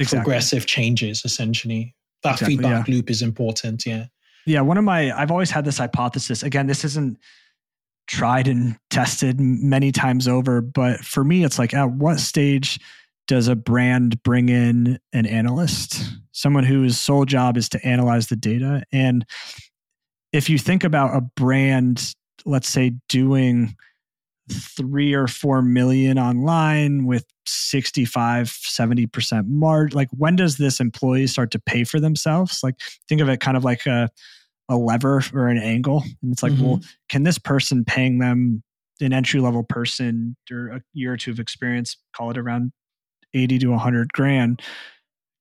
exactly. 0.00 0.24
progressive 0.24 0.66
changes 0.66 1.22
essentially. 1.24 1.94
That 2.22 2.34
exactly, 2.34 2.56
feedback 2.56 2.88
yeah. 2.88 2.94
loop 2.94 3.10
is 3.10 3.22
important 3.22 3.86
yeah. 3.86 4.06
Yeah 4.46 4.60
one 4.60 4.78
of 4.78 4.84
my 4.84 5.16
i've 5.18 5.30
always 5.30 5.50
had 5.50 5.64
this 5.64 5.78
hypothesis. 5.78 6.42
Again 6.42 6.66
this 6.66 6.84
isn't 6.84 7.18
tried 8.06 8.48
and 8.48 8.76
tested 8.90 9.38
many 9.38 9.92
times 9.92 10.26
over 10.26 10.60
but 10.60 11.00
for 11.00 11.22
me 11.22 11.44
it's 11.44 11.58
like 11.58 11.74
at 11.74 11.92
what 11.92 12.18
stage 12.18 12.78
does 13.28 13.46
a 13.46 13.54
brand 13.54 14.20
bring 14.24 14.48
in 14.48 14.98
an 15.12 15.24
analyst? 15.24 16.02
Someone 16.32 16.64
whose 16.64 16.98
sole 16.98 17.24
job 17.24 17.56
is 17.56 17.68
to 17.68 17.86
analyze 17.86 18.26
the 18.26 18.34
data. 18.34 18.82
And 18.90 19.24
if 20.32 20.50
you 20.50 20.58
think 20.58 20.82
about 20.82 21.16
a 21.16 21.20
brand 21.20 22.14
let's 22.44 22.68
say 22.68 22.92
doing 23.08 23.76
three 24.50 25.14
or 25.14 25.26
four 25.26 25.62
million 25.62 26.18
online 26.18 27.06
with 27.06 27.24
65 27.50 28.48
70% 28.48 29.48
margin 29.48 29.96
like 29.96 30.08
when 30.16 30.36
does 30.36 30.56
this 30.56 30.80
employee 30.80 31.26
start 31.26 31.50
to 31.50 31.58
pay 31.58 31.84
for 31.84 32.00
themselves 32.00 32.60
like 32.62 32.76
think 33.08 33.20
of 33.20 33.28
it 33.28 33.40
kind 33.40 33.56
of 33.56 33.64
like 33.64 33.86
a, 33.86 34.08
a 34.68 34.76
lever 34.76 35.22
or 35.34 35.48
an 35.48 35.58
angle 35.58 36.02
and 36.22 36.32
it's 36.32 36.42
like 36.42 36.52
mm-hmm. 36.52 36.64
well 36.64 36.80
can 37.08 37.22
this 37.22 37.38
person 37.38 37.84
paying 37.84 38.18
them 38.18 38.62
an 39.00 39.12
entry 39.12 39.40
level 39.40 39.62
person 39.62 40.36
or 40.50 40.68
a 40.68 40.80
year 40.92 41.12
or 41.12 41.16
two 41.16 41.30
of 41.30 41.40
experience 41.40 41.96
call 42.14 42.30
it 42.30 42.38
around 42.38 42.72
80 43.34 43.58
to 43.60 43.68
100 43.68 44.12
grand 44.12 44.60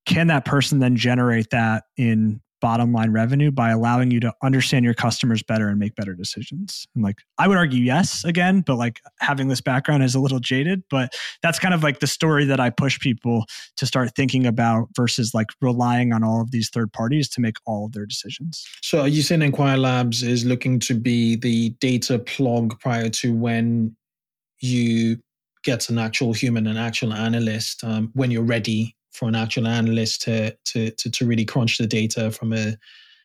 can 0.06 0.28
that 0.28 0.46
person 0.46 0.80
then 0.80 0.96
generate 0.96 1.50
that 1.52 1.84
in 1.98 2.42
bottom 2.62 2.92
line 2.92 3.12
revenue 3.12 3.52
by 3.52 3.70
allowing 3.70 4.12
you 4.12 4.20
to 4.20 4.34
understand 4.44 4.86
your 4.86 4.94
customers 4.94 5.44
better 5.44 5.70
and 5.70 5.80
make 5.80 5.96
better 5.96 6.14
decisions. 6.14 6.88
And 6.96 7.04
like 7.04 7.18
I 7.38 7.48
would 7.48 7.58
argue 7.58 7.84
yes 7.84 8.24
again, 8.24 8.62
but 8.62 8.76
like 8.76 9.02
having 9.20 9.48
this 9.48 9.62
background 9.62 10.04
is 10.04 10.16
a 10.16 10.20
little 10.20 10.40
jaded, 10.40 10.84
but 10.90 11.14
that's 11.42 11.60
kind 11.60 11.74
of 11.74 11.84
like 11.84 12.00
the 12.00 12.08
story 12.08 12.46
that 12.46 12.60
I 12.60 12.70
push 12.70 13.00
people 13.00 13.46
to 13.78 13.86
start 13.86 14.16
thinking 14.16 14.46
about 14.46 14.88
versus 14.96 15.34
like 15.34 15.48
relying 15.62 16.14
on 16.14 16.24
all 16.24 16.42
of 16.42 16.52
these 16.52 16.70
third 16.70 16.92
parties 16.94 17.30
to 17.30 17.42
make 17.42 17.58
all 17.66 17.86
of 17.86 17.94
their 17.94 18.06
decisions. 18.06 18.66
So 18.82 19.02
are 19.02 19.08
you 19.08 19.22
saying 19.22 19.42
Enquire 19.42 19.78
Labs 19.78 20.24
is 20.24 20.46
looking 20.46 20.80
to 20.82 20.94
be 20.94 21.36
the 21.36 21.70
data 21.80 22.20
plug 22.20 22.80
prior 22.80 23.10
to 23.10 23.34
when 23.34 23.96
you 24.62 25.18
get 25.64 25.90
an 25.90 25.98
actual 25.98 26.34
human, 26.34 26.68
an 26.68 26.78
actual 26.78 27.14
analyst 27.14 27.84
um, 27.84 28.12
when 28.14 28.32
you're 28.32 28.44
ready 28.44 28.96
for 29.12 29.28
an 29.28 29.36
actual 29.36 29.68
analyst 29.68 30.22
to, 30.24 30.56
to 30.66 30.92
to 30.92 31.10
to 31.10 31.26
really 31.26 31.46
crunch 31.46 31.78
the 31.78 31.88
data 31.88 32.32
from 32.32 32.54
a 32.54 32.76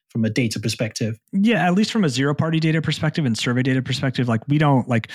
from 0.09 0.25
a 0.25 0.31
data 0.31 0.61
perspective. 0.61 1.19
Yeah, 1.33 1.67
at 1.67 1.75
least 1.75 1.91
from 1.91 2.05
a 2.05 2.09
zero 2.09 2.35
party 2.35 2.61
data 2.61 2.81
perspective 2.81 3.25
and 3.25 3.37
survey 3.37 3.63
data 3.63 3.83
perspective, 3.83 4.29
like 4.29 4.47
we 4.49 4.59
don't 4.59 4.89
like 4.89 5.11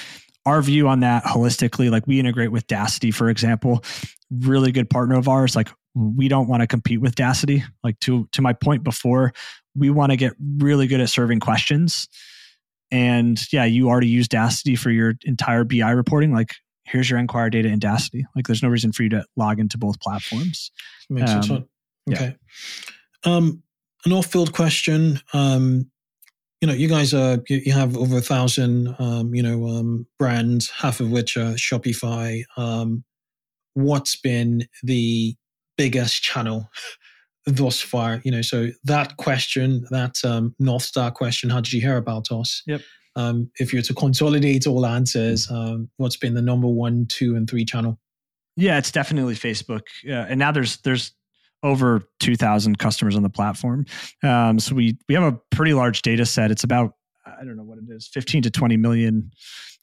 our 0.46 0.62
view 0.62 0.88
on 0.88 1.00
that 1.02 1.24
holistically. 1.24 1.90
Like 1.90 2.06
we 2.06 2.20
integrate 2.20 2.52
with 2.52 2.68
Daasity, 2.68 3.14
for 3.14 3.30
example, 3.30 3.84
really 4.30 4.72
good 4.72 4.90
partner 4.90 5.18
of 5.18 5.28
ours. 5.28 5.56
Like 5.56 5.70
we 5.96 6.28
don't 6.28 6.48
want 6.48 6.62
to 6.62 6.68
compete 6.68 7.02
with 7.02 7.16
Daasity. 7.16 7.64
Like 7.84 8.00
to 8.02 8.28
to 8.34 8.42
my 8.42 8.54
point 8.54 8.84
before, 8.84 9.34
we 9.76 9.90
want 9.90 10.12
to 10.12 10.18
get 10.18 10.34
really 10.58 10.88
good 10.88 11.02
at 11.02 11.10
serving 11.10 11.40
questions. 11.40 12.08
And 12.92 13.40
yeah, 13.54 13.66
you 13.66 13.88
already 13.90 14.08
use 14.08 14.28
Daasity 14.28 14.78
for 14.78 14.90
your 14.90 15.14
entire 15.24 15.64
BI 15.64 15.90
reporting. 15.92 16.34
Like 16.34 16.56
here's 16.90 17.10
your 17.10 17.20
Enquire 17.20 17.50
data 17.50 17.70
in 17.70 17.80
Daasity. 17.80 18.24
Like 18.36 18.48
there's 18.48 18.64
no 18.64 18.70
reason 18.70 18.92
for 18.92 19.04
you 19.04 19.10
to 19.10 19.26
log 19.36 19.60
into 19.60 19.78
both 19.78 20.00
platforms. 20.00 20.72
Makes 21.10 21.32
um, 21.32 21.44
sense. 21.44 21.64
Okay. 22.12 22.36
Yeah. 23.26 23.36
Um, 23.36 23.64
an 24.06 24.14
off-field 24.14 24.54
question. 24.54 25.20
Um, 25.34 25.90
you 26.62 26.68
know, 26.68 26.74
you 26.74 26.90
guys 26.90 27.14
are 27.14 27.40
you 27.48 27.72
have 27.72 27.96
over 27.96 28.18
a 28.18 28.22
thousand, 28.22 28.96
um, 29.00 29.34
you 29.34 29.42
know, 29.42 29.68
um, 29.68 30.08
brands, 30.18 30.70
half 30.70 31.00
of 31.00 31.10
which 31.10 31.38
are 31.38 31.54
Shopify. 31.54 32.44
Um, 32.58 33.04
what's 33.76 34.18
been 34.18 34.68
the 34.84 35.36
biggest 35.78 36.22
channel 36.22 36.70
thus 37.46 37.80
far? 37.80 38.22
You 38.26 38.32
know, 38.32 38.42
so 38.42 38.70
that 38.84 39.16
question, 39.18 39.86
that 39.92 40.16
um, 40.26 40.54
North 40.60 40.84
Star 40.84 41.12
question, 41.12 41.50
how 41.50 41.62
did 41.62 41.72
you 41.72 41.82
hear 41.82 41.98
about 41.98 42.32
us? 42.32 42.62
Yep 42.68 42.82
um, 43.20 43.52
if 43.60 43.74
you're 43.74 43.82
to 43.82 43.94
consolidate 43.94 44.66
all 44.66 44.86
answers, 44.86 45.50
um, 45.52 45.90
what's 45.98 46.16
been 46.16 46.34
the 46.34 46.42
number 46.42 46.68
one, 46.68 47.06
two, 47.08 47.36
and 47.36 47.50
three 47.50 47.66
channel? 47.66 48.00
Yeah, 48.56 48.78
it's 48.78 48.92
definitely 48.92 49.36
Facebook, 49.36 49.84
uh, 50.08 50.28
and 50.30 50.40
now 50.40 50.52
there's 50.52 50.78
there's 50.78 51.12
over 51.62 52.04
2,000 52.22 52.80
customers 52.80 53.18
on 53.18 53.24
the 53.24 53.30
platform. 53.30 53.86
Um, 54.24 54.60
so 54.60 54.76
we 54.76 54.98
we 55.08 55.16
have 55.16 55.24
a 55.24 55.38
pretty 55.52 55.74
large 55.74 56.02
data 56.02 56.26
set. 56.26 56.52
It's 56.52 56.64
about 56.64 56.94
I 57.26 57.44
don't 57.44 57.58
know 57.58 57.64
what 57.64 57.78
it 57.78 57.84
is, 57.90 58.08
15 58.08 58.44
to 58.44 58.50
20 58.50 58.78
million. 58.78 59.32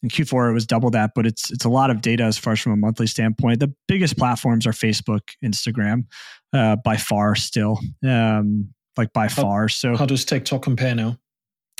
In 0.02 0.10
Q4, 0.10 0.50
it 0.50 0.52
was 0.52 0.66
double 0.66 0.90
that, 0.90 1.12
but 1.14 1.26
it's 1.26 1.50
it's 1.50 1.64
a 1.64 1.70
lot 1.70 1.90
of 1.90 2.00
data 2.00 2.24
as 2.24 2.36
far 2.36 2.52
as 2.54 2.60
from 2.60 2.72
a 2.72 2.76
monthly 2.76 3.06
standpoint. 3.06 3.60
The 3.60 3.74
biggest 3.88 4.16
platforms 4.18 4.66
are 4.66 4.72
Facebook, 4.72 5.22
Instagram, 5.44 6.04
uh, 6.52 6.76
by 6.76 6.96
far 6.96 7.34
still, 7.34 7.80
um, 8.06 8.72
like 8.96 9.12
by 9.12 9.28
how, 9.28 9.42
far. 9.42 9.68
So 9.68 9.96
how 9.96 10.06
does 10.06 10.24
TikTok 10.24 10.62
compare 10.62 10.94
now? 10.94 11.18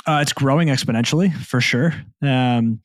Uh, 0.07 0.19
it's 0.21 0.33
growing 0.33 0.69
exponentially 0.69 1.35
for 1.35 1.59
sure. 1.59 1.93
Um, 2.21 2.81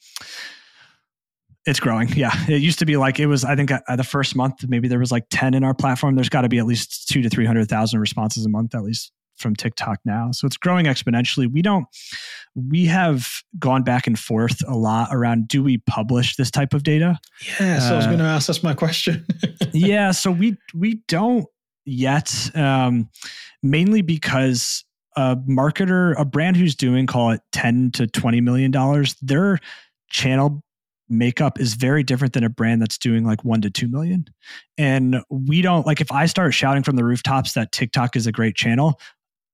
it's 1.65 1.79
growing. 1.79 2.09
Yeah. 2.09 2.33
It 2.49 2.61
used 2.61 2.81
to 2.81 2.87
be 2.87 2.97
like, 2.97 3.21
it 3.21 3.27
was, 3.27 3.45
I 3.45 3.55
think 3.55 3.71
uh, 3.71 3.97
the 3.97 4.05
first 4.05 4.35
month, 4.35 4.67
maybe 4.67 4.89
there 4.89 4.99
was 4.99 5.13
like 5.13 5.27
10 5.31 5.55
in 5.55 5.63
our 5.63 5.75
platform. 5.75 6.17
There's 6.17 6.29
got 6.29 6.41
to 6.41 6.49
be 6.49 6.59
at 6.59 6.67
least 6.67 7.09
two 7.09 7.23
to 7.23 7.29
300,000 7.29 8.01
responses 8.01 8.45
a 8.45 8.49
month, 8.49 8.75
at 8.75 8.83
least 8.83 9.13
from 9.37 9.55
TikTok 9.55 9.99
now. 10.05 10.31
So 10.33 10.47
it's 10.47 10.57
growing 10.57 10.87
exponentially. 10.87 11.51
We 11.51 11.63
don't, 11.63 11.87
we 12.55 12.87
have 12.87 13.29
gone 13.59 13.85
back 13.85 14.07
and 14.07 14.19
forth 14.19 14.61
a 14.67 14.77
lot 14.77 15.09
around 15.13 15.49
do 15.49 15.63
we 15.63 15.79
publish 15.79 16.37
this 16.37 16.51
type 16.51 16.75
of 16.75 16.83
data? 16.83 17.19
Yeah. 17.61 17.79
So 17.79 17.91
uh, 17.91 17.93
I 17.93 17.97
was 17.97 18.07
uh, 18.07 18.09
going 18.09 18.19
to 18.19 18.25
ask, 18.25 18.49
that's 18.49 18.63
my 18.63 18.75
question. 18.75 19.25
yeah. 19.73 20.11
So 20.11 20.33
we, 20.33 20.57
we 20.75 21.01
don't 21.07 21.47
yet, 21.85 22.51
um, 22.57 23.09
mainly 23.63 24.03
because 24.03 24.85
a 25.17 25.37
marketer, 25.37 26.15
a 26.19 26.25
brand 26.25 26.57
who's 26.57 26.75
doing 26.75 27.07
call 27.07 27.31
it 27.31 27.41
10 27.53 27.93
to 27.93 28.07
20 28.07 28.41
million 28.41 28.71
dollars, 28.71 29.15
their 29.23 29.59
channel 30.09 30.63
makeup 31.09 31.61
is 31.61 31.75
very 31.75 32.03
different 32.03 32.33
than 32.33 32.45
a 32.45 32.49
brand 32.49 32.81
that's 32.81 32.99
doing 32.99 33.25
like 33.25 33.45
1 33.45 33.61
to 33.63 33.71
2 33.71 33.89
million. 33.89 34.27
And 34.79 35.23
we 35.29 35.63
don't 35.63 35.87
like 35.87 36.01
if 36.01 36.11
I 36.11 36.27
start 36.27 36.55
shouting 36.55 36.83
from 36.83 36.97
the 36.97 37.05
rooftops 37.05 37.53
that 37.53 37.73
TikTok 37.73 38.17
is 38.17 38.27
a 38.27 38.33
great 38.33 38.57
channel, 38.57 38.99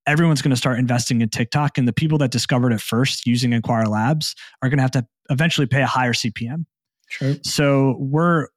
everyone's 0.06 0.40
going 0.40 0.50
to 0.50 0.56
start 0.56 0.78
investing 0.78 1.20
in 1.20 1.28
TikTok 1.28 1.76
and 1.76 1.86
the 1.86 1.92
people 1.92 2.18
that 2.18 2.30
discovered 2.30 2.72
it 2.72 2.80
first 2.80 3.26
using 3.26 3.52
Enquire 3.52 3.86
Labs 3.86 4.34
are 4.62 4.68
going 4.68 4.78
to 4.78 4.82
have 4.82 4.90
to 4.92 5.06
eventually 5.30 5.66
pay 5.66 5.82
a 5.82 5.86
higher 5.86 6.12
CPM. 6.12 6.64
True. 7.10 7.38
So 7.42 7.96
we're 7.98 8.48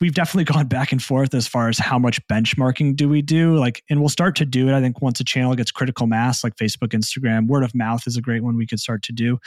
we've 0.00 0.14
definitely 0.14 0.44
gone 0.52 0.66
back 0.66 0.92
and 0.92 1.02
forth 1.02 1.34
as 1.34 1.46
far 1.46 1.68
as 1.68 1.78
how 1.78 1.98
much 1.98 2.24
benchmarking 2.28 2.96
do 2.96 3.08
we 3.08 3.22
do. 3.22 3.56
Like, 3.56 3.82
and 3.90 4.00
we'll 4.00 4.08
start 4.08 4.36
to 4.36 4.44
do 4.44 4.68
it. 4.68 4.74
I 4.74 4.80
think 4.80 5.02
once 5.02 5.20
a 5.20 5.24
channel 5.24 5.54
gets 5.54 5.70
critical 5.70 6.06
mass, 6.06 6.44
like 6.44 6.56
Facebook, 6.56 6.88
Instagram, 6.88 7.46
word 7.46 7.64
of 7.64 7.74
mouth 7.74 8.06
is 8.06 8.16
a 8.16 8.20
great 8.20 8.42
one 8.42 8.56
we 8.56 8.66
could 8.66 8.80
start 8.80 9.02
to 9.04 9.12
do. 9.12 9.38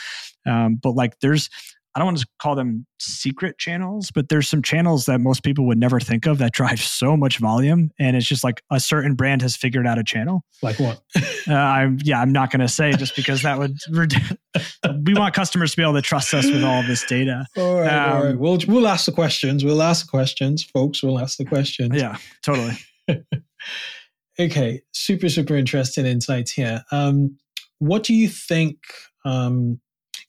Um, 0.45 0.75
but 0.81 0.91
like, 0.91 1.19
there's 1.21 1.49
I 1.95 1.99
don't 1.99 2.07
want 2.07 2.17
to 2.19 2.27
call 2.39 2.55
them 2.55 2.87
secret 2.99 3.59
channels, 3.59 4.09
but 4.09 4.29
there's 4.29 4.49
some 4.49 4.63
channels 4.63 5.05
that 5.05 5.19
most 5.19 5.43
people 5.43 5.67
would 5.67 5.77
never 5.77 5.99
think 5.99 6.25
of 6.25 6.39
that 6.39 6.51
drive 6.51 6.79
so 6.81 7.15
much 7.15 7.37
volume, 7.37 7.91
and 7.99 8.17
it's 8.17 8.25
just 8.27 8.43
like 8.43 8.63
a 8.71 8.79
certain 8.79 9.13
brand 9.13 9.41
has 9.43 9.55
figured 9.55 9.85
out 9.85 9.99
a 9.99 10.03
channel. 10.03 10.43
Like 10.61 10.79
what? 10.79 11.01
uh, 11.47 11.53
I'm 11.53 11.99
yeah, 12.03 12.19
I'm 12.19 12.31
not 12.31 12.51
going 12.51 12.61
to 12.61 12.67
say 12.67 12.93
just 12.93 13.15
because 13.15 13.43
that 13.43 13.59
would. 13.59 13.77
we 15.05 15.13
want 15.13 15.35
customers 15.35 15.71
to 15.71 15.77
be 15.77 15.83
able 15.83 15.93
to 15.93 16.01
trust 16.01 16.33
us 16.33 16.49
with 16.49 16.63
all 16.63 16.79
of 16.79 16.87
this 16.87 17.05
data. 17.05 17.45
All 17.57 17.81
right, 17.81 17.93
um, 17.93 18.11
all 18.11 18.23
right. 18.25 18.37
We'll 18.37 18.59
we'll 18.67 18.87
ask 18.87 19.05
the 19.05 19.11
questions. 19.11 19.63
We'll 19.63 19.81
ask 19.81 20.05
the 20.05 20.09
questions, 20.09 20.63
folks. 20.63 21.03
We'll 21.03 21.19
ask 21.19 21.37
the 21.37 21.45
questions. 21.45 21.95
Yeah, 21.95 22.17
totally. 22.41 22.77
okay, 24.39 24.81
super 24.93 25.29
super 25.29 25.55
interesting 25.55 26.07
insights 26.07 26.51
here. 26.51 26.83
Um, 26.91 27.37
what 27.77 28.03
do 28.03 28.15
you 28.15 28.29
think? 28.29 28.77
Um, 29.25 29.79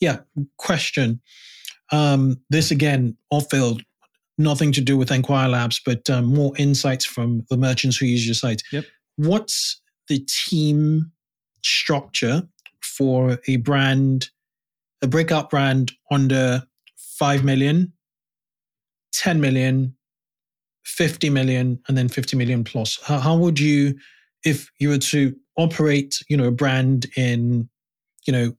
yeah, 0.01 0.19
question 0.59 1.21
um, 1.93 2.41
this 2.51 2.71
again, 2.71 3.17
off 3.31 3.51
field, 3.51 3.83
nothing 4.39 4.73
to 4.73 4.81
do 4.81 4.97
with 4.97 5.11
Enquire 5.11 5.49
Labs, 5.49 5.81
but 5.85 6.09
um, 6.11 6.27
more 6.27 6.53
insights 6.57 7.05
from 7.05 7.45
the 7.51 7.57
merchants 7.57 7.97
who 7.97 8.07
use 8.07 8.27
your 8.27 8.35
site. 8.35 8.63
Yep. 8.73 8.85
What's 9.17 9.81
the 10.09 10.27
team 10.27 11.13
structure 11.63 12.43
for 12.83 13.39
a 13.47 13.57
brand, 13.57 14.31
a 15.03 15.07
breakout 15.07 15.51
brand 15.51 15.93
under 16.11 16.65
5 17.19 17.45
million, 17.45 17.93
10 19.13 19.41
million, 19.41 19.95
50 20.85 21.31
million, 21.31 21.81
and 21.89 21.97
then 21.97 22.09
50 22.09 22.37
million 22.37 22.65
plus? 22.65 22.99
How, 23.05 23.19
how 23.19 23.37
would 23.37 23.61
you, 23.61 23.95
if 24.45 24.71
you 24.79 24.89
were 24.89 24.99
to 24.99 25.35
operate, 25.57 26.23
you 26.29 26.37
know, 26.37 26.49
a 26.49 26.53
brand 26.53 27.07
in, 27.17 27.69
you 28.27 28.33
know, 28.33 28.53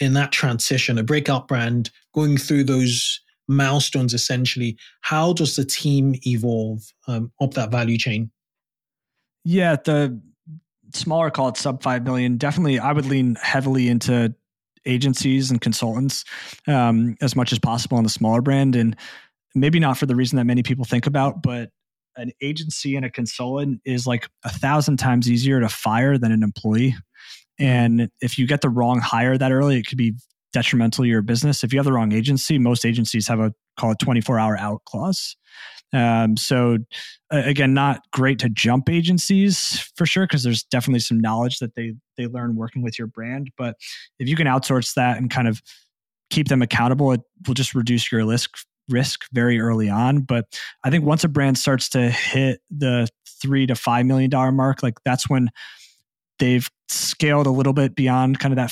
in 0.00 0.14
that 0.14 0.32
transition, 0.32 0.98
a 0.98 1.02
breakout 1.02 1.48
brand 1.48 1.90
going 2.14 2.36
through 2.36 2.64
those 2.64 3.20
milestones 3.48 4.14
essentially, 4.14 4.76
how 5.00 5.32
does 5.32 5.56
the 5.56 5.64
team 5.64 6.14
evolve 6.26 6.82
um, 7.06 7.32
up 7.40 7.54
that 7.54 7.70
value 7.70 7.98
chain? 7.98 8.30
Yeah, 9.44 9.76
the 9.84 10.20
smaller, 10.94 11.30
call 11.30 11.48
it 11.48 11.56
sub 11.56 11.82
5 11.82 12.04
million, 12.04 12.36
definitely 12.36 12.78
I 12.78 12.92
would 12.92 13.06
lean 13.06 13.36
heavily 13.42 13.88
into 13.88 14.34
agencies 14.84 15.50
and 15.50 15.60
consultants 15.60 16.24
um, 16.66 17.16
as 17.20 17.36
much 17.36 17.52
as 17.52 17.58
possible 17.58 17.98
on 17.98 18.04
the 18.04 18.10
smaller 18.10 18.40
brand. 18.40 18.76
And 18.76 18.96
maybe 19.54 19.78
not 19.78 19.98
for 19.98 20.06
the 20.06 20.16
reason 20.16 20.36
that 20.36 20.44
many 20.44 20.62
people 20.62 20.84
think 20.84 21.06
about, 21.06 21.42
but 21.42 21.70
an 22.16 22.32
agency 22.40 22.96
and 22.96 23.04
a 23.04 23.10
consultant 23.10 23.80
is 23.84 24.06
like 24.06 24.28
a 24.44 24.50
thousand 24.50 24.96
times 24.96 25.30
easier 25.30 25.60
to 25.60 25.68
fire 25.68 26.18
than 26.18 26.32
an 26.32 26.42
employee. 26.42 26.96
And 27.58 28.10
if 28.20 28.38
you 28.38 28.46
get 28.46 28.60
the 28.60 28.68
wrong 28.68 29.00
hire 29.00 29.38
that 29.38 29.52
early, 29.52 29.78
it 29.78 29.86
could 29.86 29.98
be 29.98 30.14
detrimental 30.52 31.04
to 31.04 31.08
your 31.08 31.22
business. 31.22 31.62
If 31.62 31.72
you 31.72 31.78
have 31.78 31.86
the 31.86 31.92
wrong 31.92 32.12
agency, 32.12 32.58
most 32.58 32.84
agencies 32.84 33.28
have 33.28 33.40
a 33.40 33.52
call 33.78 33.92
it 33.92 33.98
24 33.98 34.38
hour 34.38 34.58
out 34.58 34.82
clause. 34.84 35.36
Um, 35.92 36.36
so 36.36 36.78
again, 37.30 37.72
not 37.72 38.02
great 38.12 38.38
to 38.40 38.48
jump 38.48 38.90
agencies 38.90 39.90
for 39.96 40.04
sure, 40.04 40.26
because 40.26 40.42
there's 40.42 40.64
definitely 40.64 41.00
some 41.00 41.20
knowledge 41.20 41.58
that 41.58 41.74
they 41.74 41.94
they 42.16 42.26
learn 42.26 42.56
working 42.56 42.82
with 42.82 42.98
your 42.98 43.08
brand. 43.08 43.50
But 43.56 43.76
if 44.18 44.28
you 44.28 44.36
can 44.36 44.46
outsource 44.46 44.94
that 44.94 45.16
and 45.16 45.30
kind 45.30 45.48
of 45.48 45.62
keep 46.30 46.48
them 46.48 46.62
accountable, 46.62 47.12
it 47.12 47.20
will 47.46 47.54
just 47.54 47.74
reduce 47.74 48.12
your 48.12 48.26
risk 48.26 48.50
risk 48.88 49.24
very 49.32 49.60
early 49.60 49.88
on. 49.88 50.20
But 50.20 50.44
I 50.84 50.90
think 50.90 51.04
once 51.04 51.24
a 51.24 51.28
brand 51.28 51.58
starts 51.58 51.88
to 51.90 52.10
hit 52.10 52.60
the 52.70 53.08
three 53.40 53.66
to 53.66 53.74
five 53.74 54.06
million 54.06 54.30
dollar 54.30 54.52
mark, 54.52 54.82
like 54.82 54.98
that's 55.04 55.28
when 55.28 55.48
they've 56.38 56.68
scaled 56.88 57.46
a 57.46 57.50
little 57.50 57.72
bit 57.72 57.94
beyond 57.94 58.38
kind 58.38 58.52
of 58.52 58.56
that 58.56 58.70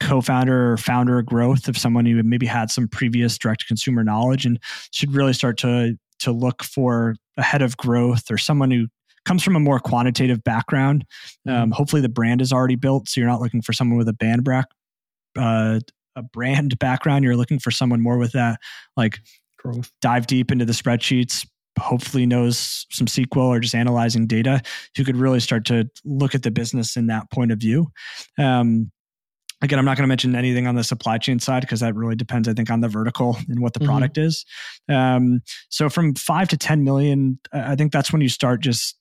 co-founder 0.00 0.72
or 0.72 0.76
founder 0.76 1.18
of 1.18 1.26
growth 1.26 1.68
of 1.68 1.78
someone 1.78 2.06
who 2.06 2.22
maybe 2.22 2.46
had 2.46 2.70
some 2.70 2.88
previous 2.88 3.38
direct 3.38 3.66
consumer 3.66 4.04
knowledge 4.04 4.44
and 4.44 4.58
should 4.92 5.14
really 5.14 5.32
start 5.32 5.58
to 5.58 5.96
to 6.18 6.32
look 6.32 6.62
for 6.62 7.14
a 7.36 7.42
head 7.42 7.62
of 7.62 7.76
growth 7.76 8.30
or 8.30 8.38
someone 8.38 8.70
who 8.70 8.86
comes 9.26 9.42
from 9.42 9.56
a 9.56 9.60
more 9.60 9.78
quantitative 9.78 10.42
background. 10.44 11.04
Mm-hmm. 11.46 11.62
Um, 11.62 11.70
hopefully, 11.72 12.00
the 12.00 12.08
brand 12.08 12.40
is 12.40 12.52
already 12.52 12.76
built, 12.76 13.08
so 13.08 13.20
you're 13.20 13.28
not 13.28 13.40
looking 13.40 13.62
for 13.62 13.72
someone 13.72 13.98
with 13.98 14.08
a 14.08 14.14
band 14.14 14.44
back, 14.44 14.66
uh, 15.36 15.80
a 16.14 16.22
brand 16.22 16.78
background. 16.78 17.24
You're 17.24 17.36
looking 17.36 17.58
for 17.58 17.70
someone 17.70 18.00
more 18.00 18.18
with 18.18 18.32
that 18.32 18.60
like 18.96 19.18
growth. 19.58 19.90
dive 20.00 20.26
deep 20.26 20.50
into 20.50 20.64
the 20.64 20.72
spreadsheets, 20.72 21.46
hopefully 21.78 22.24
knows 22.24 22.86
some 22.90 23.06
SQL 23.06 23.48
or 23.48 23.60
just 23.60 23.74
analyzing 23.74 24.26
data, 24.26 24.62
who 24.96 25.04
could 25.04 25.16
really 25.16 25.40
start 25.40 25.66
to 25.66 25.88
look 26.04 26.34
at 26.34 26.42
the 26.42 26.50
business 26.50 26.96
in 26.96 27.08
that 27.08 27.30
point 27.30 27.52
of 27.52 27.58
view. 27.58 27.88
Um, 28.38 28.90
again, 29.62 29.78
I'm 29.78 29.84
not 29.84 29.96
going 29.96 30.04
to 30.04 30.08
mention 30.08 30.34
anything 30.34 30.66
on 30.66 30.74
the 30.74 30.84
supply 30.84 31.18
chain 31.18 31.38
side 31.38 31.62
because 31.62 31.80
that 31.80 31.94
really 31.94 32.16
depends, 32.16 32.48
I 32.48 32.52
think, 32.52 32.70
on 32.70 32.80
the 32.80 32.88
vertical 32.88 33.36
and 33.48 33.60
what 33.60 33.72
the 33.72 33.80
mm-hmm. 33.80 33.88
product 33.88 34.18
is. 34.18 34.44
Um, 34.88 35.40
so 35.68 35.88
from 35.88 36.14
five 36.14 36.48
to 36.48 36.56
10 36.56 36.84
million, 36.84 37.38
I 37.52 37.74
think 37.74 37.92
that's 37.92 38.12
when 38.12 38.22
you 38.22 38.28
start 38.28 38.60
just 38.60 38.96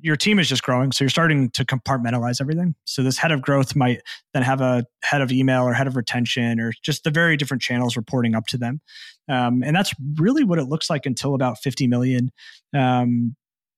your 0.00 0.16
team 0.16 0.38
is 0.38 0.48
just 0.48 0.62
growing. 0.62 0.92
So 0.92 1.04
you're 1.04 1.10
starting 1.10 1.50
to 1.50 1.64
compartmentalize 1.64 2.40
everything. 2.40 2.74
So 2.84 3.02
this 3.02 3.18
head 3.18 3.32
of 3.32 3.42
growth 3.42 3.74
might 3.74 4.00
then 4.32 4.42
have 4.42 4.60
a 4.60 4.84
head 5.02 5.20
of 5.20 5.32
email 5.32 5.62
or 5.62 5.72
head 5.72 5.86
of 5.86 5.96
retention 5.96 6.60
or 6.60 6.72
just 6.82 7.04
the 7.04 7.10
very 7.10 7.36
different 7.36 7.62
channels 7.62 7.96
reporting 7.96 8.34
up 8.34 8.46
to 8.48 8.58
them. 8.58 8.80
Um, 9.28 9.62
and 9.64 9.74
that's 9.74 9.92
really 10.16 10.44
what 10.44 10.58
it 10.58 10.64
looks 10.64 10.88
like 10.88 11.04
until 11.04 11.34
about 11.34 11.58
50 11.58 11.86
million. 11.88 12.30
Um, 12.74 13.34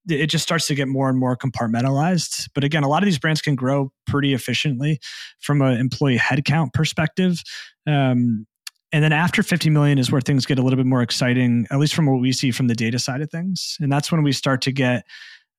it 0.08 0.26
just 0.26 0.42
starts 0.42 0.66
to 0.68 0.74
get 0.74 0.88
more 0.88 1.08
and 1.08 1.18
more 1.18 1.36
compartmentalized. 1.36 2.48
But 2.54 2.64
again, 2.64 2.82
a 2.82 2.88
lot 2.88 3.02
of 3.02 3.06
these 3.06 3.18
brands 3.18 3.42
can 3.42 3.54
grow 3.54 3.92
pretty 4.06 4.32
efficiently 4.34 5.00
from 5.40 5.62
an 5.62 5.78
employee 5.78 6.18
headcount 6.18 6.72
perspective. 6.72 7.42
Um, 7.86 8.46
and 8.92 9.04
then 9.04 9.12
after 9.12 9.42
50 9.42 9.70
million 9.70 9.98
is 9.98 10.10
where 10.10 10.20
things 10.20 10.46
get 10.46 10.58
a 10.58 10.62
little 10.62 10.76
bit 10.76 10.86
more 10.86 11.02
exciting, 11.02 11.66
at 11.70 11.78
least 11.78 11.94
from 11.94 12.06
what 12.06 12.20
we 12.20 12.32
see 12.32 12.50
from 12.50 12.66
the 12.66 12.74
data 12.74 12.98
side 12.98 13.20
of 13.20 13.30
things. 13.30 13.76
And 13.80 13.92
that's 13.92 14.10
when 14.10 14.22
we 14.22 14.32
start 14.32 14.62
to 14.62 14.72
get 14.72 15.04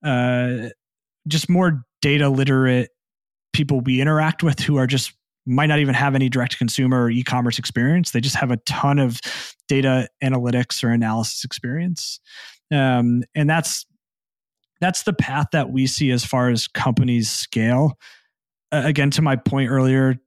uh, 0.04 0.70
just 1.28 1.50
more 1.50 1.86
data 2.02 2.30
literate 2.30 2.89
people 3.54 3.82
we 3.82 4.02
interact 4.02 4.44
with 4.44 4.60
who 4.60 4.78
are 4.78 4.88
just 4.88 5.14
might 5.46 5.68
not 5.68 5.80
even 5.80 5.96
have 5.96 6.14
any 6.16 6.30
direct 6.30 6.58
consumer 6.58 7.04
or 7.04 7.10
e-commerce 7.10 7.58
experience. 7.58 8.12
They 8.12 8.22
just 8.22 8.36
have 8.36 8.52
a 8.52 8.58
ton 8.58 9.00
of 9.00 9.20
data 9.68 10.08
analytics 10.24 10.84
or 10.84 10.89
analysis 10.89 11.44
experience, 11.44 12.20
um, 12.72 13.24
and 13.36 13.50
that's 13.50 13.86
that's 14.82 15.04
the 15.04 15.14
path 15.14 15.48
that 15.54 15.72
we 15.72 15.88
see 15.88 16.12
as 16.12 16.26
far 16.26 16.50
as 16.50 16.68
companies 16.68 17.30
scale. 17.30 17.98
Uh, 18.72 18.82
again, 18.84 19.12
to 19.12 19.22
my 19.22 19.36
point 19.36 19.70
earlier, 19.70 20.18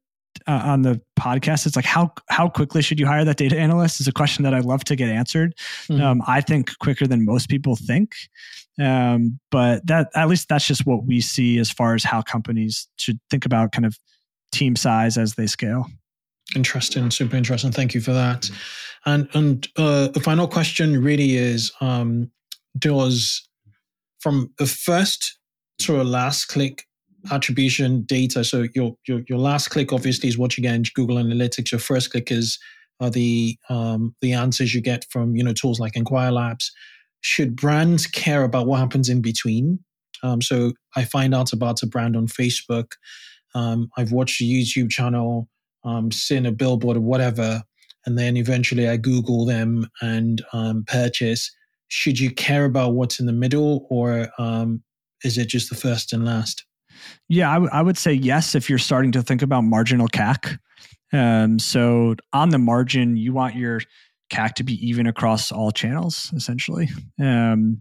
uh, 0.46 0.62
on 0.64 0.82
the 0.82 1.00
podcast 1.18 1.64
it's 1.64 1.76
like 1.76 1.84
how 1.84 2.12
how 2.28 2.48
quickly 2.48 2.82
should 2.82 2.98
you 2.98 3.06
hire 3.06 3.24
that 3.24 3.36
data 3.36 3.56
analyst 3.56 4.00
is 4.00 4.08
a 4.08 4.12
question 4.12 4.42
that 4.42 4.52
i 4.52 4.58
love 4.58 4.82
to 4.84 4.96
get 4.96 5.08
answered. 5.08 5.54
Mm-hmm. 5.88 6.02
um, 6.02 6.22
i 6.26 6.40
think 6.40 6.76
quicker 6.78 7.06
than 7.06 7.24
most 7.24 7.48
people 7.48 7.76
think. 7.76 8.14
Um, 8.80 9.38
but 9.52 9.86
that 9.86 10.10
at 10.16 10.28
least 10.28 10.48
that's 10.48 10.66
just 10.66 10.84
what 10.84 11.04
we 11.04 11.20
see 11.20 11.58
as 11.58 11.70
far 11.70 11.94
as 11.94 12.02
how 12.02 12.22
companies 12.22 12.88
should 12.96 13.20
think 13.30 13.46
about 13.46 13.70
kind 13.70 13.86
of 13.86 13.96
team 14.50 14.74
size 14.74 15.16
as 15.16 15.34
they 15.34 15.46
scale. 15.46 15.86
Interesting 16.56 17.10
super 17.10 17.36
interesting. 17.36 17.70
Thank 17.70 17.94
you 17.94 18.00
for 18.00 18.12
that. 18.12 18.50
And 19.06 19.28
and 19.34 19.68
uh, 19.76 20.08
the 20.08 20.20
final 20.20 20.48
question 20.48 21.00
really 21.02 21.36
is 21.36 21.72
um, 21.80 22.30
does 22.76 23.48
from 24.24 24.50
a 24.58 24.64
first 24.64 25.38
to 25.80 26.00
a 26.00 26.02
last 26.02 26.46
click 26.46 26.86
attribution 27.30 28.04
data. 28.04 28.42
So 28.42 28.64
your, 28.74 28.96
your 29.06 29.20
your 29.28 29.38
last 29.38 29.68
click 29.68 29.92
obviously 29.92 30.30
is 30.30 30.38
what 30.38 30.56
you 30.56 30.62
get 30.62 30.74
in 30.74 30.84
Google 30.94 31.16
Analytics. 31.16 31.70
Your 31.70 31.78
first 31.78 32.10
click 32.10 32.32
is 32.32 32.58
are 33.00 33.10
the 33.10 33.58
um, 33.68 34.16
the 34.22 34.32
answers 34.32 34.74
you 34.74 34.80
get 34.80 35.04
from 35.10 35.36
you 35.36 35.44
know 35.44 35.52
tools 35.52 35.78
like 35.78 35.94
Enquire 35.94 36.32
Labs. 36.32 36.72
Should 37.20 37.54
brands 37.54 38.06
care 38.06 38.44
about 38.44 38.66
what 38.66 38.80
happens 38.80 39.10
in 39.10 39.20
between? 39.20 39.78
Um, 40.22 40.40
so 40.40 40.72
I 40.96 41.04
find 41.04 41.34
out 41.34 41.52
about 41.52 41.82
a 41.82 41.86
brand 41.86 42.16
on 42.16 42.26
Facebook. 42.26 42.92
Um, 43.54 43.90
I've 43.98 44.12
watched 44.12 44.40
a 44.40 44.44
YouTube 44.44 44.88
channel, 44.88 45.48
um, 45.84 46.10
seen 46.10 46.46
a 46.46 46.52
billboard 46.52 46.96
or 46.96 47.00
whatever, 47.00 47.62
and 48.06 48.18
then 48.18 48.38
eventually 48.38 48.88
I 48.88 48.96
Google 48.96 49.44
them 49.44 49.86
and 50.00 50.42
um, 50.54 50.84
purchase. 50.86 51.50
Should 51.88 52.18
you 52.18 52.30
care 52.30 52.64
about 52.64 52.94
what's 52.94 53.20
in 53.20 53.26
the 53.26 53.32
middle, 53.32 53.86
or 53.90 54.28
um, 54.38 54.82
is 55.22 55.38
it 55.38 55.48
just 55.48 55.70
the 55.70 55.76
first 55.76 56.12
and 56.12 56.24
last? 56.24 56.64
Yeah, 57.28 57.50
I, 57.50 57.54
w- 57.54 57.70
I 57.72 57.82
would 57.82 57.98
say 57.98 58.12
yes 58.12 58.54
if 58.54 58.68
you're 58.68 58.78
starting 58.78 59.12
to 59.12 59.22
think 59.22 59.42
about 59.42 59.62
marginal 59.62 60.08
CAC. 60.08 60.58
Um, 61.12 61.58
so 61.58 62.16
on 62.32 62.50
the 62.50 62.58
margin, 62.58 63.16
you 63.16 63.32
want 63.32 63.54
your 63.54 63.80
CAC 64.32 64.54
to 64.54 64.64
be 64.64 64.74
even 64.86 65.06
across 65.06 65.52
all 65.52 65.70
channels, 65.70 66.32
essentially. 66.34 66.88
Um, 67.20 67.80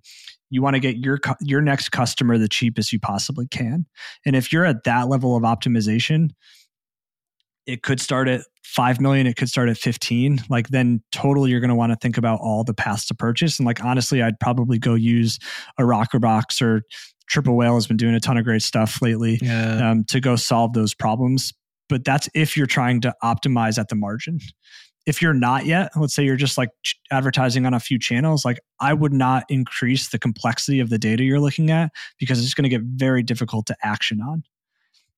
you 0.49 0.61
want 0.61 0.75
to 0.75 0.79
get 0.79 0.97
your 0.97 1.19
your 1.41 1.61
next 1.61 1.89
customer 1.89 2.37
the 2.37 2.47
cheapest 2.47 2.93
you 2.93 2.99
possibly 2.99 3.47
can, 3.47 3.87
and 4.25 4.35
if 4.35 4.53
you're 4.53 4.65
at 4.65 4.83
that 4.83 5.07
level 5.07 5.35
of 5.35 5.43
optimization, 5.43 6.29
it 7.65 7.83
could 7.83 7.99
start 7.99 8.27
at 8.27 8.41
5 8.63 9.01
million 9.01 9.27
it 9.27 9.35
could 9.35 9.49
start 9.49 9.69
at 9.69 9.77
15 9.77 10.43
like 10.49 10.69
then 10.69 11.01
total 11.11 11.47
you're 11.47 11.59
going 11.59 11.69
to 11.69 11.75
want 11.75 11.91
to 11.91 11.97
think 11.97 12.17
about 12.17 12.39
all 12.41 12.63
the 12.63 12.73
paths 12.73 13.05
to 13.07 13.13
purchase. 13.13 13.59
And 13.59 13.65
like 13.65 13.83
honestly 13.83 14.21
i'd 14.21 14.39
probably 14.39 14.79
go 14.79 14.95
use 14.95 15.39
a 15.77 15.83
Rockerbox 15.83 16.61
or 16.61 16.83
triple 17.27 17.55
whale 17.55 17.75
has 17.75 17.87
been 17.87 17.97
doing 17.97 18.15
a 18.15 18.19
ton 18.19 18.37
of 18.37 18.43
great 18.43 18.61
stuff 18.61 19.01
lately 19.01 19.39
yeah. 19.41 19.91
um, 19.91 20.03
to 20.05 20.19
go 20.19 20.35
solve 20.35 20.73
those 20.73 20.93
problems. 20.93 21.53
But 21.89 22.03
that's 22.03 22.29
if 22.33 22.57
you're 22.57 22.65
trying 22.65 23.01
to 23.01 23.13
optimize 23.23 23.77
at 23.77 23.89
the 23.89 23.95
margin. 23.95 24.39
If 25.05 25.21
you're 25.21 25.33
not 25.33 25.65
yet 25.65 25.91
let's 25.97 26.15
say 26.15 26.23
you're 26.23 26.37
just 26.37 26.57
like 26.57 26.69
advertising 27.11 27.65
on 27.65 27.73
a 27.73 27.79
few 27.81 27.99
channels 27.99 28.45
like 28.45 28.61
i 28.79 28.93
would 28.93 29.11
not 29.11 29.43
increase 29.49 30.07
the 30.07 30.17
complexity 30.17 30.79
of 30.79 30.89
the 30.89 30.97
data 30.97 31.25
you're 31.25 31.41
looking 31.41 31.69
at 31.71 31.91
because 32.17 32.41
it's 32.41 32.53
going 32.53 32.63
to 32.63 32.69
get 32.69 32.83
very 32.83 33.21
difficult 33.21 33.65
to 33.65 33.75
action 33.83 34.21
on 34.21 34.43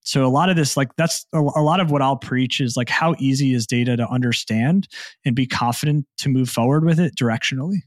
so 0.05 0.23
a 0.23 0.29
lot 0.29 0.49
of 0.49 0.55
this, 0.55 0.77
like 0.77 0.95
that's 0.97 1.25
a, 1.33 1.39
a, 1.39 1.63
lot 1.63 1.79
of 1.79 1.89
what 1.89 2.03
I'll 2.03 2.15
preach 2.15 2.61
is 2.61 2.77
like 2.77 2.89
how 2.89 3.15
easy 3.17 3.55
is 3.55 3.65
data 3.65 3.97
to 3.97 4.07
understand 4.07 4.87
and 5.25 5.35
be 5.35 5.47
confident 5.47 6.05
to 6.19 6.29
move 6.29 6.47
forward 6.47 6.85
with 6.85 6.99
it 6.99 7.15
directionally. 7.15 7.79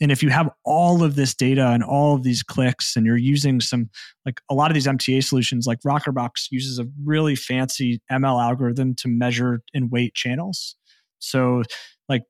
And 0.00 0.10
if 0.10 0.24
you 0.24 0.30
have 0.30 0.50
all 0.64 1.04
of 1.04 1.14
this 1.14 1.32
data 1.32 1.68
and 1.68 1.84
all 1.84 2.16
of 2.16 2.24
these 2.24 2.42
clicks 2.42 2.96
and 2.96 3.06
you're 3.06 3.16
using 3.16 3.60
some 3.60 3.88
like 4.26 4.40
a 4.50 4.54
lot 4.54 4.72
of 4.72 4.74
these 4.74 4.88
MTA 4.88 5.22
solutions, 5.22 5.64
like 5.64 5.78
Rockerbox 5.86 6.48
uses 6.50 6.80
a 6.80 6.86
really 7.04 7.36
fancy 7.36 8.00
ML 8.10 8.42
algorithm 8.42 8.96
to 8.96 9.08
measure 9.08 9.60
and 9.72 9.92
weight 9.92 10.14
channels. 10.14 10.74
So 11.20 11.62
like 12.08 12.22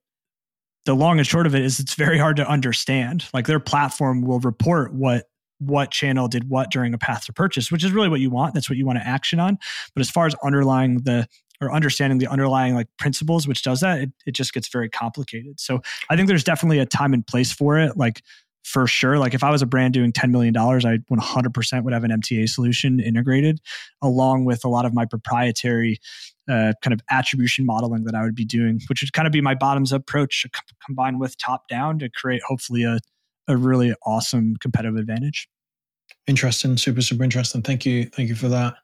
the 0.85 0.95
long 0.95 1.17
and 1.17 1.27
short 1.27 1.47
of 1.47 1.55
it 1.55 1.65
is 1.65 1.81
it's 1.81 1.95
very 1.95 2.19
hard 2.19 2.37
to 2.37 2.47
understand. 2.47 3.25
Like 3.33 3.47
their 3.47 3.61
platform 3.61 4.21
will 4.21 4.41
report 4.41 4.93
what 4.93 5.25
what 5.67 5.91
channel 5.91 6.29
did 6.29 6.49
what 6.49 6.71
during 6.71 6.95
a 6.95 6.99
path 6.99 7.27
to 7.27 7.33
purchase, 7.33 7.71
which 7.71 7.85
is 7.85 7.93
really 7.93 8.09
what 8.09 8.21
you 8.21 8.31
want. 8.31 8.55
That's 8.55 8.69
what 8.69 8.77
you 8.77 8.87
want 8.87 8.99
to 8.99 9.07
action 9.07 9.41
on. 9.41 9.59
But 9.95 10.01
as 10.01 10.11
far 10.11 10.27
as 10.27 10.35
underlying 10.43 10.99
the 10.99 11.27
or 11.61 11.73
understanding 11.73 12.19
the 12.19 12.27
underlying 12.27 12.75
like 12.75 12.89
principles 12.99 13.47
which 13.47 13.63
does 13.63 13.81
that, 13.81 14.01
it, 14.01 14.11
it 14.27 14.33
just 14.33 14.53
gets 14.53 14.69
very 14.69 14.89
complicated. 14.89 15.61
So 15.61 15.81
I 16.11 16.17
think 16.17 16.29
there's 16.29 16.45
definitely 16.45 16.81
a 16.81 16.87
time 16.87 17.15
and 17.15 17.25
place 17.25 17.53
for 17.53 17.79
it. 17.79 17.97
Like 17.97 18.23
for 18.65 18.87
sure. 18.87 19.19
Like 19.19 19.35
if 19.35 19.43
I 19.43 19.51
was 19.51 19.63
a 19.63 19.67
brand 19.67 19.95
doing 19.95 20.13
$10 20.13 20.31
million, 20.31 20.57
I 20.57 20.99
100% 20.99 21.85
would 21.85 21.93
have 21.93 22.05
an 22.05 22.11
MTA 22.11 22.49
solution 22.49 23.01
integrated 23.01 23.61
along 24.01 24.45
with 24.45 24.65
a 24.65 24.69
lot 24.69 24.85
of 24.85 24.95
my 24.95 25.05
proprietary 25.05 25.99
uh, 26.49 26.73
kind 26.83 26.93
of 26.93 27.01
attribution 27.11 27.67
modeling 27.67 28.05
that 28.05 28.15
I 28.15 28.23
would 28.23 28.35
be 28.35 28.45
doing, 28.45 28.81
which 28.89 29.03
would 29.03 29.13
kind 29.13 29.27
of 29.27 29.33
be 29.33 29.41
my 29.41 29.55
bottoms 29.55 29.93
approach 29.93 30.47
combined 30.85 31.21
with 31.21 31.37
top 31.39 31.69
down 31.69 31.99
to 32.01 32.09
create 32.09 32.43
hopefully 32.47 32.85
a, 32.85 32.99
a 33.49 33.57
really 33.57 33.95
awesome 34.05 34.57
competitive 34.57 34.97
advantage. 34.97 35.49
Interesting, 36.27 36.77
super 36.77 37.03
super 37.03 37.25
interesting. 37.25 37.63
Thank 37.63 37.85
you, 37.85 38.05
thank 38.07 38.29
you 38.29 38.35
for 38.35 38.49
that. 38.49 38.75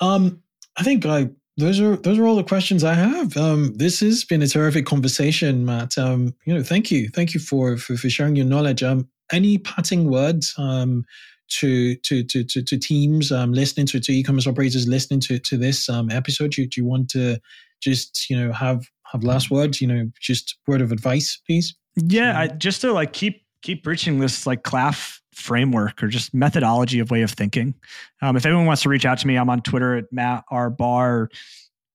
Um, 0.00 0.42
I 0.76 0.82
think 0.82 1.04
I 1.06 1.30
those 1.58 1.80
are 1.80 1.96
those 1.96 2.18
are 2.18 2.26
all 2.26 2.36
the 2.36 2.44
questions 2.44 2.84
I 2.84 2.94
have. 2.94 3.36
Um, 3.36 3.74
this 3.74 4.00
has 4.00 4.24
been 4.24 4.42
a 4.42 4.46
terrific 4.46 4.86
conversation, 4.86 5.64
Matt. 5.64 5.98
Um, 5.98 6.34
you 6.44 6.54
know, 6.54 6.62
thank 6.62 6.90
you, 6.90 7.08
thank 7.08 7.34
you 7.34 7.40
for 7.40 7.76
for, 7.76 7.96
for 7.96 8.08
sharing 8.08 8.36
your 8.36 8.46
knowledge. 8.46 8.82
Um, 8.82 9.08
any 9.32 9.58
parting 9.58 10.08
words 10.08 10.54
um, 10.56 11.04
to, 11.48 11.96
to 11.96 12.22
to 12.22 12.44
to 12.44 12.62
to 12.62 12.78
teams 12.78 13.32
um, 13.32 13.52
listening 13.52 13.86
to 13.86 14.00
to 14.00 14.12
e-commerce 14.12 14.46
operators 14.46 14.86
listening 14.86 15.20
to 15.20 15.38
to 15.40 15.56
this 15.56 15.88
um, 15.88 16.10
episode? 16.10 16.52
Do, 16.52 16.64
do 16.64 16.80
you 16.80 16.86
want 16.86 17.10
to 17.10 17.38
just 17.80 18.30
you 18.30 18.38
know 18.38 18.52
have 18.52 18.86
have 19.10 19.24
last 19.24 19.50
words? 19.50 19.80
You 19.80 19.88
know, 19.88 20.10
just 20.20 20.56
word 20.68 20.80
of 20.80 20.92
advice, 20.92 21.40
please. 21.44 21.74
Yeah, 21.96 22.38
I, 22.38 22.46
just 22.46 22.80
to 22.82 22.92
like 22.92 23.12
keep 23.12 23.42
keep 23.62 23.84
preaching 23.84 24.18
this 24.18 24.46
like 24.46 24.62
CLAF 24.62 25.20
framework 25.34 26.02
or 26.02 26.08
just 26.08 26.34
methodology 26.34 26.98
of 26.98 27.10
way 27.10 27.22
of 27.22 27.30
thinking. 27.30 27.74
Um, 28.22 28.36
if 28.36 28.44
anyone 28.44 28.66
wants 28.66 28.82
to 28.82 28.88
reach 28.88 29.06
out 29.06 29.18
to 29.18 29.26
me, 29.26 29.36
I'm 29.36 29.50
on 29.50 29.62
Twitter 29.62 29.96
at 29.96 30.04
Matt 30.12 30.44
R 30.50 30.70
Bahr, 30.70 31.28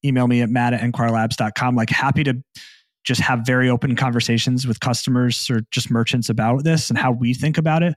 email 0.06 0.28
me 0.28 0.42
at 0.42 0.50
matt 0.50 0.74
at 0.74 0.82
enquirelabs.com. 0.82 1.76
Like 1.76 1.90
happy 1.90 2.24
to 2.24 2.42
just 3.04 3.22
have 3.22 3.42
very 3.46 3.70
open 3.70 3.96
conversations 3.96 4.66
with 4.66 4.80
customers 4.80 5.50
or 5.50 5.62
just 5.72 5.92
merchants 5.92 6.30
about 6.30 6.64
this 6.64 6.90
and 6.90 6.98
how 6.98 7.12
we 7.12 7.34
think 7.34 7.58
about 7.58 7.84
it. 7.84 7.96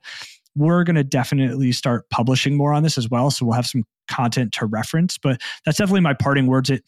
We're 0.57 0.85
going 0.85 0.97
to 0.97 1.05
definitely 1.05 1.71
start 1.73 2.09
publishing 2.11 2.57
more 2.57 2.73
on 2.73 2.83
this 2.83 2.99
as 2.99 3.09
well. 3.09 3.31
So 3.31 3.47
we'll 3.47 3.55
have 3.55 3.67
some 3.67 3.85
content 4.09 4.53
to 4.55 4.67
reference, 4.67 5.19
but 5.19 5.41
that's 5.65 5.79
definitely 5.79 6.01
my 6.01 6.15
parting 6.15 6.47
words. 6.47 6.71
It, 6.71 6.83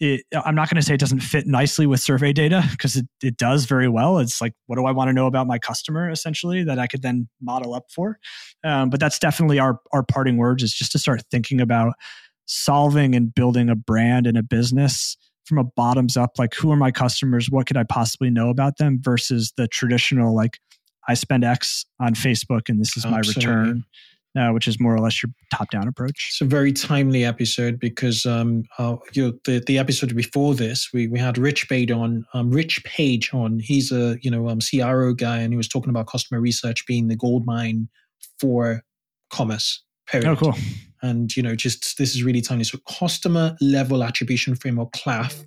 it, 0.00 0.24
I'm 0.32 0.54
not 0.54 0.70
going 0.70 0.76
to 0.76 0.82
say 0.82 0.94
it 0.94 1.00
doesn't 1.00 1.20
fit 1.20 1.46
nicely 1.46 1.86
with 1.86 2.00
survey 2.00 2.32
data 2.32 2.64
because 2.70 2.96
it, 2.96 3.06
it 3.22 3.36
does 3.36 3.66
very 3.66 3.88
well. 3.88 4.18
It's 4.18 4.40
like, 4.40 4.54
what 4.66 4.76
do 4.76 4.86
I 4.86 4.92
want 4.92 5.08
to 5.08 5.12
know 5.12 5.26
about 5.26 5.46
my 5.46 5.58
customer 5.58 6.10
essentially 6.10 6.64
that 6.64 6.78
I 6.78 6.86
could 6.86 7.02
then 7.02 7.28
model 7.40 7.74
up 7.74 7.84
for? 7.94 8.18
Um, 8.64 8.88
but 8.88 8.98
that's 8.98 9.18
definitely 9.18 9.58
our, 9.58 9.78
our 9.92 10.02
parting 10.02 10.38
words 10.38 10.62
is 10.62 10.72
just 10.72 10.92
to 10.92 10.98
start 10.98 11.22
thinking 11.30 11.60
about 11.60 11.92
solving 12.46 13.14
and 13.14 13.34
building 13.34 13.68
a 13.68 13.76
brand 13.76 14.26
and 14.26 14.38
a 14.38 14.42
business 14.42 15.18
from 15.44 15.58
a 15.58 15.64
bottoms 15.64 16.16
up, 16.16 16.32
like 16.38 16.54
who 16.54 16.70
are 16.72 16.76
my 16.76 16.90
customers? 16.90 17.50
What 17.50 17.66
could 17.66 17.76
I 17.76 17.84
possibly 17.84 18.30
know 18.30 18.48
about 18.48 18.78
them 18.78 19.00
versus 19.02 19.52
the 19.56 19.68
traditional, 19.68 20.34
like 20.34 20.58
I 21.08 21.14
spend 21.14 21.44
X 21.44 21.84
on 22.00 22.14
Facebook 22.14 22.68
and 22.68 22.80
this 22.80 22.96
is 22.96 23.04
Absolutely. 23.04 23.44
my 23.44 23.50
return 23.50 23.84
uh, 24.38 24.50
which 24.50 24.68
is 24.68 24.80
more 24.80 24.94
or 24.94 25.00
less 25.00 25.22
your 25.22 25.30
top 25.52 25.70
down 25.70 25.88
approach. 25.88 26.28
It's 26.30 26.40
a 26.40 26.44
very 26.44 26.72
timely 26.72 27.24
episode 27.24 27.80
because 27.80 28.26
um, 28.26 28.64
uh, 28.78 28.96
you 29.12 29.38
the 29.44 29.62
the 29.66 29.78
episode 29.78 30.14
before 30.14 30.54
this, 30.54 30.90
we 30.92 31.08
we 31.08 31.18
had 31.18 31.38
Rich 31.38 31.68
Page 31.68 31.90
on. 31.90 32.24
Um, 32.34 32.50
Rich 32.50 32.84
Page 32.84 33.32
on. 33.34 33.58
He's 33.58 33.90
a 33.92 34.16
you 34.22 34.30
know 34.30 34.48
um, 34.48 34.60
CRO 34.60 35.14
guy, 35.14 35.38
and 35.38 35.52
he 35.52 35.56
was 35.56 35.68
talking 35.68 35.90
about 35.90 36.06
customer 36.06 36.40
research 36.40 36.86
being 36.86 37.08
the 37.08 37.16
gold 37.16 37.44
mine 37.46 37.88
for 38.38 38.82
commerce. 39.30 39.82
Period. 40.06 40.28
Oh, 40.28 40.36
cool. 40.36 40.54
And 41.02 41.34
you 41.36 41.42
know, 41.42 41.54
just 41.54 41.98
this 41.98 42.14
is 42.14 42.22
really 42.22 42.40
timely. 42.40 42.64
So, 42.64 42.78
customer 42.88 43.56
level 43.60 44.04
attribution 44.04 44.54
framework 44.54 44.92
(CLAF) 44.92 45.44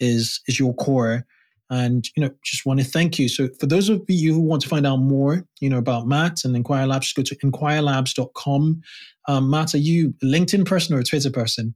is 0.00 0.40
is 0.46 0.58
your 0.58 0.74
core 0.74 1.24
and 1.70 2.08
you 2.16 2.22
know 2.22 2.30
just 2.42 2.64
want 2.64 2.80
to 2.80 2.86
thank 2.86 3.18
you. 3.18 3.28
So 3.28 3.48
for 3.60 3.66
those 3.66 3.88
of 3.88 4.02
you 4.08 4.34
who 4.34 4.40
want 4.40 4.62
to 4.62 4.68
find 4.68 4.86
out 4.86 4.98
more 4.98 5.44
you 5.60 5.68
know 5.68 5.78
about 5.78 6.06
matt 6.06 6.44
and 6.44 6.56
Enquire 6.56 6.86
Labs 6.86 7.12
just 7.12 7.16
go 7.16 7.22
to 7.22 7.36
enquirelabs.com 7.46 8.82
um, 9.28 9.50
matt 9.50 9.74
are 9.74 9.78
you 9.78 10.14
a 10.22 10.26
linkedin 10.26 10.64
person 10.64 10.94
or 10.94 11.00
a 11.00 11.04
twitter 11.04 11.30
person? 11.30 11.74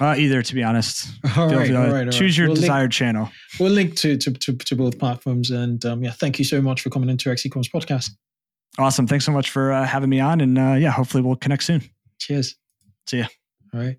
Uh, 0.00 0.16
either 0.18 0.42
to 0.42 0.54
be 0.54 0.62
honest. 0.62 1.08
All 1.36 1.48
right, 1.48 1.72
all 1.72 1.86
right, 1.88 2.06
all 2.06 2.12
choose 2.12 2.36
your 2.36 2.48
we'll 2.48 2.56
desired 2.56 2.82
link, 2.82 2.92
channel. 2.92 3.30
we'll 3.60 3.70
link 3.70 3.94
to, 3.96 4.16
to, 4.16 4.32
to, 4.32 4.52
to 4.52 4.76
both 4.76 4.98
platforms 4.98 5.50
and 5.50 5.84
um, 5.84 6.02
yeah 6.02 6.10
thank 6.10 6.38
you 6.38 6.44
so 6.44 6.60
much 6.60 6.80
for 6.80 6.90
coming 6.90 7.08
into 7.08 7.30
x 7.30 7.46
e-commerce 7.46 7.68
podcast. 7.68 8.10
Awesome. 8.76 9.06
Thanks 9.06 9.24
so 9.24 9.30
much 9.30 9.50
for 9.50 9.70
uh, 9.70 9.86
having 9.86 10.10
me 10.10 10.18
on 10.18 10.40
and 10.40 10.58
uh, 10.58 10.74
yeah 10.74 10.90
hopefully 10.90 11.22
we'll 11.22 11.36
connect 11.36 11.62
soon. 11.62 11.82
Cheers. 12.18 12.56
See 13.06 13.18
ya. 13.18 13.26
All 13.72 13.80
right 13.80 13.98